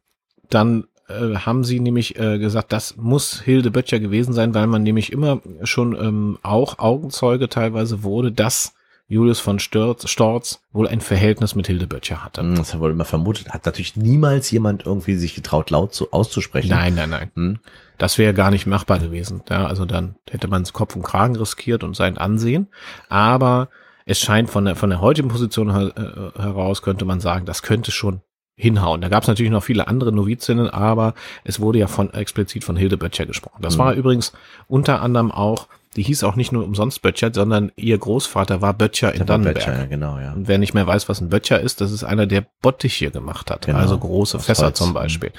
dann 0.50 0.86
äh, 1.08 1.36
haben 1.36 1.64
sie 1.64 1.80
nämlich 1.80 2.18
äh, 2.20 2.40
gesagt, 2.40 2.74
das 2.74 2.98
muss 2.98 3.42
Hilde 3.42 3.72
Böttcher 3.72 4.00
gewesen 4.00 4.34
sein, 4.34 4.54
weil 4.54 4.68
man 4.68 4.84
nämlich 4.84 5.12
immer 5.12 5.42
schon 5.64 5.96
ähm, 5.96 6.40
auch 6.42 6.80
Augenzeuge 6.80 7.50
teilweise 7.50 8.04
wurde, 8.04 8.32
dass 8.32 8.74
Julius 9.08 9.40
von 9.40 9.60
Storz, 9.60 10.10
Storz 10.10 10.62
wohl 10.72 10.88
ein 10.88 11.02
Verhältnis 11.02 11.56
mit 11.56 11.68
Hilde 11.68 11.88
Böttcher 11.88 12.24
hatte. 12.24 12.42
Hm, 12.42 12.56
Das 12.56 12.74
hat 12.74 12.80
wohl 12.80 12.92
immer 12.92 13.06
vermutet. 13.06 13.50
Hat 13.50 13.66
natürlich 13.66 13.96
niemals 13.96 14.50
jemand 14.50 14.86
irgendwie 14.86 15.16
sich 15.16 15.36
getraut, 15.36 15.70
laut 15.70 15.94
zu, 15.94 16.12
auszusprechen. 16.12 16.70
Nein, 16.70 16.96
nein, 16.96 17.10
nein. 17.10 17.32
Hm? 17.36 17.60
Das 17.98 18.18
wäre 18.18 18.34
gar 18.34 18.50
nicht 18.50 18.66
machbar 18.66 19.00
gewesen. 19.00 19.42
Ja, 19.50 19.68
also 19.68 19.86
dann 19.86 20.16
hätte 20.30 20.48
man 20.48 20.62
es 20.64 20.74
Kopf 20.74 20.96
und 20.96 21.04
Kragen 21.04 21.36
riskiert 21.36 21.84
und 21.84 21.96
sein 21.96 22.18
Ansehen. 22.18 22.68
Aber 23.10 23.70
es 24.06 24.20
scheint 24.20 24.50
von 24.50 24.66
der, 24.66 24.76
von 24.76 24.90
der 24.90 25.02
heutigen 25.02 25.28
Position 25.28 25.72
her, 25.76 25.92
äh, 26.36 26.42
heraus, 26.42 26.82
könnte 26.82 27.06
man 27.06 27.20
sagen, 27.20 27.46
das 27.46 27.62
könnte 27.62 27.92
schon 27.92 28.22
hinhauen. 28.56 29.02
Da 29.02 29.10
gab 29.10 29.24
es 29.24 29.28
natürlich 29.28 29.52
noch 29.52 29.64
viele 29.64 29.88
andere 29.88 30.12
Novizinnen, 30.12 30.70
aber 30.70 31.14
es 31.44 31.60
wurde 31.60 31.80
ja 31.80 31.88
von 31.88 32.14
explizit 32.14 32.64
von 32.64 32.76
Hilde 32.76 32.98
Böttcher 32.98 33.26
gesprochen. 33.26 33.62
Das 33.62 33.76
Mhm. 33.76 33.80
war 33.80 33.94
übrigens 33.94 34.32
unter 34.68 35.02
anderem 35.02 35.32
auch, 35.32 35.68
die 35.96 36.04
hieß 36.04 36.24
auch 36.24 36.36
nicht 36.36 36.52
nur 36.52 36.64
umsonst 36.64 37.02
Böttcher, 37.02 37.32
sondern 37.34 37.72
ihr 37.76 37.98
Großvater 37.98 38.62
war 38.62 38.74
Böttcher 38.74 39.14
in 39.14 39.20
war 39.20 39.26
Dannenberg. 39.28 39.56
Böttcher, 39.56 39.78
ja, 39.78 39.86
genau, 39.86 40.18
ja. 40.20 40.34
Und 40.34 40.48
wer 40.48 40.58
nicht 40.58 40.74
mehr 40.74 40.88
weiß, 40.88 41.10
was 41.10 41.22
ein 41.22 41.30
Böttcher 41.30 41.60
ist, 41.60 41.82
das 41.82 41.92
ist 41.92 42.04
einer, 42.04 42.26
der 42.26 42.46
Bottiche 42.62 43.12
gemacht 43.12 43.52
hat. 43.52 43.66
Genau, 43.66 43.80
Also 43.80 43.98
große 43.98 44.40
Fässer 44.40 44.66
Holz. 44.66 44.78
zum 44.78 44.94
Beispiel. 44.94 45.32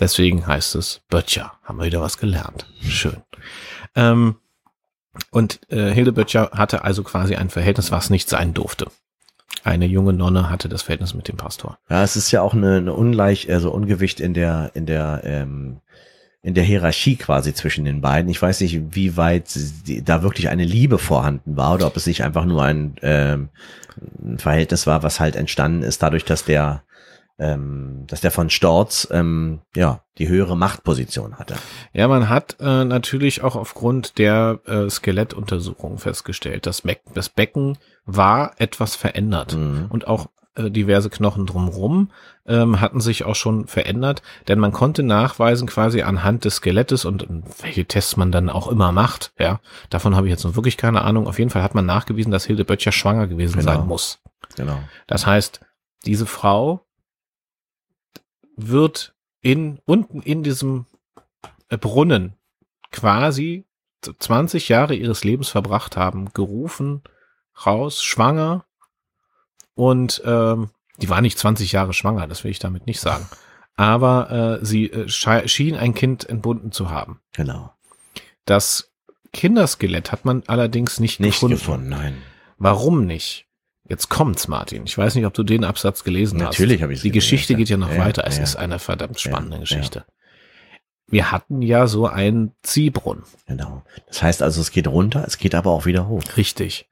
Deswegen 0.00 0.46
heißt 0.46 0.74
es 0.74 1.00
Böttcher. 1.08 1.52
Haben 1.62 1.78
wir 1.78 1.86
wieder 1.86 2.00
was 2.00 2.18
gelernt. 2.18 2.66
Schön. 2.82 3.18
Ähm, 3.94 4.36
und 5.30 5.60
äh, 5.70 5.90
Hilde 5.90 6.12
Böttcher 6.12 6.50
hatte 6.52 6.84
also 6.84 7.02
quasi 7.02 7.36
ein 7.36 7.50
Verhältnis, 7.50 7.90
was 7.90 8.10
nicht 8.10 8.28
sein 8.28 8.54
durfte. 8.54 8.86
Eine 9.64 9.86
junge 9.86 10.12
Nonne 10.12 10.48
hatte 10.50 10.68
das 10.68 10.82
Verhältnis 10.82 11.14
mit 11.14 11.28
dem 11.28 11.36
Pastor. 11.36 11.78
Ja, 11.88 12.02
es 12.02 12.16
ist 12.16 12.32
ja 12.32 12.40
auch 12.42 12.54
eine, 12.54 12.78
eine 12.78 12.94
Ungleich, 12.94 13.52
also 13.52 13.70
Ungewicht 13.70 14.18
in 14.18 14.34
der, 14.34 14.70
in 14.74 14.86
der, 14.86 15.20
ähm, 15.24 15.81
in 16.42 16.54
der 16.54 16.64
Hierarchie 16.64 17.16
quasi 17.16 17.54
zwischen 17.54 17.84
den 17.84 18.00
beiden. 18.00 18.30
Ich 18.30 18.42
weiß 18.42 18.60
nicht, 18.60 18.94
wie 18.96 19.16
weit 19.16 19.56
da 20.04 20.22
wirklich 20.22 20.48
eine 20.48 20.64
Liebe 20.64 20.98
vorhanden 20.98 21.56
war 21.56 21.74
oder 21.74 21.86
ob 21.86 21.96
es 21.96 22.06
nicht 22.06 22.24
einfach 22.24 22.44
nur 22.44 22.64
ein, 22.64 22.96
ähm, 23.02 23.48
ein 24.20 24.38
Verhältnis 24.38 24.86
war, 24.86 25.04
was 25.04 25.20
halt 25.20 25.36
entstanden 25.36 25.84
ist 25.84 26.02
dadurch, 26.02 26.24
dass 26.24 26.44
der, 26.44 26.82
ähm, 27.38 28.04
dass 28.08 28.22
der 28.22 28.32
von 28.32 28.50
Storz 28.50 29.06
ähm, 29.12 29.60
ja 29.76 30.00
die 30.18 30.28
höhere 30.28 30.56
Machtposition 30.56 31.38
hatte. 31.38 31.54
Ja, 31.92 32.08
man 32.08 32.28
hat 32.28 32.56
äh, 32.58 32.84
natürlich 32.84 33.44
auch 33.44 33.54
aufgrund 33.54 34.18
der 34.18 34.60
äh, 34.66 34.90
Skelettuntersuchung 34.90 35.98
festgestellt, 35.98 36.66
dass 36.66 36.82
Beck, 36.82 37.02
das 37.14 37.28
Becken 37.28 37.78
war 38.04 38.54
etwas 38.58 38.96
verändert. 38.96 39.54
Mhm. 39.54 39.86
und 39.90 40.08
auch 40.08 40.26
äh, 40.54 40.70
diverse 40.70 41.08
Knochen 41.08 41.46
drumherum 41.46 42.10
ähm, 42.46 42.80
hatten 42.80 43.00
sich 43.00 43.24
auch 43.24 43.36
schon 43.36 43.66
verändert, 43.66 44.22
denn 44.48 44.58
man 44.58 44.72
konnte 44.72 45.02
nachweisen 45.02 45.68
quasi 45.68 46.02
anhand 46.02 46.44
des 46.44 46.56
Skelettes 46.56 47.04
und, 47.04 47.22
und 47.22 47.44
welche 47.62 47.84
Tests 47.84 48.16
man 48.16 48.32
dann 48.32 48.50
auch 48.50 48.68
immer 48.68 48.90
macht, 48.92 49.32
ja, 49.38 49.60
davon 49.90 50.16
habe 50.16 50.26
ich 50.26 50.32
jetzt 50.32 50.44
noch 50.44 50.56
wirklich 50.56 50.76
keine 50.76 51.02
Ahnung. 51.02 51.28
Auf 51.28 51.38
jeden 51.38 51.50
Fall 51.50 51.62
hat 51.62 51.74
man 51.74 51.86
nachgewiesen, 51.86 52.32
dass 52.32 52.44
Hilde 52.44 52.64
Böttcher 52.64 52.92
schwanger 52.92 53.26
gewesen 53.28 53.60
Genau. 53.60 53.72
sein 53.72 53.86
muss. 53.86 54.20
Genau. 54.56 54.78
Das 55.06 55.26
heißt, 55.26 55.60
diese 56.04 56.26
Frau 56.26 56.84
wird 58.56 59.14
in 59.40 59.78
unten 59.84 60.20
in 60.22 60.42
diesem 60.42 60.86
äh, 61.68 61.76
Brunnen 61.78 62.34
quasi 62.90 63.64
20 64.18 64.68
Jahre 64.68 64.94
ihres 64.94 65.24
Lebens 65.24 65.48
verbracht 65.48 65.96
haben, 65.96 66.32
gerufen, 66.34 67.02
raus, 67.64 68.02
schwanger 68.02 68.64
und 69.74 70.22
ähm, 70.24 70.70
die 71.02 71.08
war 71.08 71.20
nicht 71.20 71.38
20 71.38 71.72
Jahre 71.72 71.92
schwanger, 71.92 72.26
das 72.26 72.44
will 72.44 72.50
ich 72.50 72.58
damit 72.58 72.86
nicht 72.86 73.00
sagen. 73.00 73.28
Aber 73.76 74.60
äh, 74.60 74.64
sie 74.64 74.90
äh, 74.90 75.08
schien 75.08 75.76
ein 75.76 75.94
Kind 75.94 76.28
entbunden 76.28 76.72
zu 76.72 76.90
haben. 76.90 77.20
Genau. 77.32 77.72
Das 78.44 78.92
Kinderskelett 79.32 80.12
hat 80.12 80.24
man 80.24 80.42
allerdings 80.46 81.00
nicht, 81.00 81.20
Nicht 81.20 81.34
gefunden. 81.34 81.56
gefunden, 81.56 81.88
nein. 81.88 82.18
Warum 82.58 83.06
nicht? 83.06 83.46
Jetzt 83.88 84.08
kommt's, 84.08 84.46
Martin. 84.46 84.84
Ich 84.84 84.96
weiß 84.96 85.14
nicht, 85.16 85.26
ob 85.26 85.34
du 85.34 85.42
den 85.42 85.64
Absatz 85.64 86.04
gelesen 86.04 86.40
hast. 86.40 86.58
Natürlich 86.58 86.82
habe 86.82 86.92
ich 86.92 87.02
Die 87.02 87.10
Geschichte 87.10 87.54
geht 87.54 87.68
ja 87.68 87.76
noch 87.76 87.90
ja, 87.90 87.98
weiter. 87.98 88.24
Es 88.26 88.36
ja. 88.36 88.44
ist 88.44 88.56
eine 88.56 88.78
verdammt 88.78 89.20
spannende 89.20 89.56
Ja, 89.56 89.60
Geschichte. 89.60 90.04
Wir 91.08 91.32
hatten 91.32 91.60
ja 91.62 91.86
so 91.88 92.06
einen 92.06 92.54
Ziehbrunnen. 92.62 93.24
Genau. 93.46 93.82
Das 94.06 94.22
heißt 94.22 94.42
also, 94.42 94.60
es 94.60 94.70
geht 94.70 94.86
runter, 94.86 95.24
es 95.26 95.36
geht 95.36 95.54
aber 95.54 95.70
auch 95.70 95.84
wieder 95.84 96.06
hoch. 96.06 96.22
Richtig. 96.36 96.88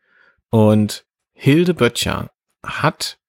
Und 0.51 1.07
Hilde 1.33 1.75
Böttcher 1.75 2.31
hat, 2.64 3.19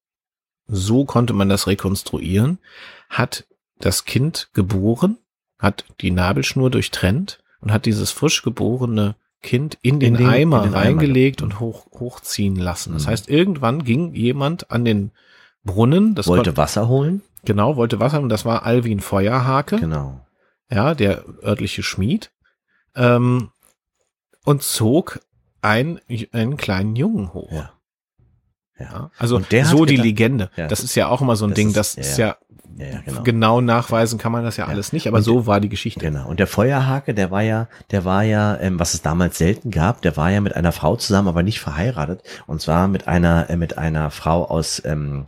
so 0.71 1.05
konnte 1.05 1.34
man 1.34 1.49
das 1.49 1.67
rekonstruieren, 1.67 2.57
hat 3.10 3.45
das 3.79 4.05
Kind 4.05 4.49
geboren, 4.53 5.17
hat 5.60 5.86
die 6.01 6.12
Nabelschnur 6.12 6.69
durchtrennt 6.71 7.43
und 7.60 7.71
hat 7.71 7.86
dieses 7.86 8.10
frisch 8.12 8.41
geborene 8.41 9.15
Kind 9.43 9.77
in 9.81 9.99
den, 9.99 10.13
In 10.15 10.19
den- 10.21 10.29
Eimer 10.29 10.57
in 10.63 10.69
den 10.71 10.75
Eimer 10.75 10.86
reingelegt 11.01 11.38
ge- 11.39 11.45
und 11.45 11.60
hoch, 11.60 11.88
hochziehen 11.91 12.55
lassen. 12.55 12.93
Das 12.93 13.05
Mhm. 13.05 13.10
heißt, 13.10 13.29
irgendwann 13.29 13.84
ging 13.84 14.13
jemand 14.13 14.71
an 14.71 14.86
den 14.86 15.12
Brunnen, 15.63 16.15
das 16.15 16.27
Wollte 16.27 16.57
Wasser 16.57 16.88
holen? 16.88 17.21
genau, 17.43 17.75
wollte 17.75 17.99
Wasser 17.99 18.21
und 18.21 18.29
das 18.29 18.45
war 18.45 18.65
Alwin 18.65 18.99
Feuerhake, 18.99 19.77
Genau. 19.77 20.25
ja, 20.71 20.93
der 20.95 21.25
örtliche 21.43 21.84
Schmied, 21.84 22.31
ähm, 22.95 23.49
und 24.45 24.63
zog 24.63 25.19
ein, 25.62 25.99
einen 26.31 26.57
kleinen 26.57 26.95
Jungen 26.95 27.34
hoch. 27.34 27.51
Ja. 27.51 27.73
Ja. 28.82 29.10
Also 29.17 29.39
so 29.39 29.86
die 29.86 29.96
gedacht- 29.96 30.06
Legende. 30.06 30.50
Ja. 30.56 30.67
Das 30.67 30.80
ist 30.82 30.96
ja 30.96 31.08
auch 31.08 31.22
immer 31.22 31.36
so 31.36 31.46
ein 31.46 31.52
Das 31.52 31.56
Ding, 31.56 31.67
ist- 31.70 31.78
das 31.78 31.96
ist 31.96 32.17
ja. 32.17 32.36
ja, 32.78 32.86
Ja, 32.86 33.00
genau. 33.06 33.22
genau. 33.24 33.62
nachweisen 33.62 34.17
kann 34.17 34.32
man 34.32 34.44
das 34.44 34.58
ja, 34.58 34.65
Ja. 34.65 34.70
alles 34.72 34.94
nicht, 34.94 35.08
aber 35.08 35.17
Und 35.17 35.24
so 35.24 35.46
war 35.46 35.60
die 35.60 35.70
Geschichte. 35.70 36.00
Genau. 36.00 36.28
Und 36.28 36.39
der 36.39 36.48
Feuerhake, 36.48 37.13
der 37.13 37.30
war 37.32 37.41
ja, 37.41 37.67
der 37.91 38.06
war 38.06 38.24
ja, 38.24 38.58
ähm, 38.60 38.80
was 38.80 38.94
es 38.94 39.02
damals 39.02 39.38
selten 39.38 39.72
gab, 39.72 40.02
der 40.02 40.15
war 40.17 40.32
ja 40.32 40.41
mit 40.41 40.56
einer 40.56 40.72
Frau 40.72 40.96
zusammen, 40.96 41.28
aber 41.28 41.44
nicht 41.44 41.60
verheiratet. 41.60 42.22
Und 42.48 42.62
zwar 42.62 42.88
mit 42.88 43.08
einer, 43.08 43.50
äh, 43.50 43.58
mit 43.58 43.78
einer 43.78 44.10
Frau 44.12 44.46
aus, 44.46 44.82
ähm, 44.86 45.26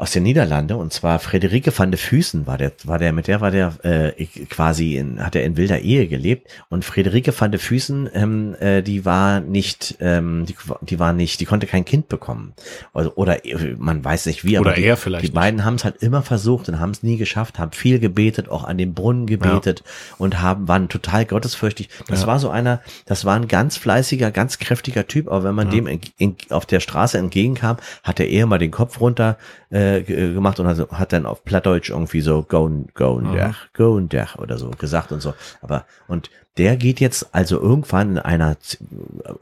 aus 0.00 0.12
den 0.12 0.22
Niederlande 0.22 0.76
und 0.76 0.92
zwar 0.94 1.18
Frederike 1.18 1.76
van 1.78 1.90
de 1.90 2.00
Füßen 2.00 2.46
war 2.46 2.56
der 2.56 2.72
war 2.84 2.98
der 2.98 3.12
mit 3.12 3.26
der 3.26 3.42
war 3.42 3.50
der 3.50 3.74
äh, 3.84 4.24
quasi 4.48 4.96
in, 4.96 5.22
hat 5.22 5.36
er 5.36 5.44
in 5.44 5.58
wilder 5.58 5.80
Ehe 5.80 6.08
gelebt 6.08 6.48
und 6.70 6.86
Frederike 6.86 7.38
van 7.38 7.50
de 7.52 7.60
Füßen 7.60 8.08
ähm, 8.14 8.56
äh, 8.60 8.80
die 8.82 9.04
war 9.04 9.40
nicht 9.40 9.96
ähm, 10.00 10.46
die, 10.46 10.56
die 10.80 10.98
war 10.98 11.12
nicht 11.12 11.40
die 11.40 11.44
konnte 11.44 11.66
kein 11.66 11.84
Kind 11.84 12.08
bekommen 12.08 12.54
also, 12.94 13.12
oder 13.16 13.36
man 13.76 14.02
weiß 14.02 14.24
nicht 14.24 14.42
wie 14.42 14.58
Oder 14.58 14.70
aber 14.70 14.76
die, 14.80 14.84
er 14.86 14.96
vielleicht 14.96 15.22
die 15.22 15.26
nicht. 15.28 15.34
beiden 15.34 15.64
haben 15.66 15.74
es 15.74 15.84
halt 15.84 16.02
immer 16.02 16.22
versucht 16.22 16.70
und 16.70 16.80
haben 16.80 16.90
es 16.92 17.02
nie 17.02 17.18
geschafft 17.18 17.58
haben 17.58 17.72
viel 17.72 17.98
gebetet 17.98 18.48
auch 18.48 18.64
an 18.64 18.78
den 18.78 18.94
Brunnen 18.94 19.26
gebetet 19.26 19.84
und 20.16 20.40
haben 20.40 20.66
waren 20.66 20.88
total 20.88 21.26
gottesfürchtig 21.26 21.90
das 22.08 22.22
Ja. 22.22 22.26
war 22.26 22.38
so 22.38 22.48
einer 22.48 22.80
das 23.04 23.26
war 23.26 23.36
ein 23.36 23.48
ganz 23.48 23.76
fleißiger 23.76 24.30
ganz 24.30 24.58
kräftiger 24.58 25.06
Typ 25.06 25.28
aber 25.28 25.44
wenn 25.44 25.54
man 25.54 25.66
Ja. 25.66 25.72
dem 25.74 25.86
in, 25.86 26.00
in, 26.16 26.36
auf 26.48 26.64
der 26.64 26.80
Straße 26.80 27.18
entgegenkam 27.18 27.76
hat 28.02 28.18
er 28.18 28.28
eher 28.28 28.46
mal 28.46 28.58
den 28.58 28.70
Kopf 28.70 28.98
runter 28.98 29.36
äh, 29.70 29.89
ge- 29.98 30.32
gemacht 30.34 30.58
und 30.60 30.66
also 30.66 30.88
hat 30.90 31.12
dann 31.12 31.26
auf 31.26 31.44
Plattdeutsch 31.44 31.90
irgendwie 31.90 32.20
so 32.20 32.42
go 32.42 32.68
go 32.94 33.16
Mhm. 33.20 33.32
der 33.32 33.54
go 33.74 33.98
der 34.00 34.28
oder 34.38 34.56
so 34.58 34.70
gesagt 34.70 35.10
und 35.12 35.20
so 35.20 35.34
aber 35.62 35.84
und 36.08 36.30
der 36.58 36.76
geht 36.76 37.00
jetzt 37.00 37.28
also 37.32 37.60
irgendwann 37.60 38.12
in 38.12 38.18
einer 38.18 38.56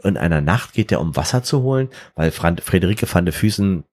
in 0.05 0.17
einer 0.17 0.41
Nacht 0.41 0.73
geht 0.73 0.91
der 0.91 1.01
um 1.01 1.17
Wasser 1.17 1.43
zu 1.43 1.63
holen 1.63 1.89
weil 2.17 2.31
Fran 2.31 2.59
Friederike 2.59 3.07
van 3.13 3.25
de 3.27 3.33
Füßen 3.35 3.85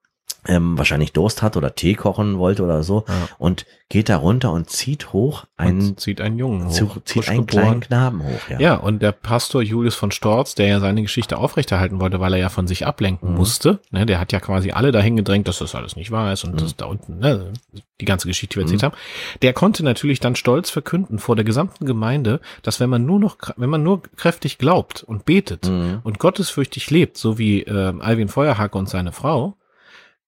ähm, 0.48 0.78
wahrscheinlich 0.78 1.12
Durst 1.14 1.42
hat 1.42 1.58
oder 1.58 1.76
Tee 1.76 1.94
kochen 1.96 2.38
wollte 2.38 2.64
oder 2.64 2.84
so 2.84 3.06
Ja. 3.08 3.14
und 3.38 3.66
geht 3.90 4.10
da 4.10 4.18
runter 4.18 4.52
und 4.52 4.70
zieht 4.70 5.14
hoch 5.14 5.46
einen, 5.58 5.90
und 5.90 6.00
zieht 6.00 6.20
einen 6.20 6.40
Jungen 6.40 6.66
hoch, 6.68 6.72
zu, 6.72 6.92
zieht 7.06 7.30
einen 7.30 7.46
kleinen 7.46 7.82
Knaben 7.82 8.24
hoch. 8.24 8.50
Ja. 8.50 8.60
Ja, 8.60 8.76
und 8.76 9.02
der 9.04 9.12
Pastor 9.12 9.62
Julius 9.62 9.94
von 9.96 10.10
Storz, 10.12 10.56
der 10.56 10.68
ja 10.68 10.80
seine 10.80 11.04
Geschichte 11.04 11.38
aufrechterhalten 11.38 12.00
wollte, 12.00 12.20
weil 12.20 12.34
er 12.34 12.40
ja 12.40 12.50
von 12.50 12.66
sich 12.68 12.86
ablenken 12.88 13.30
Mhm. 13.32 13.36
musste, 13.38 13.80
ne, 13.92 14.06
der 14.08 14.20
hat 14.20 14.32
ja 14.32 14.40
quasi 14.40 14.72
alle 14.72 14.92
dahin 14.92 15.16
gedrängt, 15.16 15.48
dass 15.48 15.60
das 15.60 15.76
alles 15.76 15.96
nicht 15.96 16.10
wahr 16.12 16.34
ist 16.34 16.44
und 16.44 16.54
Mhm. 16.54 16.58
das 16.58 16.76
da 16.76 16.86
unten, 16.86 17.20
ne, 17.20 17.54
die 18.02 18.06
ganze 18.06 18.28
Geschichte, 18.28 18.54
die 18.54 18.58
wir 18.58 18.64
erzählt 18.64 18.84
haben, 18.84 18.96
der 19.44 19.54
konnte 19.54 19.84
natürlich 19.84 20.20
dann 20.20 20.36
stolz 20.36 20.70
verkünden 20.72 21.20
vor 21.20 21.36
der 21.36 21.46
gesamten 21.46 21.86
Gemeinde, 21.86 22.42
dass 22.64 22.80
wenn 22.80 22.90
man 22.90 23.06
nur 23.06 23.20
noch, 23.20 23.38
wenn 23.56 23.70
man 23.70 23.84
nur 23.84 24.02
kräftig 24.16 24.58
glaubt 24.58 25.04
und 25.04 25.26
betet 25.26 25.68
Mhm. 25.70 26.00
und 26.04 26.18
gottesfürchtig 26.20 26.90
lebt, 26.90 27.18
so 27.18 27.38
wie 27.38 27.62
äh, 27.62 27.94
Alvin 28.00 28.30
Feuerhake 28.30 28.78
und 28.78 28.90
seine 28.90 29.12
Frau, 29.12 29.56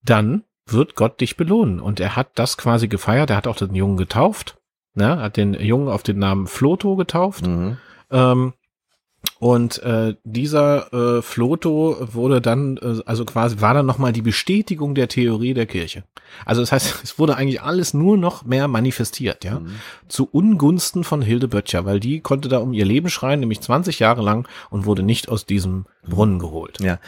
dann 0.10 0.44
wird 0.66 0.96
Gott 0.96 1.22
dich 1.22 1.38
belohnen. 1.38 1.80
Und 1.80 2.00
er 2.00 2.16
hat 2.16 2.30
das 2.36 2.58
quasi 2.58 2.88
gefeiert. 2.88 3.30
Er 3.30 3.38
hat 3.38 3.48
auch 3.48 3.56
den 3.56 3.74
Jungen 3.76 3.98
getauft, 3.98 4.58
ne, 4.96 5.18
hat 5.22 5.38
den 5.38 5.54
Jungen 5.54 5.88
auf 5.90 6.04
den 6.04 6.20
Namen 6.20 6.48
Floto 6.48 6.96
getauft. 6.96 7.46
Mhm. 7.48 7.78
Ähm, 8.12 8.54
und 9.40 9.82
äh, 9.84 10.16
dieser 10.24 10.94
äh, 10.94 11.22
Floto 11.22 11.98
wurde 12.14 12.42
dann, 12.42 12.78
äh, 12.78 13.02
also 13.06 13.26
quasi 13.26 13.62
war 13.62 13.74
dann 13.74 13.86
nochmal 13.86 14.14
die 14.14 14.22
Bestätigung 14.22 14.96
der 14.96 15.08
Theorie 15.08 15.54
der 15.54 15.66
Kirche. 15.66 16.04
Also 16.46 16.62
das 16.62 16.72
heißt, 16.72 17.00
es 17.04 17.20
wurde 17.20 17.36
eigentlich 17.36 17.62
alles 17.62 17.94
nur 17.94 18.18
noch 18.18 18.46
mehr 18.46 18.68
manifestiert, 18.68 19.44
ja, 19.44 19.60
Mhm. 19.60 19.76
zu 20.08 20.28
Ungunsten 20.32 21.04
von 21.04 21.22
Hilde 21.22 21.48
Böttcher, 21.48 21.86
weil 21.86 22.00
die 22.00 22.22
konnte 22.22 22.48
da 22.50 22.60
um 22.60 22.74
ihr 22.74 22.86
Leben 22.86 23.10
schreien, 23.10 23.40
nämlich 23.40 23.62
20 23.62 24.00
Jahre 24.00 24.22
lang 24.22 24.48
und 24.70 24.86
wurde 24.86 25.04
nicht 25.04 25.30
aus 25.30 25.46
diesem 25.46 25.86
Brunnen 26.08 26.40
geholt. 26.40 26.80
Ja. 26.80 27.00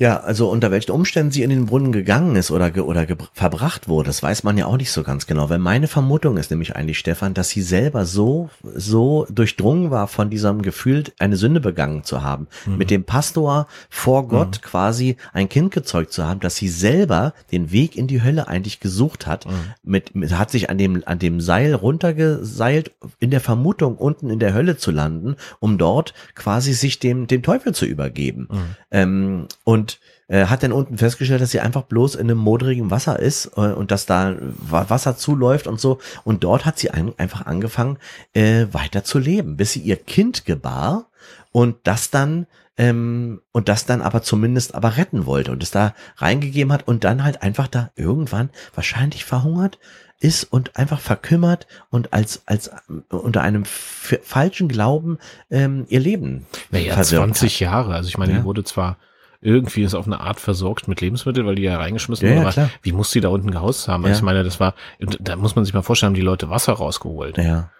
Ja, 0.00 0.20
also 0.20 0.48
unter 0.48 0.70
welchen 0.70 0.92
Umständen 0.92 1.32
sie 1.32 1.42
in 1.42 1.50
den 1.50 1.66
Brunnen 1.66 1.90
gegangen 1.90 2.36
ist 2.36 2.52
oder, 2.52 2.70
ge 2.70 2.84
oder 2.84 3.02
gebr- 3.02 3.26
verbracht 3.32 3.88
wurde, 3.88 4.06
das 4.06 4.22
weiß 4.22 4.44
man 4.44 4.56
ja 4.56 4.66
auch 4.66 4.76
nicht 4.76 4.92
so 4.92 5.02
ganz 5.02 5.26
genau. 5.26 5.50
Weil 5.50 5.58
meine 5.58 5.88
Vermutung 5.88 6.36
ist 6.36 6.52
nämlich 6.52 6.76
eigentlich, 6.76 7.00
Stefan, 7.00 7.34
dass 7.34 7.48
sie 7.50 7.62
selber 7.62 8.06
so, 8.06 8.48
so 8.62 9.26
durchdrungen 9.28 9.90
war 9.90 10.06
von 10.06 10.30
diesem 10.30 10.62
Gefühl, 10.62 11.02
eine 11.18 11.36
Sünde 11.36 11.58
begangen 11.60 12.04
zu 12.04 12.22
haben, 12.22 12.46
mit 12.66 12.90
dem 12.90 13.02
Pastor 13.02 13.66
vor 13.90 14.28
Gott 14.28 14.62
quasi 14.62 15.16
ein 15.32 15.48
Kind 15.48 15.72
gezeugt 15.72 16.12
zu 16.12 16.24
haben, 16.24 16.38
dass 16.38 16.54
sie 16.54 16.68
selber 16.68 17.34
den 17.50 17.72
Weg 17.72 17.96
in 17.96 18.06
die 18.06 18.22
Hölle 18.22 18.46
eigentlich 18.46 18.78
gesucht 18.78 19.26
hat, 19.26 19.46
mit, 19.82 20.14
mit, 20.14 20.32
hat 20.38 20.52
sich 20.52 20.70
an 20.70 20.78
dem, 20.78 21.02
an 21.06 21.18
dem 21.18 21.40
Seil 21.40 21.74
runtergeseilt, 21.74 22.92
in 23.18 23.30
der 23.30 23.40
Vermutung, 23.40 23.96
unten 23.96 24.30
in 24.30 24.38
der 24.38 24.54
Hölle 24.54 24.76
zu 24.76 24.92
landen, 24.92 25.34
um 25.58 25.76
dort 25.76 26.14
quasi 26.36 26.72
sich 26.72 27.00
dem, 27.00 27.26
dem 27.26 27.42
Teufel 27.42 27.74
zu 27.74 27.84
übergeben. 27.84 28.48
Ähm, 28.92 29.46
und 29.64 29.87
äh, 30.28 30.46
hat 30.46 30.62
dann 30.62 30.72
unten 30.72 30.96
festgestellt, 30.98 31.40
dass 31.42 31.50
sie 31.50 31.60
einfach 31.60 31.82
bloß 31.82 32.14
in 32.14 32.22
einem 32.30 32.38
modrigen 32.38 32.90
Wasser 32.90 33.18
ist 33.18 33.46
äh, 33.56 33.60
und 33.72 33.90
dass 33.90 34.06
da 34.06 34.36
Wa- 34.40 34.86
Wasser 34.88 35.16
zuläuft 35.16 35.66
und 35.66 35.80
so. 35.80 35.98
Und 36.24 36.44
dort 36.44 36.64
hat 36.64 36.78
sie 36.78 36.90
ein, 36.90 37.12
einfach 37.18 37.46
angefangen, 37.46 37.98
äh, 38.34 38.66
weiter 38.72 39.04
zu 39.04 39.18
leben, 39.18 39.56
bis 39.56 39.72
sie 39.72 39.80
ihr 39.80 39.96
Kind 39.96 40.44
gebar 40.44 41.06
und 41.52 41.76
das 41.84 42.10
dann 42.10 42.46
ähm, 42.76 43.40
und 43.52 43.68
das 43.68 43.86
dann 43.86 44.02
aber 44.02 44.22
zumindest 44.22 44.74
aber 44.76 44.96
retten 44.96 45.26
wollte 45.26 45.50
und 45.50 45.62
es 45.64 45.70
da 45.72 45.94
reingegeben 46.18 46.72
hat 46.72 46.86
und 46.86 47.02
dann 47.04 47.24
halt 47.24 47.42
einfach 47.42 47.66
da 47.66 47.90
irgendwann 47.96 48.50
wahrscheinlich 48.74 49.24
verhungert 49.24 49.78
ist 50.20 50.44
und 50.44 50.76
einfach 50.76 51.00
verkümmert 51.00 51.66
und 51.90 52.12
als 52.12 52.42
als 52.46 52.68
äh, 52.68 52.72
unter 53.10 53.40
einem 53.42 53.64
falschen 53.64 54.68
Glauben 54.68 55.18
ähm, 55.50 55.86
ihr 55.88 56.00
Leben 56.00 56.46
Naja, 56.70 56.94
verwirkt 56.94 57.10
20 57.36 57.60
Jahre. 57.60 57.94
Also 57.94 58.08
ich 58.08 58.18
meine, 58.18 58.32
Ja. 58.32 58.38
die 58.40 58.44
wurde 58.44 58.62
zwar 58.64 58.96
irgendwie 59.40 59.82
ist 59.82 59.94
auf 59.94 60.06
eine 60.06 60.20
Art 60.20 60.40
versorgt 60.40 60.88
mit 60.88 61.00
Lebensmitteln, 61.00 61.46
weil 61.46 61.54
die 61.54 61.62
ja 61.62 61.76
reingeschmissen 61.76 62.28
Ja, 62.28 62.42
wurde, 62.44 62.52
ja, 62.56 62.70
wie 62.82 62.92
muss 62.92 63.10
die 63.10 63.20
da 63.20 63.28
unten 63.28 63.50
gehaust 63.50 63.86
haben? 63.88 64.04
Also 64.04 64.12
Ja. 64.14 64.18
ich 64.18 64.22
meine, 64.22 64.42
das 64.44 64.58
war, 64.60 64.74
da 65.20 65.36
muss 65.36 65.54
man 65.54 65.64
sich 65.64 65.74
mal 65.74 65.82
vorstellen, 65.82 66.08
haben 66.10 66.14
die 66.16 66.20
Leute 66.22 66.50
Wasser 66.50 66.72
rausgeholt. 66.72 67.38
Ja. 67.38 67.70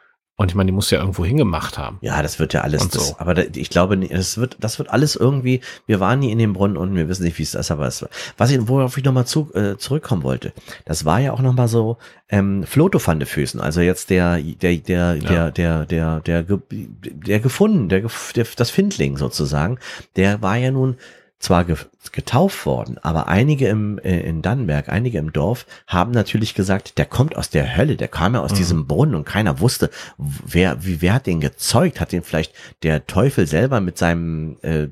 Und 0.40 0.53
ich 0.53 0.55
meine, 0.55 0.68
die 0.68 0.73
muss 0.73 0.88
ja 0.92 1.01
irgendwo 1.01 1.25
hingemacht 1.25 1.79
haben. 1.79 1.99
Ja, 2.01 2.23
das 2.23 2.38
wird 2.38 2.53
ja 2.55 2.61
alles, 2.61 2.81
Und 2.83 2.92
so. 2.92 3.01
das, 3.01 3.18
aber 3.18 3.35
da, 3.35 3.42
ich 3.53 3.71
glaube, 3.71 3.97
das 3.99 4.38
wird, 4.38 4.57
das 4.61 4.79
wird 4.79 4.88
alles 4.88 5.16
irgendwie, 5.16 5.62
wir 5.87 5.99
waren 5.99 6.21
nie 6.21 6.31
in 6.31 6.38
dem 6.38 6.53
Brunnen 6.53 6.77
und 6.77 6.94
wir 6.94 7.09
wissen 7.09 7.25
nicht, 7.25 7.37
wie 7.38 7.42
es 7.42 7.57
ist, 7.57 7.73
aber 7.73 7.88
es, 7.88 8.07
was 8.37 8.53
ich, 8.53 8.68
worauf 8.68 8.97
ich 8.97 9.03
nochmal 9.03 9.27
zu, 9.27 9.53
äh, 9.55 9.77
zurückkommen 9.79 10.23
wollte, 10.23 10.53
das 10.85 11.05
war 11.05 11.18
ja 11.18 11.33
auch 11.33 11.40
nochmal 11.40 11.66
so, 11.66 11.97
ähm, 12.29 12.62
Floto 12.62 13.05
van 13.05 13.18
de 13.18 13.27
Füßen, 13.27 13.61
also 13.61 13.81
jetzt 13.81 14.11
der, 14.11 14.38
der, 14.40 14.77
der, 14.77 15.16
Ja. 15.16 15.51
der, 15.51 15.51
der, 15.51 15.85
der, 15.87 16.21
der, 16.21 16.42
ge- 16.44 16.87
der 17.03 17.40
gefunden, 17.40 17.88
der, 17.88 18.03
der, 18.37 18.47
das 18.55 18.71
Findling 18.71 19.16
sozusagen, 19.16 19.81
der 20.14 20.40
war 20.40 20.57
ja 20.57 20.71
nun 20.71 20.99
zwar 21.38 21.64
ge 21.64 21.77
getauft 22.11 22.66
worden, 22.66 22.98
aber 22.98 23.29
einige 23.29 23.68
im, 23.68 23.98
äh, 23.98 24.20
in 24.20 24.42
Dannenberg, 24.42 24.88
einige 24.88 25.18
im 25.18 25.33
Dorf 25.33 25.66
haben 25.87 26.11
natürlich 26.11 26.55
gesagt, 26.55 26.98
der 26.98 27.07
kommt 27.07 27.37
aus 27.37 27.51
der 27.51 27.77
Hölle, 27.77 27.96
der 27.96 28.09
kam 28.09 28.35
ja 28.35 28.40
aus 28.40 28.53
Mhm. 28.53 28.57
diesem 28.57 28.87
Brunnen 28.87 29.14
und 29.14 29.24
keiner 29.24 29.61
wusste, 29.61 29.90
wer, 30.16 30.85
wie, 30.85 31.01
wer 31.01 31.14
hat 31.14 31.27
den 31.27 31.40
gezeugt? 31.40 32.01
Hat 32.01 32.12
den 32.12 32.22
vielleicht 32.22 32.55
der 32.83 33.07
Teufel 33.07 33.46
selber 33.46 33.81
mit 33.81 33.98
seinem 33.98 34.57
äh, 34.62 34.88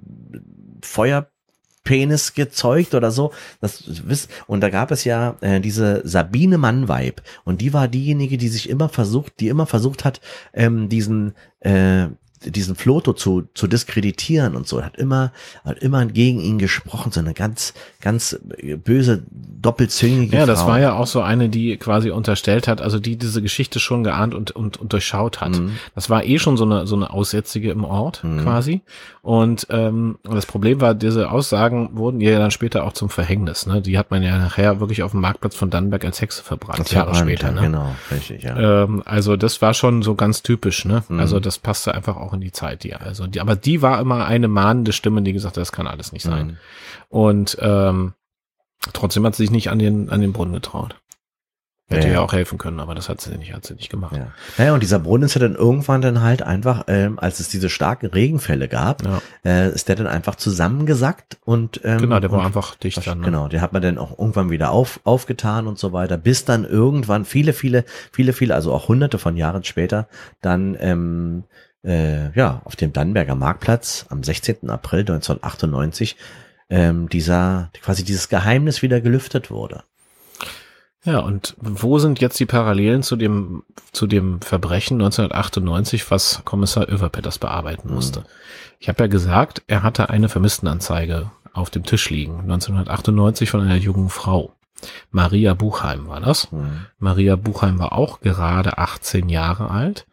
Feuerpenis 0.82 2.34
gezeugt 2.34 2.94
oder 2.94 3.10
so? 3.10 3.32
Das 3.60 3.84
wisst, 4.06 4.30
und 4.46 4.60
da 4.60 4.70
gab 4.70 4.90
es 4.90 5.04
ja 5.04 5.36
äh, 5.40 5.60
diese 5.60 6.02
Sabine 6.04 6.58
Mannweib 6.58 7.22
und 7.44 7.60
die 7.60 7.72
war 7.72 7.88
diejenige, 7.88 8.38
die 8.38 8.48
sich 8.48 8.68
immer 8.68 8.88
versucht, 8.88 9.40
die 9.40 9.48
immer 9.48 9.66
versucht 9.66 10.04
hat, 10.04 10.20
ähm, 10.52 10.88
diesen 10.88 11.34
äh, 11.60 12.06
diesen 12.46 12.74
Floto 12.76 13.12
zu, 13.12 13.48
zu 13.54 13.66
diskreditieren 13.66 14.56
und 14.56 14.66
so, 14.66 14.82
hat 14.82 14.96
immer, 14.96 15.32
hat 15.64 15.78
immer 15.78 16.06
gegen 16.06 16.40
ihn 16.40 16.58
gesprochen, 16.58 17.12
so 17.12 17.20
eine 17.20 17.34
ganz, 17.34 17.74
ganz 18.00 18.38
böse, 18.84 19.22
doppelzüngige 19.30 20.36
Ja, 20.36 20.46
das 20.46 20.60
Frau. 20.62 20.68
war 20.68 20.80
ja 20.80 20.94
auch 20.94 21.06
so 21.06 21.20
eine, 21.22 21.48
die 21.48 21.76
quasi 21.76 22.10
unterstellt 22.10 22.68
hat, 22.68 22.80
also 22.80 22.98
die 22.98 23.16
diese 23.16 23.42
Geschichte 23.42 23.80
schon 23.80 24.04
geahnt 24.04 24.34
und, 24.34 24.50
und, 24.52 24.76
und 24.76 24.92
durchschaut 24.92 25.40
hat. 25.40 25.58
Mhm. 25.58 25.72
Das 25.94 26.08
war 26.10 26.24
eh 26.24 26.38
schon 26.38 26.56
so 26.56 26.64
eine, 26.64 26.86
so 26.86 26.96
eine 26.96 27.10
Aussätzige 27.10 27.70
im 27.70 27.84
Ort 27.84 28.22
quasi. 28.42 28.82
Und 29.22 29.66
ähm, 29.70 30.18
das 30.22 30.46
Problem 30.46 30.80
war, 30.80 30.94
diese 30.94 31.30
Aussagen 31.30 31.90
wurden 31.94 32.20
ihr 32.20 32.30
ja 32.32 32.38
dann 32.38 32.50
später 32.52 32.84
auch 32.84 32.92
zum 32.92 33.08
Verhängnis. 33.08 33.66
Ne? 33.66 33.82
Die 33.82 33.98
hat 33.98 34.10
man 34.10 34.22
ja 34.22 34.38
nachher 34.38 34.78
wirklich 34.80 35.02
auf 35.02 35.10
dem 35.10 35.20
Marktplatz 35.20 35.56
von 35.56 35.70
Dannenberg 35.70 36.04
als 36.04 36.20
Hexe 36.20 36.42
verbrannt, 36.44 36.78
Das 36.80 36.92
Jahre 36.92 37.14
später. 37.14 37.48
ja, 37.48 37.52
Ne? 37.54 37.60
Genau, 37.62 37.94
richtig, 38.12 38.42
ja. 38.44 38.82
Ähm, 38.84 39.02
also 39.04 39.36
das 39.36 39.60
war 39.62 39.74
schon 39.74 40.02
so 40.02 40.14
ganz 40.14 40.42
typisch, 40.42 40.84
ne? 40.84 41.02
Mhm. 41.08 41.18
Also 41.18 41.40
das 41.40 41.58
passte 41.58 41.94
einfach 41.94 42.16
auch 42.16 42.32
in 42.36 42.40
die 42.42 42.52
Zeit, 42.52 42.84
die, 42.84 42.94
also 42.94 43.26
die, 43.26 43.40
aber 43.40 43.56
die 43.56 43.82
war 43.82 44.00
immer 44.00 44.26
eine 44.26 44.48
mahnende 44.48 44.92
Stimme, 44.92 45.22
die 45.22 45.32
gesagt 45.32 45.56
hat, 45.56 45.60
das 45.60 45.72
kann 45.72 45.86
alles 45.86 46.12
nicht 46.12 46.22
sein. 46.22 46.46
Mhm. 46.46 46.56
Und 47.08 47.58
ähm, 47.60 48.14
trotzdem 48.92 49.26
hat 49.26 49.34
sie 49.34 49.42
sich 49.44 49.50
nicht 49.50 49.70
an 49.70 49.78
den, 49.78 50.10
an 50.10 50.20
den 50.20 50.32
Brunnen 50.32 50.54
getraut. 50.54 50.96
Hätte 51.88 52.08
Ja, 52.08 52.14
ja 52.14 52.20
auch 52.20 52.32
helfen 52.32 52.58
können, 52.58 52.80
aber 52.80 52.96
das 52.96 53.08
hat 53.08 53.20
sie 53.20 53.30
nicht, 53.38 53.54
hat 53.54 53.64
sie 53.64 53.74
nicht 53.74 53.90
gemacht. 53.90 54.16
Ja. 54.16 54.32
Naja, 54.58 54.74
und 54.74 54.82
dieser 54.82 54.98
Brunnen 54.98 55.22
ist 55.26 55.34
ja 55.34 55.40
dann 55.40 55.54
irgendwann 55.54 56.00
dann 56.00 56.20
halt 56.20 56.42
einfach, 56.42 56.82
ähm, 56.88 57.16
als 57.20 57.38
es 57.38 57.48
diese 57.48 57.68
starken 57.70 58.06
Regenfälle 58.06 58.66
gab, 58.66 59.04
Ja. 59.04 59.22
äh, 59.44 59.70
ist 59.72 59.88
der 59.88 59.94
dann 59.94 60.08
einfach 60.08 60.34
zusammengesackt 60.34 61.38
und 61.44 61.80
ähm, 61.84 61.98
Genau, 61.98 62.18
der 62.18 62.32
war 62.32 62.44
einfach 62.44 62.74
dicht 62.74 63.06
dann. 63.06 63.20
Ne? 63.20 63.26
Genau, 63.26 63.46
den 63.46 63.60
hat 63.60 63.72
man 63.72 63.82
dann 63.82 63.98
auch 63.98 64.18
irgendwann 64.18 64.50
wieder 64.50 64.72
auf, 64.72 64.98
aufgetan 65.04 65.68
und 65.68 65.78
so 65.78 65.92
weiter, 65.92 66.16
bis 66.16 66.44
dann 66.44 66.64
irgendwann 66.64 67.24
viele, 67.24 67.52
viele, 67.52 67.84
viele, 68.10 68.32
viele, 68.32 68.56
also 68.56 68.72
auch 68.72 68.88
hunderte 68.88 69.18
von 69.18 69.36
Jahren 69.36 69.62
später, 69.62 70.08
dann 70.40 70.76
ähm, 70.80 71.44
äh, 71.86 72.36
ja 72.36 72.60
auf 72.64 72.76
dem 72.76 72.92
Dannenberger 72.92 73.34
Marktplatz 73.34 74.06
am 74.10 74.22
16. 74.22 74.68
April 74.68 75.00
1998 75.00 76.16
ähm, 76.68 77.08
dieser 77.08 77.70
quasi 77.80 78.04
dieses 78.04 78.28
Geheimnis 78.28 78.82
wieder 78.82 79.00
gelüftet 79.00 79.50
wurde. 79.50 79.84
Ja, 81.04 81.20
und 81.20 81.54
wo 81.60 82.00
sind 82.00 82.20
jetzt 82.20 82.40
die 82.40 82.46
Parallelen 82.46 83.04
zu 83.04 83.14
dem, 83.14 83.62
zu 83.92 84.08
dem 84.08 84.40
Verbrechen 84.40 84.94
1998, 85.00 86.10
was 86.10 86.42
Kommissar 86.44 86.88
Överpetters 86.88 87.38
bearbeiten 87.38 87.88
Mhm. 87.88 87.94
musste? 87.94 88.24
Ich 88.80 88.88
habe 88.88 89.04
ja 89.04 89.06
gesagt, 89.06 89.62
er 89.68 89.84
hatte 89.84 90.10
eine 90.10 90.28
Vermisstenanzeige 90.28 91.30
auf 91.52 91.70
dem 91.70 91.84
Tisch 91.84 92.10
liegen, 92.10 92.40
1998 92.40 93.48
von 93.50 93.60
einer 93.60 93.76
jungen 93.76 94.08
Frau. 94.08 94.52
Maria 95.12 95.54
Buchheim 95.54 96.08
war 96.08 96.20
das. 96.20 96.50
Mhm. 96.50 96.86
Maria 96.98 97.36
Buchheim 97.36 97.78
war 97.78 97.92
auch 97.92 98.20
gerade 98.20 98.76
18 98.78 99.28
Jahre 99.28 99.70
alt 99.70 100.06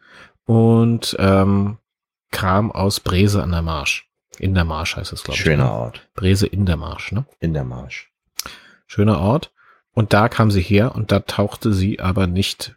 und 0.46 1.16
ähm, 1.18 1.78
kam 2.30 2.72
aus 2.72 3.00
Brese 3.00 3.42
an 3.42 3.52
der 3.52 3.62
Marsch. 3.62 4.08
In 4.38 4.54
der 4.54 4.64
Marsch 4.64 4.96
heißt 4.96 5.12
es, 5.12 5.22
glaube 5.22 5.36
ich. 5.36 5.42
Schöner 5.42 5.64
ne? 5.64 5.72
Ort 5.72 6.08
Brese 6.14 6.46
in 6.46 6.66
der 6.66 6.76
Marsch, 6.76 7.12
ne? 7.12 7.24
in 7.40 7.54
der 7.54 7.64
Marsch. 7.64 8.12
Schöner 8.86 9.20
Ort. 9.20 9.52
Und 9.92 10.12
da 10.12 10.28
kam 10.28 10.50
sie 10.50 10.60
her 10.60 10.94
und 10.94 11.12
da 11.12 11.20
tauchte 11.20 11.72
sie 11.72 12.00
aber 12.00 12.26
nicht 12.26 12.74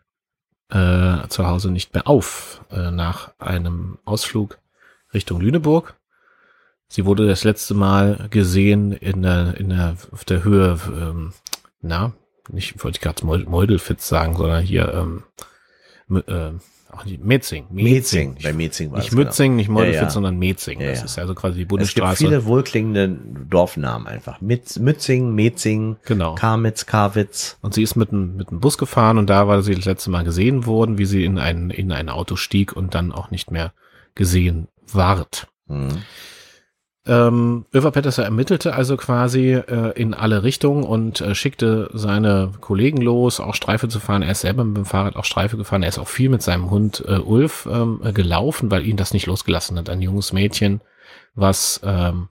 äh, 0.69 1.27
zu 1.29 1.47
Hause 1.47 1.71
nicht 1.71 1.93
mehr 1.93 2.07
auf 2.07 2.61
äh, 2.71 2.91
nach 2.91 3.33
einem 3.39 3.97
Ausflug 4.05 4.59
Richtung 5.13 5.41
Lüneburg. 5.41 5.95
Sie 6.89 7.05
wurde 7.05 7.27
das 7.27 7.43
letzte 7.43 7.73
Mal 7.73 8.27
gesehen 8.29 8.91
in 8.91 9.23
der 9.23 9.57
in 9.57 9.69
der 9.69 9.97
auf 10.11 10.25
der 10.25 10.43
Höhe 10.43 10.79
ähm, 10.87 11.33
na 11.81 12.13
nicht 12.49 12.83
wollte 12.83 12.97
ich 12.97 13.01
gerade 13.01 13.25
Meud- 13.25 13.49
Meudelfitz 13.49 14.07
sagen, 14.07 14.35
sondern 14.37 14.63
hier 14.63 14.93
ähm, 14.93 15.23
äh, 16.27 16.51
auch 16.91 17.05
nicht, 17.05 17.23
Metzing. 17.23 17.65
Metzing, 17.69 18.37
bei 18.41 18.53
Metzing 18.53 18.91
war 18.91 18.97
Nicht 18.99 19.09
es, 19.09 19.15
genau. 19.15 19.23
Mützing, 19.25 19.55
nicht 19.55 19.69
Moldewitz, 19.69 19.95
Ja, 19.95 20.01
ja. 20.03 20.09
sondern 20.09 20.37
Metzing. 20.39 20.79
Ja, 20.81 20.89
das 20.89 20.99
ja. 20.99 21.05
ist 21.05 21.19
also 21.19 21.35
quasi 21.35 21.55
die 21.55 21.61
Es 21.61 21.63
gibt 21.63 21.69
Bundesstraße. 21.69 22.17
viele 22.17 22.45
wohlklingende 22.45 23.17
Dorfnamen 23.49 24.07
einfach. 24.07 24.41
Mitz, 24.41 24.79
Mützing, 24.79 25.33
Metzing, 25.35 25.97
Genau. 26.05 26.35
Karmitz, 26.35 26.85
Karwitz. 26.85 27.57
Und 27.61 27.73
sie 27.73 27.83
ist 27.83 27.95
mit 27.95 28.11
einem 28.11 28.35
mit 28.37 28.49
einem 28.49 28.59
Bus 28.59 28.77
gefahren 28.77 29.17
und 29.17 29.29
da 29.29 29.47
war 29.47 29.61
sie 29.61 29.75
das 29.75 29.85
letzte 29.85 30.09
Mal 30.09 30.23
gesehen 30.23 30.65
worden, 30.65 30.97
wie 30.97 31.05
sie 31.05 31.23
in 31.25 31.37
ein, 31.39 31.69
in 31.69 31.91
ein 31.91 32.09
Auto 32.09 32.35
stieg 32.35 32.73
und 32.75 32.95
dann 32.95 33.11
auch 33.11 33.31
nicht 33.31 33.51
mehr 33.51 33.73
gesehen 34.15 34.67
ward. 34.91 35.47
Mhm. 35.67 35.99
Ähm, 37.07 37.65
Över 37.73 37.91
Petterser 37.91 38.25
ermittelte 38.25 38.73
also 38.73 38.97
quasi 38.97 39.53
äh, 39.53 39.91
in 39.99 40.13
alle 40.13 40.43
Richtungen 40.43 40.83
und 40.83 41.21
äh, 41.21 41.35
schickte 41.35 41.89
seine 41.93 42.51
Kollegen 42.59 43.01
los, 43.01 43.39
auch 43.39 43.55
Streife 43.55 43.87
zu 43.87 43.99
fahren. 43.99 44.23
Er 44.23 44.31
ist 44.31 44.41
selber 44.41 44.65
mit 44.65 44.75
dem 44.75 44.85
Fahrrad 44.85 45.15
auch 45.15 45.23
Streife 45.23 45.55
gefahren. 45.55 45.83
Er 45.83 45.89
ist 45.89 45.99
auch 45.99 46.07
viel 46.07 46.29
mit 46.29 46.41
seinem 46.41 46.69
Hund 46.69 47.03
äh, 47.07 47.19
Ulf 47.19 47.67
ähm, 47.71 48.01
äh, 48.03 48.11
gelaufen, 48.11 48.71
weil 48.71 48.85
ihn 48.85 48.97
das 48.97 49.13
nicht 49.13 49.25
losgelassen 49.25 49.77
hat. 49.77 49.89
Ein 49.89 50.01
junges 50.01 50.33
Mädchen, 50.33 50.81
was, 51.33 51.79
ähm, 51.83 52.27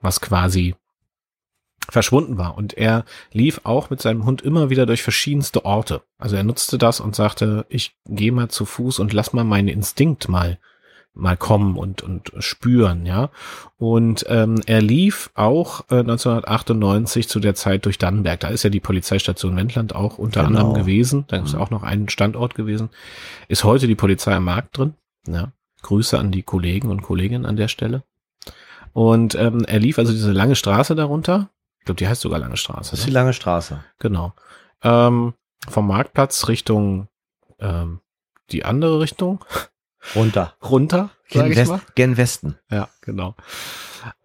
was 0.00 0.20
quasi 0.20 0.74
verschwunden 1.88 2.36
war. 2.36 2.56
Und 2.56 2.76
er 2.76 3.04
lief 3.32 3.60
auch 3.62 3.90
mit 3.90 4.02
seinem 4.02 4.24
Hund 4.24 4.42
immer 4.42 4.70
wieder 4.70 4.86
durch 4.86 5.04
verschiedenste 5.04 5.64
Orte. 5.64 6.02
Also 6.18 6.34
er 6.34 6.42
nutzte 6.42 6.78
das 6.78 6.98
und 6.98 7.14
sagte, 7.14 7.64
ich 7.68 7.96
gehe 8.06 8.32
mal 8.32 8.48
zu 8.48 8.64
Fuß 8.64 8.98
und 8.98 9.12
lass 9.12 9.32
mal 9.32 9.44
meinen 9.44 9.68
Instinkt 9.68 10.28
mal 10.28 10.58
mal 11.16 11.36
kommen 11.36 11.76
und 11.76 12.02
und 12.02 12.30
spüren, 12.38 13.06
ja. 13.06 13.30
Und 13.78 14.24
ähm, 14.28 14.60
er 14.66 14.82
lief 14.82 15.30
auch 15.34 15.80
äh, 15.90 16.00
1998 16.00 17.28
zu 17.28 17.40
der 17.40 17.54
Zeit 17.54 17.84
durch 17.86 17.98
Dannenberg. 17.98 18.40
Da 18.40 18.48
ist 18.48 18.62
ja 18.62 18.70
die 18.70 18.80
Polizeistation 18.80 19.56
Wendland 19.56 19.94
auch 19.94 20.18
unter 20.18 20.44
Genau. 20.44 20.60
anderem 20.60 20.74
gewesen. 20.74 21.24
Da 21.28 21.38
ist 21.38 21.54
Mhm. 21.54 21.60
auch 21.60 21.70
noch 21.70 21.82
ein 21.82 22.08
Standort 22.08 22.54
gewesen. 22.54 22.90
Ist 23.48 23.64
heute 23.64 23.86
die 23.86 23.94
Polizei 23.94 24.34
am 24.34 24.44
Markt 24.44 24.76
drin. 24.78 24.94
Ja. 25.26 25.52
Grüße 25.82 26.18
an 26.18 26.30
die 26.32 26.42
Kollegen 26.42 26.90
und 26.90 27.02
Kolleginnen 27.02 27.46
an 27.46 27.56
der 27.56 27.68
Stelle. 27.68 28.02
Und 28.92 29.34
ähm, 29.34 29.64
er 29.66 29.78
lief 29.78 29.98
also 29.98 30.12
diese 30.12 30.32
lange 30.32 30.56
Straße 30.56 30.94
darunter. 30.94 31.50
Ich 31.80 31.84
glaube, 31.86 31.98
die 31.98 32.08
heißt 32.08 32.20
sogar 32.22 32.38
lange 32.38 32.56
Straße. 32.56 32.90
Das 32.90 32.98
ist 33.00 33.04
ne? 33.06 33.10
die 33.10 33.14
lange 33.14 33.32
Straße. 33.32 33.80
Genau. 33.98 34.32
Ähm, 34.82 35.34
vom 35.68 35.86
Marktplatz 35.86 36.48
Richtung 36.48 37.08
ähm, 37.58 38.00
die 38.50 38.64
andere 38.64 39.00
Richtung 39.00 39.44
Runter. 40.14 40.54
runter, 40.62 41.10
Gen, 41.28 41.50
ich 41.50 41.56
West, 41.56 41.70
mal. 41.70 41.80
gen 41.94 42.16
Westen. 42.16 42.56
Ja, 42.70 42.88
genau. 43.00 43.34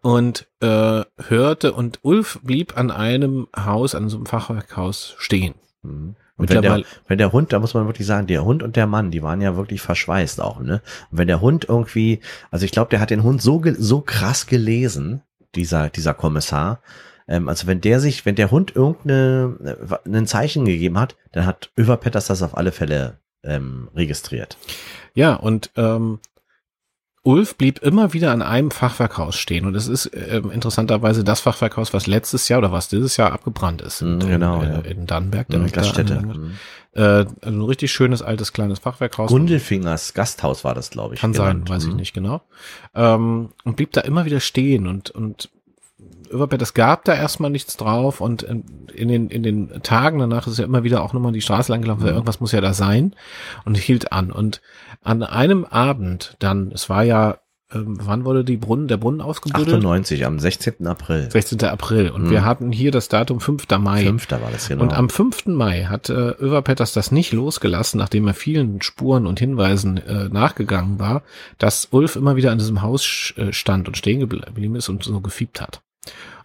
Und 0.02 0.48
äh, 0.60 1.04
hörte 1.28 1.74
und 1.74 2.00
Ulf 2.04 2.40
blieb 2.44 2.78
an 2.78 2.92
einem 2.92 3.48
Haus, 3.56 3.96
an 3.96 4.10
so 4.10 4.18
einem 4.18 4.26
Fachwerkhaus 4.26 5.16
stehen. 5.18 5.56
Mhm. 5.82 6.16
Und 6.38 6.50
wenn 6.50 6.62
der, 6.64 6.84
wenn 7.08 7.18
der 7.20 7.32
Hund, 7.32 7.54
da 7.54 7.60
muss 7.60 7.76
man 7.76 7.86
wirklich 7.86 8.08
sagen, 8.08 8.26
der 8.26 8.44
Hund 8.44 8.64
und 8.64 8.76
der 8.76 8.88
Mann, 8.88 9.12
die 9.12 9.22
waren 9.22 9.42
ja 9.42 9.56
wirklich 9.56 9.82
verschweißt 9.82 10.42
auch, 10.42 10.60
ne? 10.60 10.82
Und 11.12 11.20
wenn 11.20 11.28
der 11.28 11.40
Hund 11.40 11.66
irgendwie, 11.70 12.20
also 12.50 12.66
ich 12.66 12.72
glaube, 12.72 12.90
der 12.90 13.00
hat 13.00 13.12
den 13.12 13.22
Hund 13.22 13.44
so, 13.44 13.62
so 13.78 14.02
krass 14.02 14.48
gelesen, 14.48 15.22
dieser, 15.54 15.90
dieser 15.90 16.16
Kommissar, 16.16 16.82
ähm, 17.28 17.48
also 17.48 17.68
wenn 17.68 17.80
der 17.80 18.00
sich, 18.00 18.26
wenn 18.26 18.36
der 18.36 18.50
Hund 18.50 18.76
irgendeine, 18.76 19.78
äh, 20.04 20.10
ein 20.10 20.26
Zeichen 20.26 20.66
gegeben 20.66 21.00
hat, 21.00 21.16
dann 21.32 21.46
hat 21.46 21.72
Över 21.78 21.98
Petters 21.98 22.26
das 22.26 22.42
auf 22.42 22.58
alle 22.58 22.72
Fälle 22.72 23.20
ähm, 23.44 23.90
registriert. 23.96 24.58
Ja, 25.14 25.34
und 25.36 25.70
ähm, 25.76 26.20
Ulf 27.24 27.56
blieb 27.56 27.80
immer 27.84 28.14
wieder 28.14 28.32
an 28.32 28.42
einem 28.42 28.72
Fachwerkhaus 28.72 29.36
stehen. 29.36 29.66
Und 29.68 29.76
es 29.76 29.88
ist 29.88 30.10
ähm, 30.16 30.50
interessanterweise 30.50 31.24
das 31.24 31.40
Fachwerkhaus, 31.40 31.94
was 31.94 32.08
letztes 32.08 32.50
Jahr 32.50 32.58
oder 32.60 32.72
was 32.72 32.90
dieses 32.90 33.16
Jahr 33.18 33.32
abgebrannt 33.32 33.82
ist. 33.84 34.02
Mhm, 34.02 34.20
genau, 34.22 34.62
in, 34.64 34.72
ja. 34.72 34.80
in 34.80 35.06
Dannenberg. 35.06 35.48
Mhm, 35.50 35.54
direkt 35.54 35.78
da 35.78 35.82
Gaststätte. 35.82 36.14
der- 36.16 36.22
Mhm. 36.26 36.54
Äh, 36.94 37.26
ein 37.48 37.62
richtig 37.62 37.92
schönes, 37.94 38.22
altes, 38.22 38.52
kleines 38.54 38.80
Fachwerkhaus. 38.80 39.30
Gundelfingers 39.30 40.14
Gasthaus 40.14 40.64
war 40.66 40.74
das, 40.76 40.90
glaube 40.90 41.14
ich. 41.14 41.22
Kann 41.22 41.32
genannt. 41.32 41.68
sein, 41.70 41.76
weiß 41.76 41.84
ich 41.86 41.92
Mhm. 41.92 41.96
nicht 41.98 42.14
genau. 42.14 42.42
Ähm, 42.96 43.50
und 43.64 43.76
blieb 43.78 43.92
da 43.94 44.02
immer 44.02 44.26
wieder 44.26 44.40
stehen 44.42 44.88
und, 44.88 45.10
und 45.12 45.50
Überbett, 46.32 46.62
es 46.62 46.74
gab 46.74 47.06
da 47.06 47.14
erstmal 47.14 47.50
nichts 47.52 47.78
drauf 47.78 48.22
und 48.22 48.44
in, 48.44 48.64
in 48.94 49.08
den, 49.08 49.30
in 49.30 49.44
den 49.44 49.84
Tagen 49.84 50.20
danach 50.20 50.48
ist 50.48 50.60
er 50.60 50.66
immer 50.66 50.84
wieder 50.84 51.04
auch 51.04 51.14
nochmal 51.14 51.32
die 51.32 51.42
Straße 51.42 51.72
lang 51.72 51.82
gelaufen, 51.82 52.02
weil 52.04 52.12
Mhm. 52.12 52.16
irgendwas 52.18 52.40
muss 52.40 52.52
ja 52.52 52.62
da 52.62 52.74
sein 52.74 53.16
und 53.66 53.78
hielt 53.78 54.12
an. 54.12 54.32
Und 54.32 54.62
an 55.04 55.24
einem 55.24 55.66
Abend 55.66 56.36
dann, 56.40 56.72
es 56.74 56.90
war 56.90 57.04
ja, 57.04 57.38
ähm, 57.74 57.98
wann 58.02 58.26
wurde 58.26 58.44
die 58.44 58.58
Brunnen, 58.58 58.90
der 58.90 58.98
Brunnen 58.98 59.22
ausgebuddelt? 59.22 59.70
98, 59.78 60.26
am 60.26 60.40
16. 60.40 60.86
April. 60.88 61.32
16. 61.32 61.64
April. 61.70 62.10
Und 62.10 62.24
Mhm. 62.26 62.30
wir 62.30 62.44
hatten 62.44 62.72
hier 62.74 62.92
das 62.92 63.08
Datum 63.08 63.40
5. 63.40 63.78
Mai. 63.80 64.04
Fünfter 64.04 64.42
war 64.42 64.52
das 64.52 64.68
genau. 64.68 64.84
Und 64.84 64.94
am 64.94 65.10
5. 65.10 65.46
Mai 65.56 65.86
hat 65.86 66.10
äh, 66.10 66.14
Över 66.14 66.62
Petters 66.64 66.92
das 66.92 67.12
nicht 67.14 67.32
losgelassen, 67.32 67.98
nachdem 67.98 68.28
er 68.28 68.34
vielen 68.34 68.82
Spuren 68.82 69.26
und 69.26 69.40
Hinweisen 69.40 69.98
äh, 69.98 70.28
nachgegangen 70.28 71.00
war, 71.00 71.24
dass 71.60 71.88
Ulf 71.92 72.18
immer 72.18 72.36
wieder 72.36 72.52
an 72.52 72.58
diesem 72.58 72.82
Haus 72.82 73.34
äh, 73.38 73.54
stand 73.54 73.88
und 73.88 73.96
stehen 73.96 74.20
geblieben 74.20 74.76
ist 74.76 74.90
und 74.90 75.04
so 75.06 75.22
gefiebt 75.22 75.62
hat. 75.62 75.82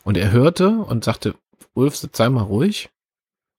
Und 0.05 0.17
er 0.17 0.31
hörte 0.31 0.71
und 0.71 1.05
sagte, 1.05 1.35
Ulf, 1.75 1.97
sei 2.13 2.29
mal 2.29 2.43
ruhig 2.43 2.91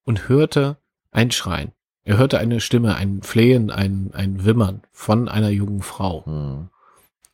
und 0.06 0.30
hörte 0.30 0.78
ein 1.12 1.32
Schreien. 1.32 1.72
Er 2.04 2.18
hörte 2.18 2.40
eine 2.40 2.62
Stimme, 2.62 2.96
ein 2.96 3.22
Flehen, 3.22 3.70
ein, 3.70 4.12
ein 4.14 4.46
Wimmern 4.46 4.82
von 4.92 5.28
einer 5.28 5.50
jungen 5.50 5.82
Frau. 5.82 6.24
Mhm. 6.26 6.70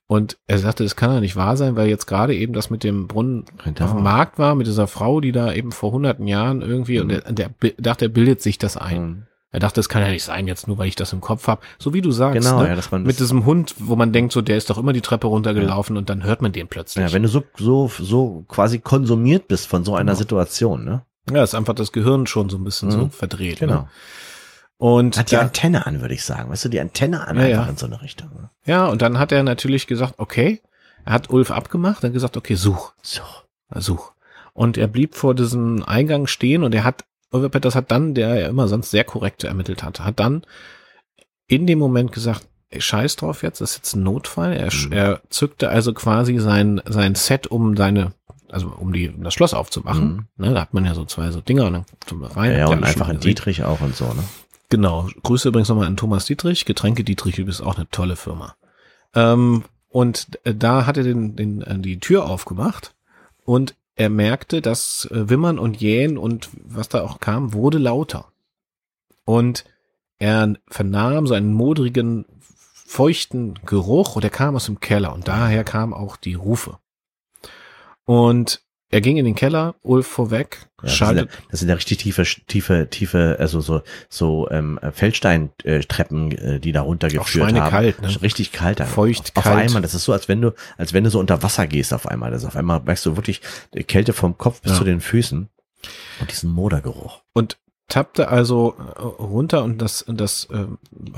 Und 0.07 0.37
er 0.47 0.57
sagte, 0.59 0.83
das 0.83 0.95
kann 0.95 1.11
ja 1.13 1.19
nicht 1.19 1.35
wahr 1.35 1.57
sein, 1.57 1.75
weil 1.75 1.87
jetzt 1.87 2.07
gerade 2.07 2.35
eben 2.35 2.53
das 2.53 2.69
mit 2.69 2.83
dem 2.83 3.07
Brunnen 3.07 3.45
Genau. 3.63 3.85
auf 3.85 3.93
dem 3.93 4.03
Markt 4.03 4.37
war, 4.39 4.55
mit 4.55 4.67
dieser 4.67 4.87
Frau, 4.87 5.21
die 5.21 5.31
da 5.31 5.53
eben 5.53 5.71
vor 5.71 5.91
hunderten 5.91 6.27
Jahren 6.27 6.61
irgendwie, 6.61 6.99
und 6.99 7.07
Mhm. 7.07 7.09
der, 7.11 7.31
der 7.31 7.49
bi- 7.49 7.75
dachte, 7.77 8.05
er 8.05 8.09
bildet 8.09 8.41
sich 8.41 8.57
das 8.57 8.75
ein. 8.77 9.01
Mhm. 9.07 9.27
Er 9.53 9.59
dachte, 9.59 9.75
das 9.75 9.87
kann 9.87 10.01
ja 10.01 10.09
nicht 10.09 10.23
sein, 10.23 10.47
jetzt 10.47 10.67
nur 10.67 10.77
weil 10.79 10.87
ich 10.87 10.95
das 10.95 11.13
im 11.13 11.21
Kopf 11.21 11.47
habe. 11.47 11.61
So 11.79 11.93
wie 11.93 12.01
du 12.01 12.11
sagst, 12.11 12.41
Genau, 12.41 12.61
ne? 12.63 12.69
ja, 12.69 12.75
dass 12.75 12.91
man 12.91 13.03
mit 13.03 13.19
diesem 13.19 13.45
Hund, 13.45 13.75
wo 13.77 13.95
man 13.95 14.11
denkt, 14.11 14.33
so 14.33 14.41
der 14.41 14.57
ist 14.57 14.69
doch 14.69 14.77
immer 14.77 14.93
die 14.93 15.01
Treppe 15.01 15.27
runtergelaufen 15.27 15.95
und 15.95 16.09
dann 16.09 16.23
hört 16.23 16.41
man 16.41 16.51
den 16.51 16.67
plötzlich. 16.67 17.05
Ja, 17.05 17.13
wenn 17.13 17.21
du 17.23 17.29
so, 17.29 17.43
so, 17.57 17.87
so 17.99 18.43
quasi 18.49 18.79
konsumiert 18.79 19.47
bist 19.47 19.67
von 19.67 19.85
so 19.85 19.95
einer 19.95 20.11
Genau. 20.13 20.17
Situation, 20.19 20.83
ne? 20.83 21.05
ja, 21.31 21.41
ist 21.43 21.55
einfach 21.55 21.75
das 21.75 21.91
Gehirn 21.93 22.27
schon 22.27 22.49
so 22.49 22.57
ein 22.57 22.63
bisschen 22.65 22.91
so 22.91 22.97
Mhm. 22.97 23.11
verdreht. 23.11 23.59
Genau. 23.59 23.73
Ne? 23.73 23.87
Und 24.77 25.17
Hat 25.17 25.31
die 25.31 25.35
da, 25.35 25.41
Antenne 25.41 25.85
an, 25.85 26.01
würde 26.01 26.13
ich 26.13 26.25
sagen. 26.25 26.49
Weißt 26.49 26.65
du, 26.65 26.69
die 26.69 26.79
Antenne 26.81 27.25
an 27.27 27.37
Ja, 27.37 27.43
einfach 27.43 27.65
ja. 27.65 27.69
in 27.69 27.77
so 27.77 27.85
eine 27.85 28.01
Richtung. 28.01 28.29
Ne? 28.35 28.49
ja, 28.65 28.87
und 28.87 29.01
dann 29.01 29.19
hat 29.19 29.31
er 29.31 29.43
natürlich 29.43 29.87
gesagt, 29.87 30.15
okay, 30.17 30.61
er 31.05 31.13
hat 31.13 31.29
Ulf 31.29 31.51
abgemacht, 31.51 32.03
dann 32.03 32.11
gesagt, 32.13 32.35
okay, 32.37 32.55
such. 32.55 32.93
So. 33.01 33.21
Such. 33.75 34.13
Und 34.53 34.77
er 34.77 34.87
blieb 34.87 35.15
vor 35.15 35.35
diesem 35.35 35.83
Eingang 35.83 36.27
stehen 36.27 36.63
und 36.63 36.75
er 36.75 36.83
hat, 36.83 37.05
Oliver 37.33 37.49
Peters 37.49 37.75
hat 37.75 37.91
dann, 37.91 38.13
der 38.13 38.35
ja 38.39 38.47
immer 38.47 38.67
sonst 38.67 38.91
sehr 38.91 39.03
korrekt 39.03 39.43
ermittelt 39.43 39.83
hat, 39.83 39.99
hat 39.99 40.19
dann 40.19 40.43
in 41.47 41.67
dem 41.67 41.79
Moment 41.79 42.11
gesagt, 42.11 42.47
ey, 42.69 42.79
scheiß 42.81 43.15
drauf 43.17 43.43
jetzt, 43.43 43.59
das 43.61 43.71
ist 43.71 43.77
jetzt 43.77 43.95
ein 43.95 44.03
Notfall. 44.03 44.53
Er, 44.53 44.71
Mhm. 44.73 44.91
er 44.91 45.21
zückte 45.29 45.69
also 45.69 45.93
quasi 45.93 46.39
sein, 46.39 46.81
sein 46.85 47.15
Set, 47.15 47.47
um 47.47 47.75
seine, 47.75 48.13
also 48.49 48.67
um 48.69 48.93
die, 48.93 49.09
um 49.09 49.23
das 49.23 49.33
Schloss 49.33 49.53
aufzumachen. 49.53 50.27
Ne, 50.37 50.53
da 50.53 50.61
hat 50.61 50.73
man 50.73 50.85
ja 50.85 50.93
so 50.95 51.05
zwei 51.05 51.31
so 51.31 51.41
Dinger 51.41 51.65
und 51.67 51.73
dann 51.73 51.85
zum 52.05 52.23
rein. 52.23 52.57
Ja, 52.57 52.67
und 52.67 52.83
einfach 52.83 53.07
gesehen. 53.07 53.21
Dietrich 53.21 53.63
auch 53.63 53.81
und 53.81 53.95
so, 53.95 54.05
ne? 54.05 54.23
Genau. 54.69 55.07
Grüße 55.21 55.49
übrigens 55.49 55.69
nochmal 55.69 55.85
an 55.87 55.97
Thomas 55.97 56.25
Dietrich. 56.25 56.65
Getränke 56.65 57.03
Dietrich 57.03 57.37
ist 57.37 57.61
auch 57.61 57.75
eine 57.77 57.87
tolle 57.89 58.15
Firma. 58.15 58.55
Ähm, 59.13 59.63
und 59.89 60.39
äh, 60.45 60.55
da 60.55 60.87
hat 60.87 60.97
er 60.97 61.03
den, 61.03 61.35
den, 61.35 61.61
äh, 61.61 61.77
die 61.77 61.99
Tür 61.99 62.25
aufgemacht 62.27 62.95
und 63.45 63.75
er 63.95 64.09
merkte, 64.09 64.61
dass 64.61 65.05
äh, 65.11 65.29
Wimmern 65.29 65.59
und 65.59 65.79
Jähen 65.79 66.17
und 66.17 66.49
was 66.53 66.89
da 66.89 67.03
auch 67.03 67.19
kam, 67.19 67.53
wurde 67.53 67.77
lauter. 67.77 68.31
Und 69.25 69.65
er 70.17 70.55
vernahm 70.67 71.27
so 71.27 71.33
einen 71.33 71.53
modrigen, 71.53 72.25
feuchten 72.85 73.59
Geruch 73.65 74.15
und 74.15 74.23
er 74.23 74.29
kam 74.29 74.55
aus 74.55 74.65
dem 74.65 74.79
Keller 74.79 75.13
und 75.13 75.27
daher 75.27 75.63
kamen 75.63 75.93
auch 75.93 76.17
die 76.17 76.35
Rufe. 76.35 76.79
Und 78.05 78.62
er 78.93 79.01
ging 79.01 79.17
in 79.17 79.25
den 79.25 79.35
Keller, 79.35 79.75
Ulf 79.81 80.07
vorweg, 80.07 80.57
Ja, 80.59 80.67
das, 80.83 80.89
sind 80.91 80.97
schaltet, 80.97 81.31
ja, 81.31 81.37
das 81.51 81.59
sind 81.59 81.69
ja 81.69 81.75
richtig 81.75 81.97
tiefe, 81.97 82.23
tiefe, 82.47 82.87
tiefe, 82.89 83.35
also 83.39 83.59
so, 83.59 83.81
so 84.09 84.49
ähm, 84.51 84.79
Feldsteintreppen, 84.93 86.31
äh, 86.37 86.59
die 86.59 86.71
da 86.71 86.81
runtergeführt 86.81 87.45
haben. 87.47 87.55
schweinekalt, 87.55 88.01
ne? 88.01 88.21
Richtig 88.21 88.51
kalt. 88.51 88.79
einfach. 88.81 88.93
Feucht, 88.93 89.31
auf 89.35 89.43
kalt. 89.43 89.57
einmal. 89.67 89.81
Das 89.81 89.93
ist 89.93 90.03
so, 90.03 90.13
als 90.13 90.27
wenn 90.27 90.41
du, 90.41 90.51
als 90.77 90.93
wenn 90.93 91.03
du 91.03 91.09
so 91.09 91.19
unter 91.19 91.41
Wasser 91.43 91.67
gehst 91.67 91.93
auf 91.93 92.07
einmal. 92.07 92.31
Das 92.31 92.43
ist 92.43 92.47
auf 92.47 92.55
einmal 92.55 92.81
merkst 92.81 93.05
du 93.05 93.15
wirklich 93.15 93.41
die 93.73 93.83
Kälte 93.83 94.13
vom 94.13 94.37
Kopf 94.37 94.61
bis 94.61 94.73
Ja. 94.73 94.77
zu 94.77 94.83
den 94.83 95.01
Füßen 95.01 95.49
und 96.19 96.31
diesen 96.31 96.49
Modergeruch. 96.51 97.21
und 97.33 97.57
tappte 97.89 98.29
also 98.29 98.75
äh, 98.97 99.01
runter 99.01 99.63
und 99.63 99.79
das, 99.79 100.05
das 100.07 100.45
äh, 100.51 100.65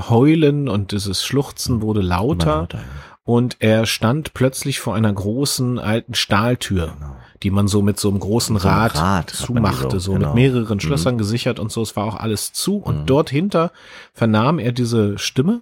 Heulen 0.09 0.67
und 0.67 0.91
dieses 0.91 1.23
Schluchzen 1.23 1.81
wurde 1.81 1.99
Immer 2.01 2.09
lauter 2.09 2.45
lauter, 2.61 2.77
ja. 2.79 2.83
Und 3.25 3.57
er 3.59 3.85
stand 3.87 4.33
plötzlich 4.33 4.79
vor 4.79 4.95
einer 4.95 5.11
großen 5.11 5.79
alten 5.79 6.13
Stahltür, 6.13 6.93
Genau. 6.97 7.15
die 7.43 7.49
man 7.51 7.67
so 7.67 7.81
mit 7.81 7.99
so 7.99 8.09
einem 8.09 8.19
großen 8.19 8.57
so 8.57 8.67
Rad, 8.67 8.95
Rad 8.95 9.29
zumachte, 9.31 9.99
so, 9.99 10.13
genau. 10.13 10.27
mit 10.27 10.35
mehreren 10.35 10.79
Schlössern 10.79 11.17
gesichert 11.17 11.59
und 11.59 11.71
so. 11.71 11.81
Es 11.81 11.95
war 11.95 12.05
auch 12.05 12.15
alles 12.15 12.53
zu 12.53 12.77
und 12.77 13.01
Mhm. 13.01 13.05
dort 13.07 13.29
hinter 13.29 13.71
vernahm 14.13 14.59
er 14.59 14.71
diese 14.71 15.17
Stimme. 15.17 15.61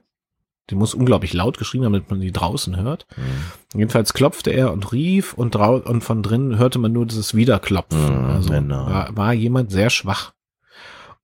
Die 0.69 0.75
muss 0.75 0.93
unglaublich 0.93 1.33
laut 1.33 1.57
geschrieben, 1.57 1.83
damit 1.83 2.09
man 2.09 2.21
die 2.21 2.31
draußen 2.31 2.77
hört. 2.77 3.05
Mhm. 3.17 3.79
Jedenfalls 3.79 4.13
klopfte 4.13 4.51
er 4.51 4.71
und 4.71 4.91
rief 4.93 5.33
und, 5.33 5.55
und 5.57 6.01
von 6.03 6.23
drinnen 6.23 6.57
hörte 6.57 6.79
man 6.79 6.91
nur 6.93 7.05
dieses 7.05 7.33
Wiederklopfen. 7.33 8.23
Mhm, 8.25 8.29
also 8.29 8.49
genau. 8.49 8.85
war, 8.85 9.15
war 9.17 9.33
jemand 9.33 9.71
sehr 9.71 9.89
schwach. 9.89 10.33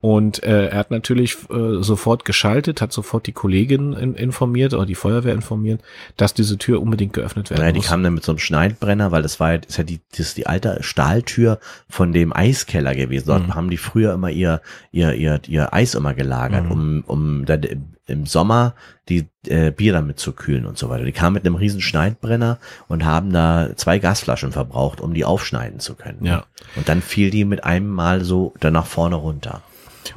Und 0.02 0.42
äh, 0.44 0.68
er 0.68 0.78
hat 0.78 0.92
natürlich 0.92 1.36
äh, 1.50 1.82
sofort 1.84 2.24
geschaltet, 2.24 2.82
hat 2.82 2.94
sofort 2.94 3.28
die 3.28 3.34
Kollegin 3.34 3.92
in, 3.92 4.16
informiert 4.16 4.74
oder 4.74 4.86
die 4.86 4.96
Feuerwehr 4.96 5.34
informiert, 5.34 5.82
dass 6.16 6.34
diese 6.34 6.58
Tür 6.58 6.82
unbedingt 6.82 7.12
geöffnet 7.12 7.50
werden 7.50 7.66
Ja, 7.66 7.72
die 7.74 7.80
muss. 7.80 7.88
kamen 7.88 8.06
dann 8.06 8.14
mit 8.14 8.24
so 8.24 8.32
einem 8.32 8.40
Schneidbrenner, 8.40 9.12
weil 9.12 9.24
das 9.24 9.42
war 9.42 9.52
ja, 9.54 9.60
ist 9.68 9.78
ja 9.78 9.84
die, 9.84 10.00
das 10.12 10.20
ist 10.22 10.38
die 10.38 10.48
alte 10.48 10.78
Stahltür 10.82 11.60
von 11.90 12.14
dem 12.14 12.32
Eiskeller 12.32 12.96
gewesen. 12.96 13.28
Dort 13.28 13.48
Mhm. 13.48 13.56
haben 13.56 13.70
die 13.70 13.76
früher 13.78 14.14
immer 14.14 14.30
ihr, 14.30 14.62
ihr, 14.94 15.14
ihr, 15.16 15.42
ihr 15.48 15.74
Eis 15.74 15.96
immer 15.96 16.14
gelagert, 16.14 16.64
Mhm. 16.66 16.72
um, 16.72 17.04
um 17.06 17.46
dann 17.46 17.64
im- 17.64 17.86
im 18.08 18.26
Sommer 18.26 18.76
die 19.10 19.28
äh, 19.48 19.70
Bier 19.72 19.92
damit 19.94 20.18
zu 20.18 20.32
kühlen 20.32 20.66
und 20.66 20.78
so 20.78 20.90
weiter. 20.90 21.04
Die 21.04 21.12
kamen 21.12 21.34
mit 21.36 21.46
einem 21.46 21.56
riesen 21.56 21.82
Schneidbrenner 21.82 22.58
und 22.88 23.04
haben 23.06 23.32
da 23.34 23.72
zwei 23.76 24.00
Gasflaschen 24.00 24.52
verbraucht, 24.54 25.00
um 25.02 25.14
die 25.14 25.26
aufschneiden 25.26 25.80
zu 25.82 25.94
können. 25.96 26.24
Ja. 26.26 26.46
Und 26.78 26.88
dann 26.90 27.02
fiel 27.04 27.30
die 27.32 27.44
mit 27.46 27.66
einem 27.66 27.90
Mal 27.90 28.24
so 28.24 28.54
dann 28.62 28.74
nach 28.74 28.88
vorne 28.88 29.16
runter. 29.16 29.62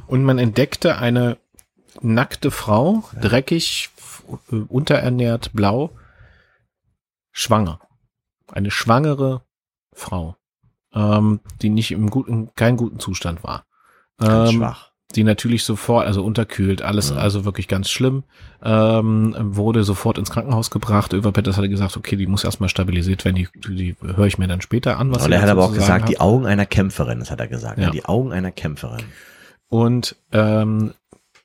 Und 0.07 0.25
man 0.25 0.39
entdeckte 0.39 0.97
eine 0.99 1.37
nackte 2.01 2.51
Frau, 2.51 3.05
dreckig, 3.21 3.91
äh, 4.51 4.57
unterernährt, 4.57 5.51
blau, 5.53 5.91
schwanger. 7.33 7.81
Eine 8.51 8.71
schwangere 8.71 9.43
Frau, 9.95 10.37
ähm, 10.95 11.41
die 11.63 11.71
nicht 11.71 11.93
im 11.93 12.11
guten, 12.11 12.51
keinen 12.55 12.77
guten 12.77 12.99
Zustand 12.99 13.43
war. 13.45 13.65
Ganz 14.19 14.51
Ähm, 14.51 14.57
schwach. 14.57 14.91
die 15.15 15.25
natürlich 15.25 15.65
sofort, 15.65 16.07
also 16.07 16.25
unterkühlt, 16.25 16.81
alles, 16.83 17.11
Ja. 17.11 17.17
also 17.17 17.45
wirklich 17.45 17.69
ganz 17.69 17.91
schlimm, 17.91 18.25
ähm, 18.63 19.35
wurde 19.39 19.85
sofort 19.85 20.17
ins 20.19 20.31
Krankenhaus 20.31 20.71
gebracht. 20.71 21.13
Överpetters 21.13 21.57
hatte 21.59 21.69
gesagt, 21.69 21.97
okay, 21.97 22.17
die 22.17 22.27
muss 22.27 22.45
erstmal 22.45 22.69
stabilisiert 22.71 23.25
werden, 23.25 23.37
die, 23.37 23.49
die 23.69 23.97
höre 24.01 24.27
ich 24.27 24.39
mir 24.39 24.49
dann 24.49 24.61
später 24.63 24.99
an, 24.99 25.15
was 25.15 25.25
Und 25.25 25.33
er 25.33 25.43
hat 25.43 25.51
aber 25.51 25.65
auch 25.65 25.75
gesagt, 25.75 26.09
die 26.09 26.21
Augen 26.21 26.47
einer 26.47 26.65
Kämpferin, 26.67 27.19
das 27.19 27.31
hat 27.31 27.41
er 27.41 27.49
gesagt. 27.49 27.79
Ja. 27.79 27.91
Die 27.91 28.05
Augen 28.07 28.33
einer 28.33 28.53
Kämpferin. 28.53 29.05
Und 29.73 30.17
ähm, 30.33 30.93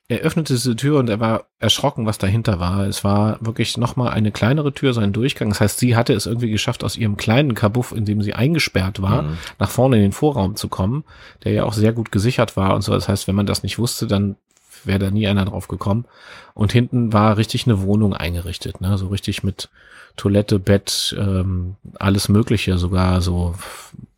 er 0.06 0.18
öffnete 0.18 0.52
diese 0.52 0.76
Tür 0.76 0.98
und 0.98 1.08
er 1.08 1.18
war 1.18 1.46
erschrocken, 1.60 2.04
was 2.04 2.18
dahinter 2.18 2.60
war. 2.60 2.86
Es 2.86 3.02
war 3.04 3.38
wirklich 3.40 3.78
nochmal 3.78 4.10
eine 4.10 4.32
kleinere 4.32 4.74
Tür, 4.74 4.92
so 4.92 5.00
ein 5.00 5.14
Durchgang. 5.14 5.48
Das 5.48 5.62
heißt, 5.62 5.78
sie 5.78 5.96
hatte 5.96 6.12
es 6.12 6.26
irgendwie 6.26 6.50
geschafft, 6.50 6.84
aus 6.84 6.98
ihrem 6.98 7.16
kleinen 7.16 7.54
Kabuff, 7.54 7.92
in 7.92 8.04
dem 8.04 8.20
sie 8.20 8.34
eingesperrt 8.34 9.00
war, 9.00 9.22
Mhm. 9.22 9.38
nach 9.58 9.70
vorne 9.70 9.96
in 9.96 10.02
den 10.02 10.12
Vorraum 10.12 10.56
zu 10.56 10.68
kommen, 10.68 11.04
der 11.44 11.52
ja 11.52 11.64
auch 11.64 11.72
sehr 11.72 11.94
gut 11.94 12.12
gesichert 12.12 12.54
war 12.54 12.74
und 12.74 12.82
so. 12.82 12.92
Das 12.92 13.08
heißt, 13.08 13.28
wenn 13.28 13.34
man 13.34 13.46
das 13.46 13.62
nicht 13.62 13.78
wusste, 13.78 14.06
dann 14.06 14.36
wäre 14.84 14.98
da 14.98 15.10
nie 15.10 15.26
einer 15.26 15.46
drauf 15.46 15.66
gekommen. 15.66 16.04
Und 16.52 16.70
hinten 16.70 17.14
war 17.14 17.38
richtig 17.38 17.66
eine 17.66 17.80
Wohnung 17.80 18.12
eingerichtet, 18.12 18.82
ne? 18.82 18.98
so 18.98 19.08
richtig 19.08 19.42
mit 19.42 19.70
Toilette, 20.18 20.58
Bett, 20.58 21.16
ähm, 21.18 21.76
alles 21.98 22.28
Mögliche, 22.28 22.76
sogar 22.76 23.22
so 23.22 23.54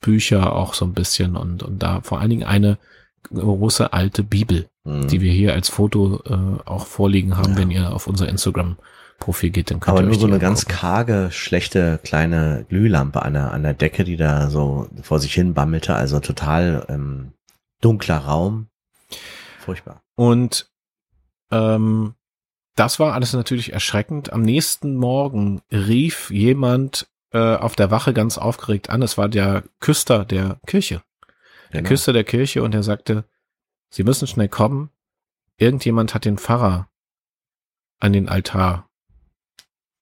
Bücher 0.00 0.52
auch 0.56 0.74
so 0.74 0.84
ein 0.84 0.94
bisschen 0.94 1.36
und, 1.36 1.62
und 1.62 1.80
da 1.80 2.00
vor 2.00 2.18
allen 2.18 2.30
Dingen 2.30 2.44
eine 2.44 2.76
große 3.32 3.92
alte 3.92 4.22
Bibel, 4.22 4.68
Mhm. 4.84 5.08
die 5.08 5.20
wir 5.20 5.32
hier 5.32 5.52
als 5.52 5.68
Foto 5.68 6.20
äh, 6.24 6.66
auch 6.68 6.86
vorliegen 6.86 7.36
haben, 7.36 7.52
Ja. 7.52 7.58
wenn 7.58 7.70
ihr 7.70 7.92
auf 7.92 8.06
unser 8.06 8.28
Instagram-Profil 8.28 9.50
geht, 9.50 9.70
dann 9.70 9.80
könnt 9.80 9.90
Aber 9.98 10.00
ihr 10.06 10.10
nur 10.10 10.18
so 10.18 10.26
eine 10.26 10.38
ganz 10.38 10.66
karge, 10.66 11.28
schlechte 11.30 12.00
kleine 12.02 12.64
Glühlampe 12.68 13.22
an 13.22 13.34
der, 13.34 13.52
an 13.52 13.62
der 13.62 13.74
Decke, 13.74 14.04
die 14.04 14.16
da 14.16 14.48
so 14.48 14.88
vor 15.02 15.20
sich 15.20 15.34
hin 15.34 15.52
bammelte. 15.54 15.94
Also 15.94 16.18
total 16.20 16.86
ähm, 16.88 17.32
dunkler 17.82 18.18
Raum. 18.18 18.68
Furchtbar. 19.58 20.02
Und 20.16 20.70
ähm, 21.50 22.14
das 22.76 22.98
war 22.98 23.12
alles 23.12 23.32
natürlich 23.34 23.72
erschreckend. 23.72 24.32
Am 24.32 24.42
nächsten 24.42 24.96
Morgen 24.96 25.60
rief 25.70 26.30
jemand 26.30 27.08
äh, 27.32 27.56
auf 27.56 27.76
der 27.76 27.90
Wache 27.90 28.14
ganz 28.14 28.38
aufgeregt 28.38 28.88
an. 28.90 29.02
Es 29.02 29.18
war 29.18 29.28
der 29.28 29.64
Küster 29.80 30.24
der 30.24 30.58
Kirche. 30.66 31.02
Der 31.72 31.80
Genau. 31.82 31.88
Küster 31.88 32.12
der 32.12 32.24
Kirche 32.24 32.62
und 32.62 32.74
er 32.74 32.82
sagte, 32.82 33.24
Sie 33.90 34.04
müssen 34.04 34.26
schnell 34.28 34.48
kommen. 34.48 34.90
Irgendjemand 35.56 36.14
hat 36.14 36.24
den 36.24 36.38
Pfarrer 36.38 36.88
an 37.98 38.12
den 38.12 38.28
Altar 38.28 38.88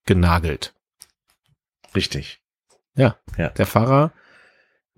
genagelt. 0.05 0.75
Richtig. 1.95 2.41
Ja, 2.95 3.16
Ja. 3.37 3.49
der 3.51 3.66
Pfarrer 3.66 4.12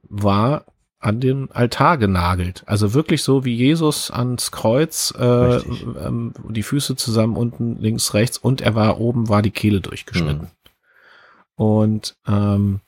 war 0.02 0.64
an 0.98 1.20
den 1.20 1.50
Altar 1.52 1.96
genagelt. 1.98 2.62
Also 2.66 2.92
wirklich 2.94 3.22
so 3.22 3.44
wie 3.44 3.54
Jesus 3.54 4.10
ans 4.10 4.50
Kreuz, 4.50 5.14
äh, 5.16 5.56
ähm, 5.56 6.34
die 6.50 6.62
Füße 6.62 6.94
zusammen 6.96 7.36
unten, 7.36 7.78
links, 7.80 8.12
rechts 8.12 8.36
und 8.36 8.60
er 8.60 8.74
war 8.74 9.00
oben, 9.00 9.28
war 9.28 9.40
die 9.40 9.50
Kehle 9.50 9.80
durchgeschnitten. 9.80 10.48
Hm. 10.48 10.50
Und 11.54 12.16
ähm, 12.26 12.80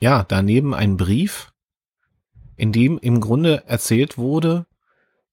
ja, 0.00 0.24
daneben 0.24 0.74
ein 0.74 0.96
Brief, 0.96 1.51
in 2.62 2.70
dem 2.70 2.96
im 2.98 3.20
Grunde 3.20 3.64
erzählt 3.66 4.18
wurde, 4.18 4.66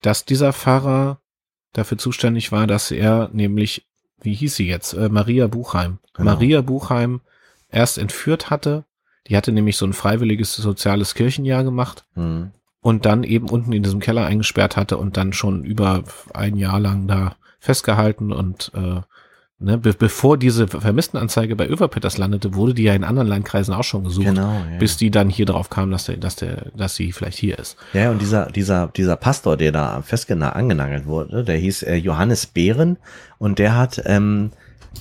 dass 0.01 0.25
dieser 0.25 0.51
Pfarrer 0.51 1.19
dafür 1.73 1.99
zuständig 1.99 2.51
war, 2.51 2.65
dass 2.65 2.89
er 2.89 3.29
nämlich, 3.33 3.85
wie 4.19 4.33
hieß 4.33 4.55
sie 4.55 4.67
jetzt, 4.67 4.93
äh, 4.93 5.09
Maria 5.09 5.45
Buchheim, 5.45 5.99
Genau. 6.15 6.31
Maria 6.31 6.61
Buchheim 6.61 7.21
erst 7.69 7.99
entführt 7.99 8.49
hatte. 8.49 8.85
Die 9.27 9.37
hatte 9.37 9.51
nämlich 9.51 9.77
so 9.77 9.85
ein 9.85 9.93
freiwilliges 9.93 10.55
soziales 10.55 11.13
Kirchenjahr 11.13 11.63
gemacht 11.63 12.03
Mhm. 12.15 12.49
und 12.81 13.05
dann 13.05 13.23
eben 13.23 13.47
unten 13.47 13.73
in 13.73 13.83
diesem 13.83 13.99
Keller 13.99 14.25
eingesperrt 14.25 14.75
hatte 14.75 14.97
und 14.97 15.15
dann 15.15 15.31
schon 15.31 15.63
über 15.63 16.03
ein 16.33 16.55
Jahr 16.55 16.79
lang 16.79 17.07
da 17.07 17.35
festgehalten 17.59 18.31
und 18.33 18.71
äh, 18.73 19.01
ne, 19.59 19.77
be 19.77 19.93
bevor 19.93 20.37
diese 20.37 20.67
Vermisstenanzeige 20.67 21.55
bei 21.55 21.67
Överpetters 21.67 22.17
landete, 22.17 22.53
wurde 22.55 22.73
die 22.73 22.83
ja 22.83 22.93
in 22.93 23.03
anderen 23.03 23.27
Landkreisen 23.27 23.73
auch 23.73 23.83
schon 23.83 24.03
gesucht, 24.03 24.25
Genau. 24.25 24.53
Ja. 24.71 24.77
bis 24.79 24.97
die 24.97 25.11
dann 25.11 25.29
hier 25.29 25.45
drauf 25.45 25.69
kam, 25.69 25.91
dass 25.91 26.05
der, 26.05 26.17
dass 26.17 26.35
der, 26.35 26.71
dass 26.75 26.95
sie 26.95 27.11
vielleicht 27.11 27.37
hier 27.37 27.59
ist. 27.59 27.77
Ja, 27.93 28.11
und 28.11 28.21
dieser, 28.21 28.47
dieser, 28.51 28.87
dieser 28.87 29.15
Pastor, 29.15 29.57
der 29.57 29.71
da 29.71 30.01
festgena 30.01 30.49
angenagelt 30.53 31.05
wurde, 31.05 31.43
der 31.43 31.57
hieß 31.57 31.83
äh, 31.83 31.95
Johannes 31.95 32.45
Behren 32.45 32.97
und 33.37 33.59
der 33.59 33.75
hat, 33.75 34.01
ähm, 34.05 34.51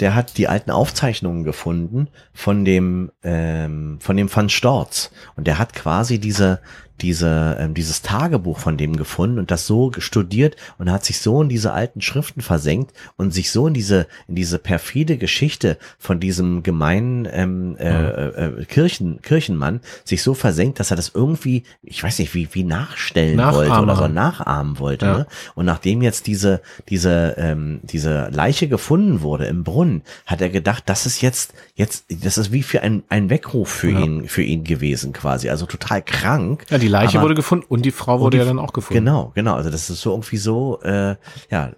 der 0.00 0.14
hat 0.14 0.36
die 0.36 0.48
alten 0.48 0.70
Aufzeichnungen 0.70 1.44
gefunden 1.44 2.08
von 2.34 2.64
dem, 2.64 3.10
ähm, 3.22 3.98
von 4.00 4.16
dem 4.16 4.34
Van 4.34 4.48
Storz. 4.50 5.10
Und 5.36 5.46
der 5.46 5.58
hat 5.58 5.72
quasi 5.72 6.18
diese, 6.18 6.60
diese, 7.00 7.56
ähm, 7.60 7.74
dieses 7.74 8.02
Tagebuch 8.02 8.58
von 8.58 8.76
dem 8.76 8.96
gefunden 8.96 9.38
und 9.38 9.50
das 9.50 9.66
so 9.66 9.92
studiert 9.98 10.56
und 10.78 10.90
hat 10.90 11.04
sich 11.04 11.20
so 11.20 11.42
in 11.42 11.48
diese 11.48 11.72
alten 11.72 12.00
Schriften 12.00 12.40
versenkt 12.40 12.92
und 13.16 13.32
sich 13.32 13.50
so 13.50 13.66
in 13.66 13.74
diese, 13.74 14.06
in 14.26 14.34
diese 14.34 14.58
perfide 14.58 15.16
Geschichte 15.18 15.78
von 15.98 16.20
diesem 16.20 16.62
gemeinen 16.62 17.26
ähm, 17.30 17.76
äh, 17.78 18.08
äh, 18.28 18.64
Kirchen, 18.64 19.22
Kirchenmann 19.22 19.80
sich 20.04 20.22
so 20.22 20.34
versenkt, 20.34 20.80
dass 20.80 20.90
er 20.90 20.96
das 20.96 21.12
irgendwie, 21.14 21.62
ich 21.82 22.02
weiß 22.02 22.18
nicht, 22.18 22.34
wie, 22.34 22.48
wie 22.52 22.64
nachstellen 22.64 23.38
wollte 23.38 23.68
Nachahmer. 23.70 23.82
oder 23.92 23.96
so 23.96 24.08
nachahmen 24.08 24.78
wollte. 24.78 25.06
Ja. 25.06 25.18
Ne? 25.18 25.26
Und 25.54 25.66
nachdem 25.66 26.02
jetzt 26.02 26.26
diese, 26.26 26.60
diese, 26.88 27.34
ähm, 27.38 27.80
diese 27.82 28.28
Leiche 28.30 28.68
gefunden 28.68 29.20
wurde 29.22 29.46
im 29.46 29.64
Brunnen, 29.64 30.02
hat 30.26 30.40
er 30.40 30.48
gedacht, 30.50 30.84
das 30.86 31.06
ist 31.06 31.20
jetzt, 31.22 31.54
jetzt, 31.74 32.06
das 32.08 32.38
ist 32.38 32.52
wie 32.52 32.62
für 32.62 32.82
ein, 32.82 33.02
ein 33.08 33.30
Weckruf 33.30 33.68
für 33.70 33.90
Ja. 33.90 34.00
ihn, 34.00 34.28
für 34.28 34.42
ihn 34.42 34.64
gewesen 34.64 35.12
quasi. 35.12 35.48
Also 35.50 35.66
total 35.66 36.02
krank. 36.02 36.64
Ja, 36.70 36.78
die 36.88 36.92
Leiche 36.92 37.18
Aber- 37.18 37.26
wurde 37.26 37.34
gefunden 37.34 37.64
und 37.68 37.84
die 37.84 37.90
Frau 37.90 38.20
wurde 38.20 38.36
die- 38.36 38.42
ja 38.42 38.48
dann 38.48 38.58
auch 38.58 38.72
gefunden. 38.72 39.04
Genau, 39.04 39.32
genau. 39.34 39.54
Also 39.54 39.70
das 39.70 39.90
ist 39.90 40.00
so 40.00 40.10
irgendwie 40.12 40.36
so, 40.38 40.80
äh, 40.82 41.16
ja, 41.50 41.70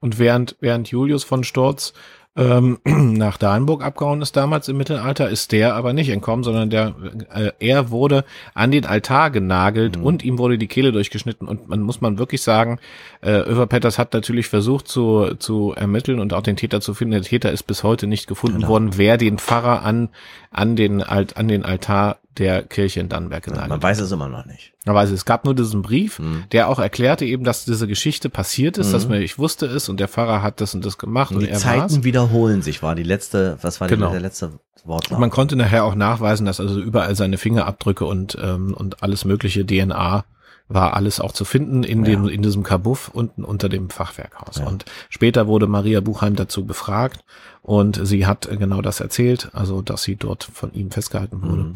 Und 0.00 0.18
während, 0.18 0.56
während 0.60 0.88
Julius 0.90 1.22
von 1.24 1.44
Storz 1.44 1.92
ähm, 2.38 2.78
nach 2.84 3.38
Dahlenburg 3.38 3.82
abgehauen 3.82 4.20
ist 4.20 4.36
damals 4.36 4.68
im 4.68 4.76
Mittelalter, 4.76 5.30
ist 5.30 5.52
der 5.52 5.74
aber 5.74 5.94
nicht 5.94 6.10
entkommen, 6.10 6.42
sondern 6.44 6.68
der, 6.68 6.94
äh, 7.32 7.52
er 7.60 7.90
wurde 7.90 8.24
an 8.52 8.70
den 8.72 8.84
Altar 8.84 9.30
genagelt 9.30 9.96
Mhm. 9.96 10.04
und 10.04 10.22
ihm 10.24 10.36
wurde 10.38 10.58
die 10.58 10.66
Kehle 10.66 10.92
durchgeschnitten. 10.92 11.48
Und 11.48 11.68
man 11.70 11.80
muss 11.80 12.02
man 12.02 12.18
wirklich 12.18 12.42
sagen, 12.42 12.78
äh, 13.22 13.30
Över 13.40 13.66
Petters 13.66 13.98
hat 13.98 14.12
natürlich 14.12 14.48
versucht 14.48 14.86
zu, 14.86 15.34
zu 15.38 15.72
ermitteln 15.74 16.20
und 16.20 16.34
auch 16.34 16.42
den 16.42 16.56
Täter 16.56 16.82
zu 16.82 16.92
finden. 16.92 17.12
Der 17.12 17.22
Täter 17.22 17.52
ist 17.52 17.62
bis 17.62 17.82
heute 17.82 18.06
nicht 18.06 18.26
gefunden 18.26 18.56
Genau. 18.58 18.68
worden, 18.68 18.90
wer 18.98 19.16
den 19.16 19.38
Pfarrer 19.38 19.82
an, 19.82 20.10
an 20.50 20.76
den, 20.76 21.02
Alt, 21.02 21.38
an 21.38 21.48
den 21.48 21.64
Altar 21.64 22.18
der 22.38 22.62
Kirche 22.62 23.00
in 23.00 23.08
Dannenberg 23.08 23.44
genagelt 23.44 23.68
man 23.70 23.82
weiß 23.82 24.00
es 24.00 24.12
immer 24.12 24.28
noch 24.28 24.44
nicht. 24.46 24.72
aber 24.86 25.00
also 25.00 25.14
es 25.14 25.24
gab 25.24 25.44
nur 25.44 25.54
diesen 25.54 25.82
Brief, 25.82 26.18
Mhm. 26.18 26.44
der 26.52 26.68
auch 26.68 26.78
erklärte 26.78 27.24
eben, 27.24 27.44
dass 27.44 27.64
diese 27.64 27.86
Geschichte 27.88 28.28
passiert 28.30 28.78
ist, 28.78 28.88
Mhm. 28.88 28.92
dass 28.92 29.08
man, 29.08 29.22
ich 29.22 29.38
wusste 29.38 29.66
es 29.66 29.88
und 29.88 29.98
der 30.00 30.08
Pfarrer 30.08 30.42
hat 30.42 30.60
das 30.60 30.74
und 30.74 30.84
das 30.84 30.98
gemacht 30.98 31.30
und, 31.30 31.38
Und 31.38 31.46
die 31.46 31.52
Zeiten 31.52 31.80
war's. 31.80 32.04
wiederholen 32.04 32.62
sich, 32.62 32.82
war 32.82 32.94
die 32.94 33.02
letzte, 33.02 33.58
was 33.62 33.80
war 33.80 33.88
die, 33.88 33.94
Genau. 33.94 34.10
der 34.10 34.20
letzte 34.20 34.52
Wortlaut? 34.84 35.18
Man 35.18 35.30
konnte 35.30 35.56
nachher 35.56 35.84
auch 35.84 35.94
nachweisen, 35.94 36.46
dass 36.46 36.60
also 36.60 36.80
überall 36.80 37.14
seine 37.16 37.38
Fingerabdrücke 37.38 38.04
und, 38.04 38.36
ähm, 38.40 38.74
und 38.74 39.02
alles 39.02 39.24
mögliche 39.24 39.64
DNA 39.66 40.24
war 40.68 40.94
alles 40.94 41.20
auch 41.20 41.30
zu 41.30 41.44
finden 41.44 41.84
in 41.84 42.00
Ja. 42.00 42.10
dem, 42.10 42.28
in 42.28 42.42
diesem 42.42 42.64
Kabuff 42.64 43.08
unten 43.12 43.44
unter 43.44 43.68
dem 43.68 43.88
Fachwerkhaus. 43.88 44.56
Ja. 44.58 44.66
Und 44.66 44.84
später 45.08 45.46
wurde 45.46 45.68
Maria 45.68 46.00
Buchheim 46.00 46.34
dazu 46.34 46.64
befragt 46.66 47.20
und 47.62 48.00
sie 48.04 48.26
hat 48.26 48.46
äh, 48.46 48.56
genau 48.56 48.82
das 48.82 48.98
erzählt, 48.98 49.48
also 49.52 49.80
dass 49.80 50.02
sie 50.02 50.16
dort 50.16 50.42
von 50.42 50.72
ihm 50.72 50.90
festgehalten 50.90 51.40
wurde. 51.42 51.62
Mhm. 51.62 51.72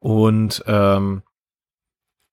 Und 0.00 0.62
ähm, 0.66 1.22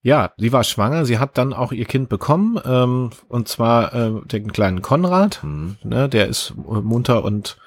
ja, 0.01 0.34
sie 0.38 0.53
war 0.53 0.63
schwanger, 0.63 1.05
sie 1.05 1.18
hat 1.18 1.38
dann 1.38 1.53
auch 1.53 1.72
ihr 1.72 1.86
Kind 1.86 2.09
bekommen, 2.09 2.59
ähm, 2.63 3.09
und 3.28 3.47
zwar 3.47 3.93
äh, 3.93 4.22
den 4.26 4.51
kleinen 4.51 4.82
Konrad, 4.82 5.43
Mhm. 5.43 5.78
ne, 5.84 6.07
der 6.07 6.28
ist 6.28 6.51
äh, 6.51 6.82
munter 6.82 7.24
und 7.24 7.57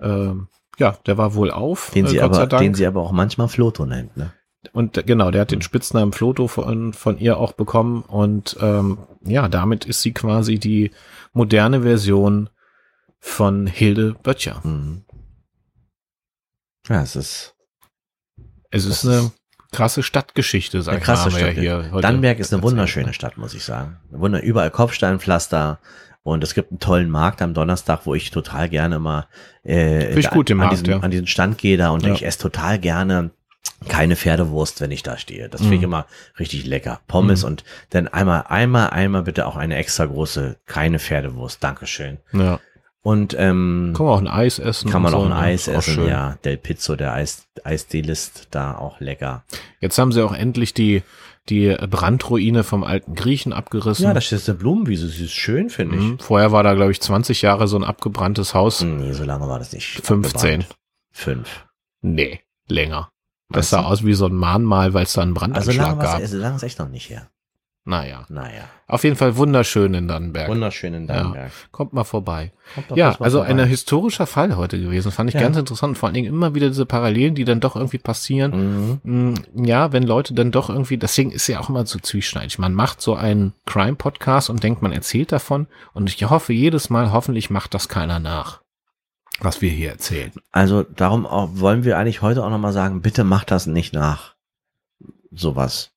ähm, 0.00 0.48
ja, 0.78 0.96
der 1.06 1.18
war 1.18 1.34
wohl 1.34 1.50
auf, 1.50 1.90
Den 1.90 2.06
äh, 2.06 2.08
sie 2.08 2.16
sei 2.16 2.24
aber, 2.24 2.46
den 2.46 2.74
sie 2.74 2.86
aber 2.86 3.02
auch 3.02 3.12
manchmal 3.12 3.48
Floto 3.48 3.84
nennt, 3.84 4.16
ne? 4.16 4.32
Und 4.72 4.96
äh, 4.96 5.02
genau, 5.02 5.30
der 5.30 5.42
hat 5.42 5.50
den 5.50 5.60
Spitznamen 5.60 6.12
Floto 6.12 6.46
von, 6.48 6.92
von 6.92 7.18
ihr 7.18 7.36
auch 7.36 7.52
bekommen. 7.52 8.02
Und 8.02 8.56
ähm, 8.60 8.98
ja, 9.20 9.48
damit 9.48 9.84
ist 9.84 10.02
sie 10.02 10.12
quasi 10.12 10.58
die 10.58 10.92
moderne 11.32 11.82
Version 11.82 12.48
von 13.18 13.66
Hilde 13.66 14.14
Böttcher. 14.22 14.60
Mhm. 14.64 15.04
Ja, 16.88 17.02
es 17.02 17.16
ist 17.16 17.54
Es 18.70 18.84
ist 18.84 19.04
eine 19.04 19.32
krasse 19.72 20.02
Stadtgeschichte, 20.02 20.82
sag 20.82 20.92
eine 20.92 21.02
ich 21.02 21.06
mal, 21.08 21.14
krasse 21.14 21.32
wir 21.32 21.52
Stadt. 21.52 21.64
ja 21.64 22.00
Dannenberg 22.00 22.38
ist 22.38 22.52
eine 22.52 22.58
erzählt, 22.60 22.72
wunderschöne 22.72 23.06
ne? 23.08 23.12
Stadt, 23.14 23.36
muss 23.38 23.54
ich 23.54 23.64
sagen. 23.64 23.96
Wunder, 24.10 24.42
überall 24.42 24.70
Kopfsteinpflaster 24.70 25.78
und 26.22 26.44
es 26.44 26.54
gibt 26.54 26.70
einen 26.70 26.78
tollen 26.78 27.10
Markt 27.10 27.42
am 27.42 27.54
Donnerstag, 27.54 28.00
wo 28.04 28.14
ich 28.14 28.30
total 28.30 28.68
gerne 28.68 28.98
mal 28.98 29.26
äh, 29.64 30.14
da- 30.20 30.28
an, 30.52 30.56
Markt, 30.58 30.72
diesen, 30.72 30.86
ja. 30.86 30.98
an 31.00 31.10
diesen 31.10 31.26
Stand 31.26 31.58
gehe 31.58 31.76
da 31.76 31.90
und 31.90 32.04
Ja. 32.04 32.12
ich 32.12 32.24
esse 32.24 32.38
total 32.38 32.78
gerne 32.78 33.30
keine 33.88 34.14
Pferdewurst, 34.14 34.80
wenn 34.80 34.90
ich 34.92 35.02
da 35.02 35.16
stehe. 35.18 35.48
Das 35.48 35.60
finde 35.60 35.76
ich 35.76 35.80
Mhm. 35.80 35.86
immer 35.88 36.06
richtig 36.38 36.66
lecker. 36.66 37.00
Pommes 37.08 37.42
Mhm. 37.42 37.48
und 37.48 37.64
dann 37.90 38.08
einmal, 38.08 38.44
einmal, 38.48 38.90
einmal 38.90 39.22
bitte 39.22 39.46
auch 39.46 39.56
eine 39.56 39.76
extra 39.76 40.04
große, 40.04 40.56
keine 40.66 40.98
Pferdewurst. 41.00 41.62
Dankeschön. 41.64 42.18
Ja. 42.32 42.60
Und 43.04 43.34
ähm, 43.36 43.94
Kann 43.96 44.06
man 44.06 44.14
auch 44.14 44.20
ein 44.20 44.28
Eis 44.28 44.58
essen. 44.60 44.88
kann 44.90 45.02
man 45.02 45.12
auch 45.12 45.20
so, 45.20 45.24
ein 45.24 45.30
ne? 45.30 45.36
Eis 45.36 45.68
Auch 45.68 45.74
essen, 45.74 45.94
schön. 45.94 46.08
ja. 46.08 46.36
Del 46.44 46.56
Pizzo, 46.56 46.94
der 46.94 47.12
Eis, 47.12 47.46
Eisdelist, 47.64 48.46
da 48.52 48.76
auch 48.78 49.00
lecker. 49.00 49.44
Jetzt 49.80 49.98
haben 49.98 50.12
sie 50.12 50.22
auch 50.24 50.32
endlich 50.32 50.72
die, 50.72 51.02
die 51.48 51.74
Brandruine 51.90 52.62
vom 52.62 52.84
alten 52.84 53.16
Griechen 53.16 53.52
abgerissen. 53.52 54.04
Ja, 54.04 54.14
das 54.14 54.30
ist 54.30 54.48
eine 54.48 54.56
Blumenwiese, 54.56 55.08
sie 55.08 55.24
ist 55.24 55.32
schön, 55.32 55.68
finde 55.68 55.96
ich. 55.96 56.02
Mhm. 56.02 56.18
Vorher 56.20 56.52
war 56.52 56.62
da, 56.62 56.74
glaube 56.74 56.92
ich, 56.92 57.00
20 57.00 57.42
Jahre 57.42 57.66
so 57.66 57.76
ein 57.76 57.82
abgebranntes 57.82 58.54
Haus. 58.54 58.82
Nee, 58.82 59.12
so 59.12 59.24
lange 59.24 59.48
war 59.48 59.58
das 59.58 59.72
nicht. 59.72 60.00
15. 60.04 60.24
abgebrannt. 60.60 60.66
Fünf. 61.10 61.66
Nee, 62.02 62.40
länger. 62.68 63.08
Das 63.48 63.70
sah 63.70 63.82
du? 63.82 63.88
aus 63.88 64.04
wie 64.04 64.14
so 64.14 64.26
ein 64.26 64.34
Mahnmal, 64.34 64.94
weil 64.94 65.02
es 65.04 65.12
da 65.12 65.22
einen 65.22 65.32
Also 65.36 65.40
Brandanschlag 65.40 65.76
lange, 65.88 66.02
gab. 66.02 66.20
war's, 66.20 66.30
so 66.30 66.36
lange 66.38 66.56
ist 66.56 66.62
echt 66.62 66.78
noch 66.78 66.88
nicht 66.88 67.10
her. 67.10 67.28
Naja. 67.84 68.24
Naja. 68.28 68.62
Auf 68.86 69.02
jeden 69.02 69.16
Fall 69.16 69.36
wunderschön 69.36 69.92
in 69.94 70.06
Dannenberg. 70.06 70.48
Wunderschön 70.48 70.94
in 70.94 71.08
Dannenberg. 71.08 71.50
Kommt 71.72 71.92
mal 71.92 72.04
vorbei. 72.04 72.52
Kommt 72.76 72.96
Ja, 72.96 73.08
mal 73.10 73.16
also 73.24 73.38
vorbei. 73.38 73.60
ein 73.60 73.66
historischer 73.68 74.26
Fall 74.28 74.56
heute 74.56 74.80
gewesen. 74.80 75.10
Fand 75.10 75.30
ich 75.30 75.34
Ja. 75.34 75.40
ganz 75.40 75.56
interessant. 75.56 75.98
Vor 75.98 76.06
allen 76.06 76.14
Dingen 76.14 76.28
immer 76.32 76.54
wieder 76.54 76.68
diese 76.68 76.86
Parallelen, 76.86 77.34
die 77.34 77.44
dann 77.44 77.58
doch 77.58 77.74
irgendwie 77.74 77.98
passieren. 77.98 79.00
Mhm. 79.02 79.32
Mm, 79.54 79.64
Ja, 79.66 79.92
wenn 79.92 80.04
Leute 80.04 80.32
dann 80.32 80.52
doch 80.52 80.70
irgendwie, 80.70 80.96
deswegen 80.96 81.32
ist 81.32 81.48
ja 81.48 81.58
auch 81.58 81.68
immer 81.70 81.84
so 81.84 81.98
zwieschneidig. 81.98 82.60
Man 82.60 82.72
macht 82.72 83.00
so 83.00 83.16
einen 83.16 83.52
Crime-Podcast 83.66 84.48
und 84.48 84.62
denkt, 84.62 84.80
man 84.80 84.92
erzählt 84.92 85.32
davon. 85.32 85.66
Und 85.92 86.08
ich 86.08 86.22
hoffe 86.30 86.52
jedes 86.52 86.88
Mal, 86.88 87.10
hoffentlich 87.10 87.50
macht 87.50 87.74
das 87.74 87.88
keiner 87.88 88.20
nach, 88.20 88.60
was 89.40 89.60
wir 89.60 89.70
hier 89.70 89.90
erzählen. 89.90 90.30
Also 90.52 90.84
darum 90.84 91.26
auch, 91.26 91.48
wollen 91.54 91.82
wir 91.82 91.98
eigentlich 91.98 92.22
heute 92.22 92.44
auch 92.44 92.50
nochmal 92.50 92.72
sagen, 92.72 93.02
bitte 93.02 93.24
macht 93.24 93.50
das 93.50 93.66
nicht 93.66 93.92
nach. 93.92 94.34
Sowas. 95.32 95.90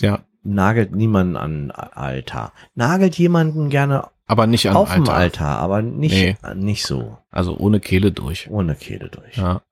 Ja, 0.00 0.18
Nagelt 0.44 0.94
niemanden 0.94 1.36
an 1.36 1.70
Altar. 1.70 2.52
Nagelt 2.74 3.16
jemanden 3.16 3.70
gerne 3.70 4.08
aber 4.26 4.46
nicht 4.46 4.68
an 4.68 4.76
auf 4.76 4.92
dem 4.92 5.02
Altar. 5.02 5.16
Altar, 5.16 5.58
aber 5.58 5.82
nicht, 5.82 6.12
Nee. 6.14 6.36
nicht 6.54 6.86
so. 6.86 7.18
Also 7.30 7.56
ohne 7.58 7.80
Kehle 7.80 8.12
durch. 8.12 8.48
Ohne 8.50 8.74
Kehle 8.74 9.08
durch. 9.10 9.36
Ja. 9.36 9.62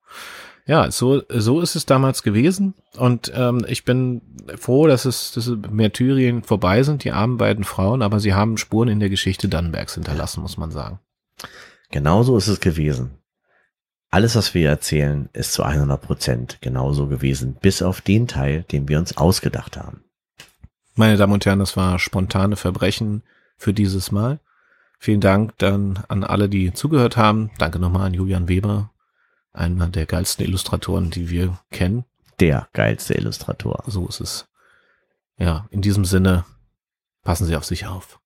Ja, 0.65 0.89
so, 0.91 1.23
so 1.29 1.59
ist 1.59 1.75
es 1.75 1.85
damals 1.85 2.23
gewesen. 2.23 2.73
Und 2.97 3.31
ähm, 3.35 3.65
ich 3.67 3.83
bin 3.83 4.21
froh, 4.57 4.87
dass 4.87 5.05
es, 5.05 5.33
dass 5.33 5.47
es 5.47 5.57
Märtyrien 5.69 6.43
vorbei 6.43 6.83
sind, 6.83 7.03
die 7.03 7.11
armen 7.11 7.37
beiden 7.37 7.65
Frauen, 7.65 8.01
aber 8.01 8.19
sie 8.19 8.33
haben 8.33 8.57
Spuren 8.57 8.87
in 8.87 8.99
der 9.01 9.09
Geschichte 9.09 9.49
Dannenbergs 9.49 9.95
hinterlassen, 9.95 10.41
muss 10.41 10.57
man 10.57 10.71
sagen. 10.71 10.99
Genauso 11.91 12.37
ist 12.37 12.47
es 12.47 12.61
gewesen. 12.61 13.17
Alles, 14.09 14.35
was 14.35 14.53
wir 14.53 14.69
erzählen, 14.69 15.27
ist 15.33 15.53
zu 15.53 15.63
100 15.63 15.99
Prozent 16.01 16.57
genauso 16.61 17.07
gewesen, 17.07 17.57
bis 17.59 17.81
auf 17.81 17.99
den 18.01 18.27
Teil, 18.27 18.63
den 18.71 18.87
wir 18.87 18.99
uns 18.99 19.17
ausgedacht 19.17 19.75
haben. 19.75 20.03
Meine 20.95 21.17
Damen 21.17 21.33
und 21.33 21.45
Herren, 21.45 21.59
das 21.59 21.75
war 21.75 21.97
spontane 21.97 22.55
Verbrechen 22.55 23.23
für 23.57 23.73
dieses 23.73 24.11
Mal. 24.11 24.39
Vielen 24.99 25.21
Dank 25.21 25.57
dann 25.57 26.03
an 26.07 26.23
alle, 26.23 26.47
die 26.49 26.71
zugehört 26.71 27.17
haben. 27.17 27.49
Danke 27.57 27.79
nochmal 27.79 28.07
an 28.07 28.13
Julian 28.13 28.47
Weber, 28.47 28.91
einer 29.51 29.87
der 29.87 30.05
geilsten 30.05 30.45
Illustratoren, 30.45 31.09
die 31.09 31.29
wir 31.29 31.59
kennen. 31.71 32.05
Der 32.39 32.69
geilste 32.73 33.15
Illustrator. 33.15 33.83
So 33.87 34.07
ist 34.07 34.21
es. 34.21 34.47
Ja, 35.37 35.67
in 35.71 35.81
diesem 35.81 36.05
Sinne, 36.05 36.45
passen 37.23 37.47
Sie 37.47 37.55
auf 37.55 37.65
sich 37.65 37.87
auf. 37.87 38.19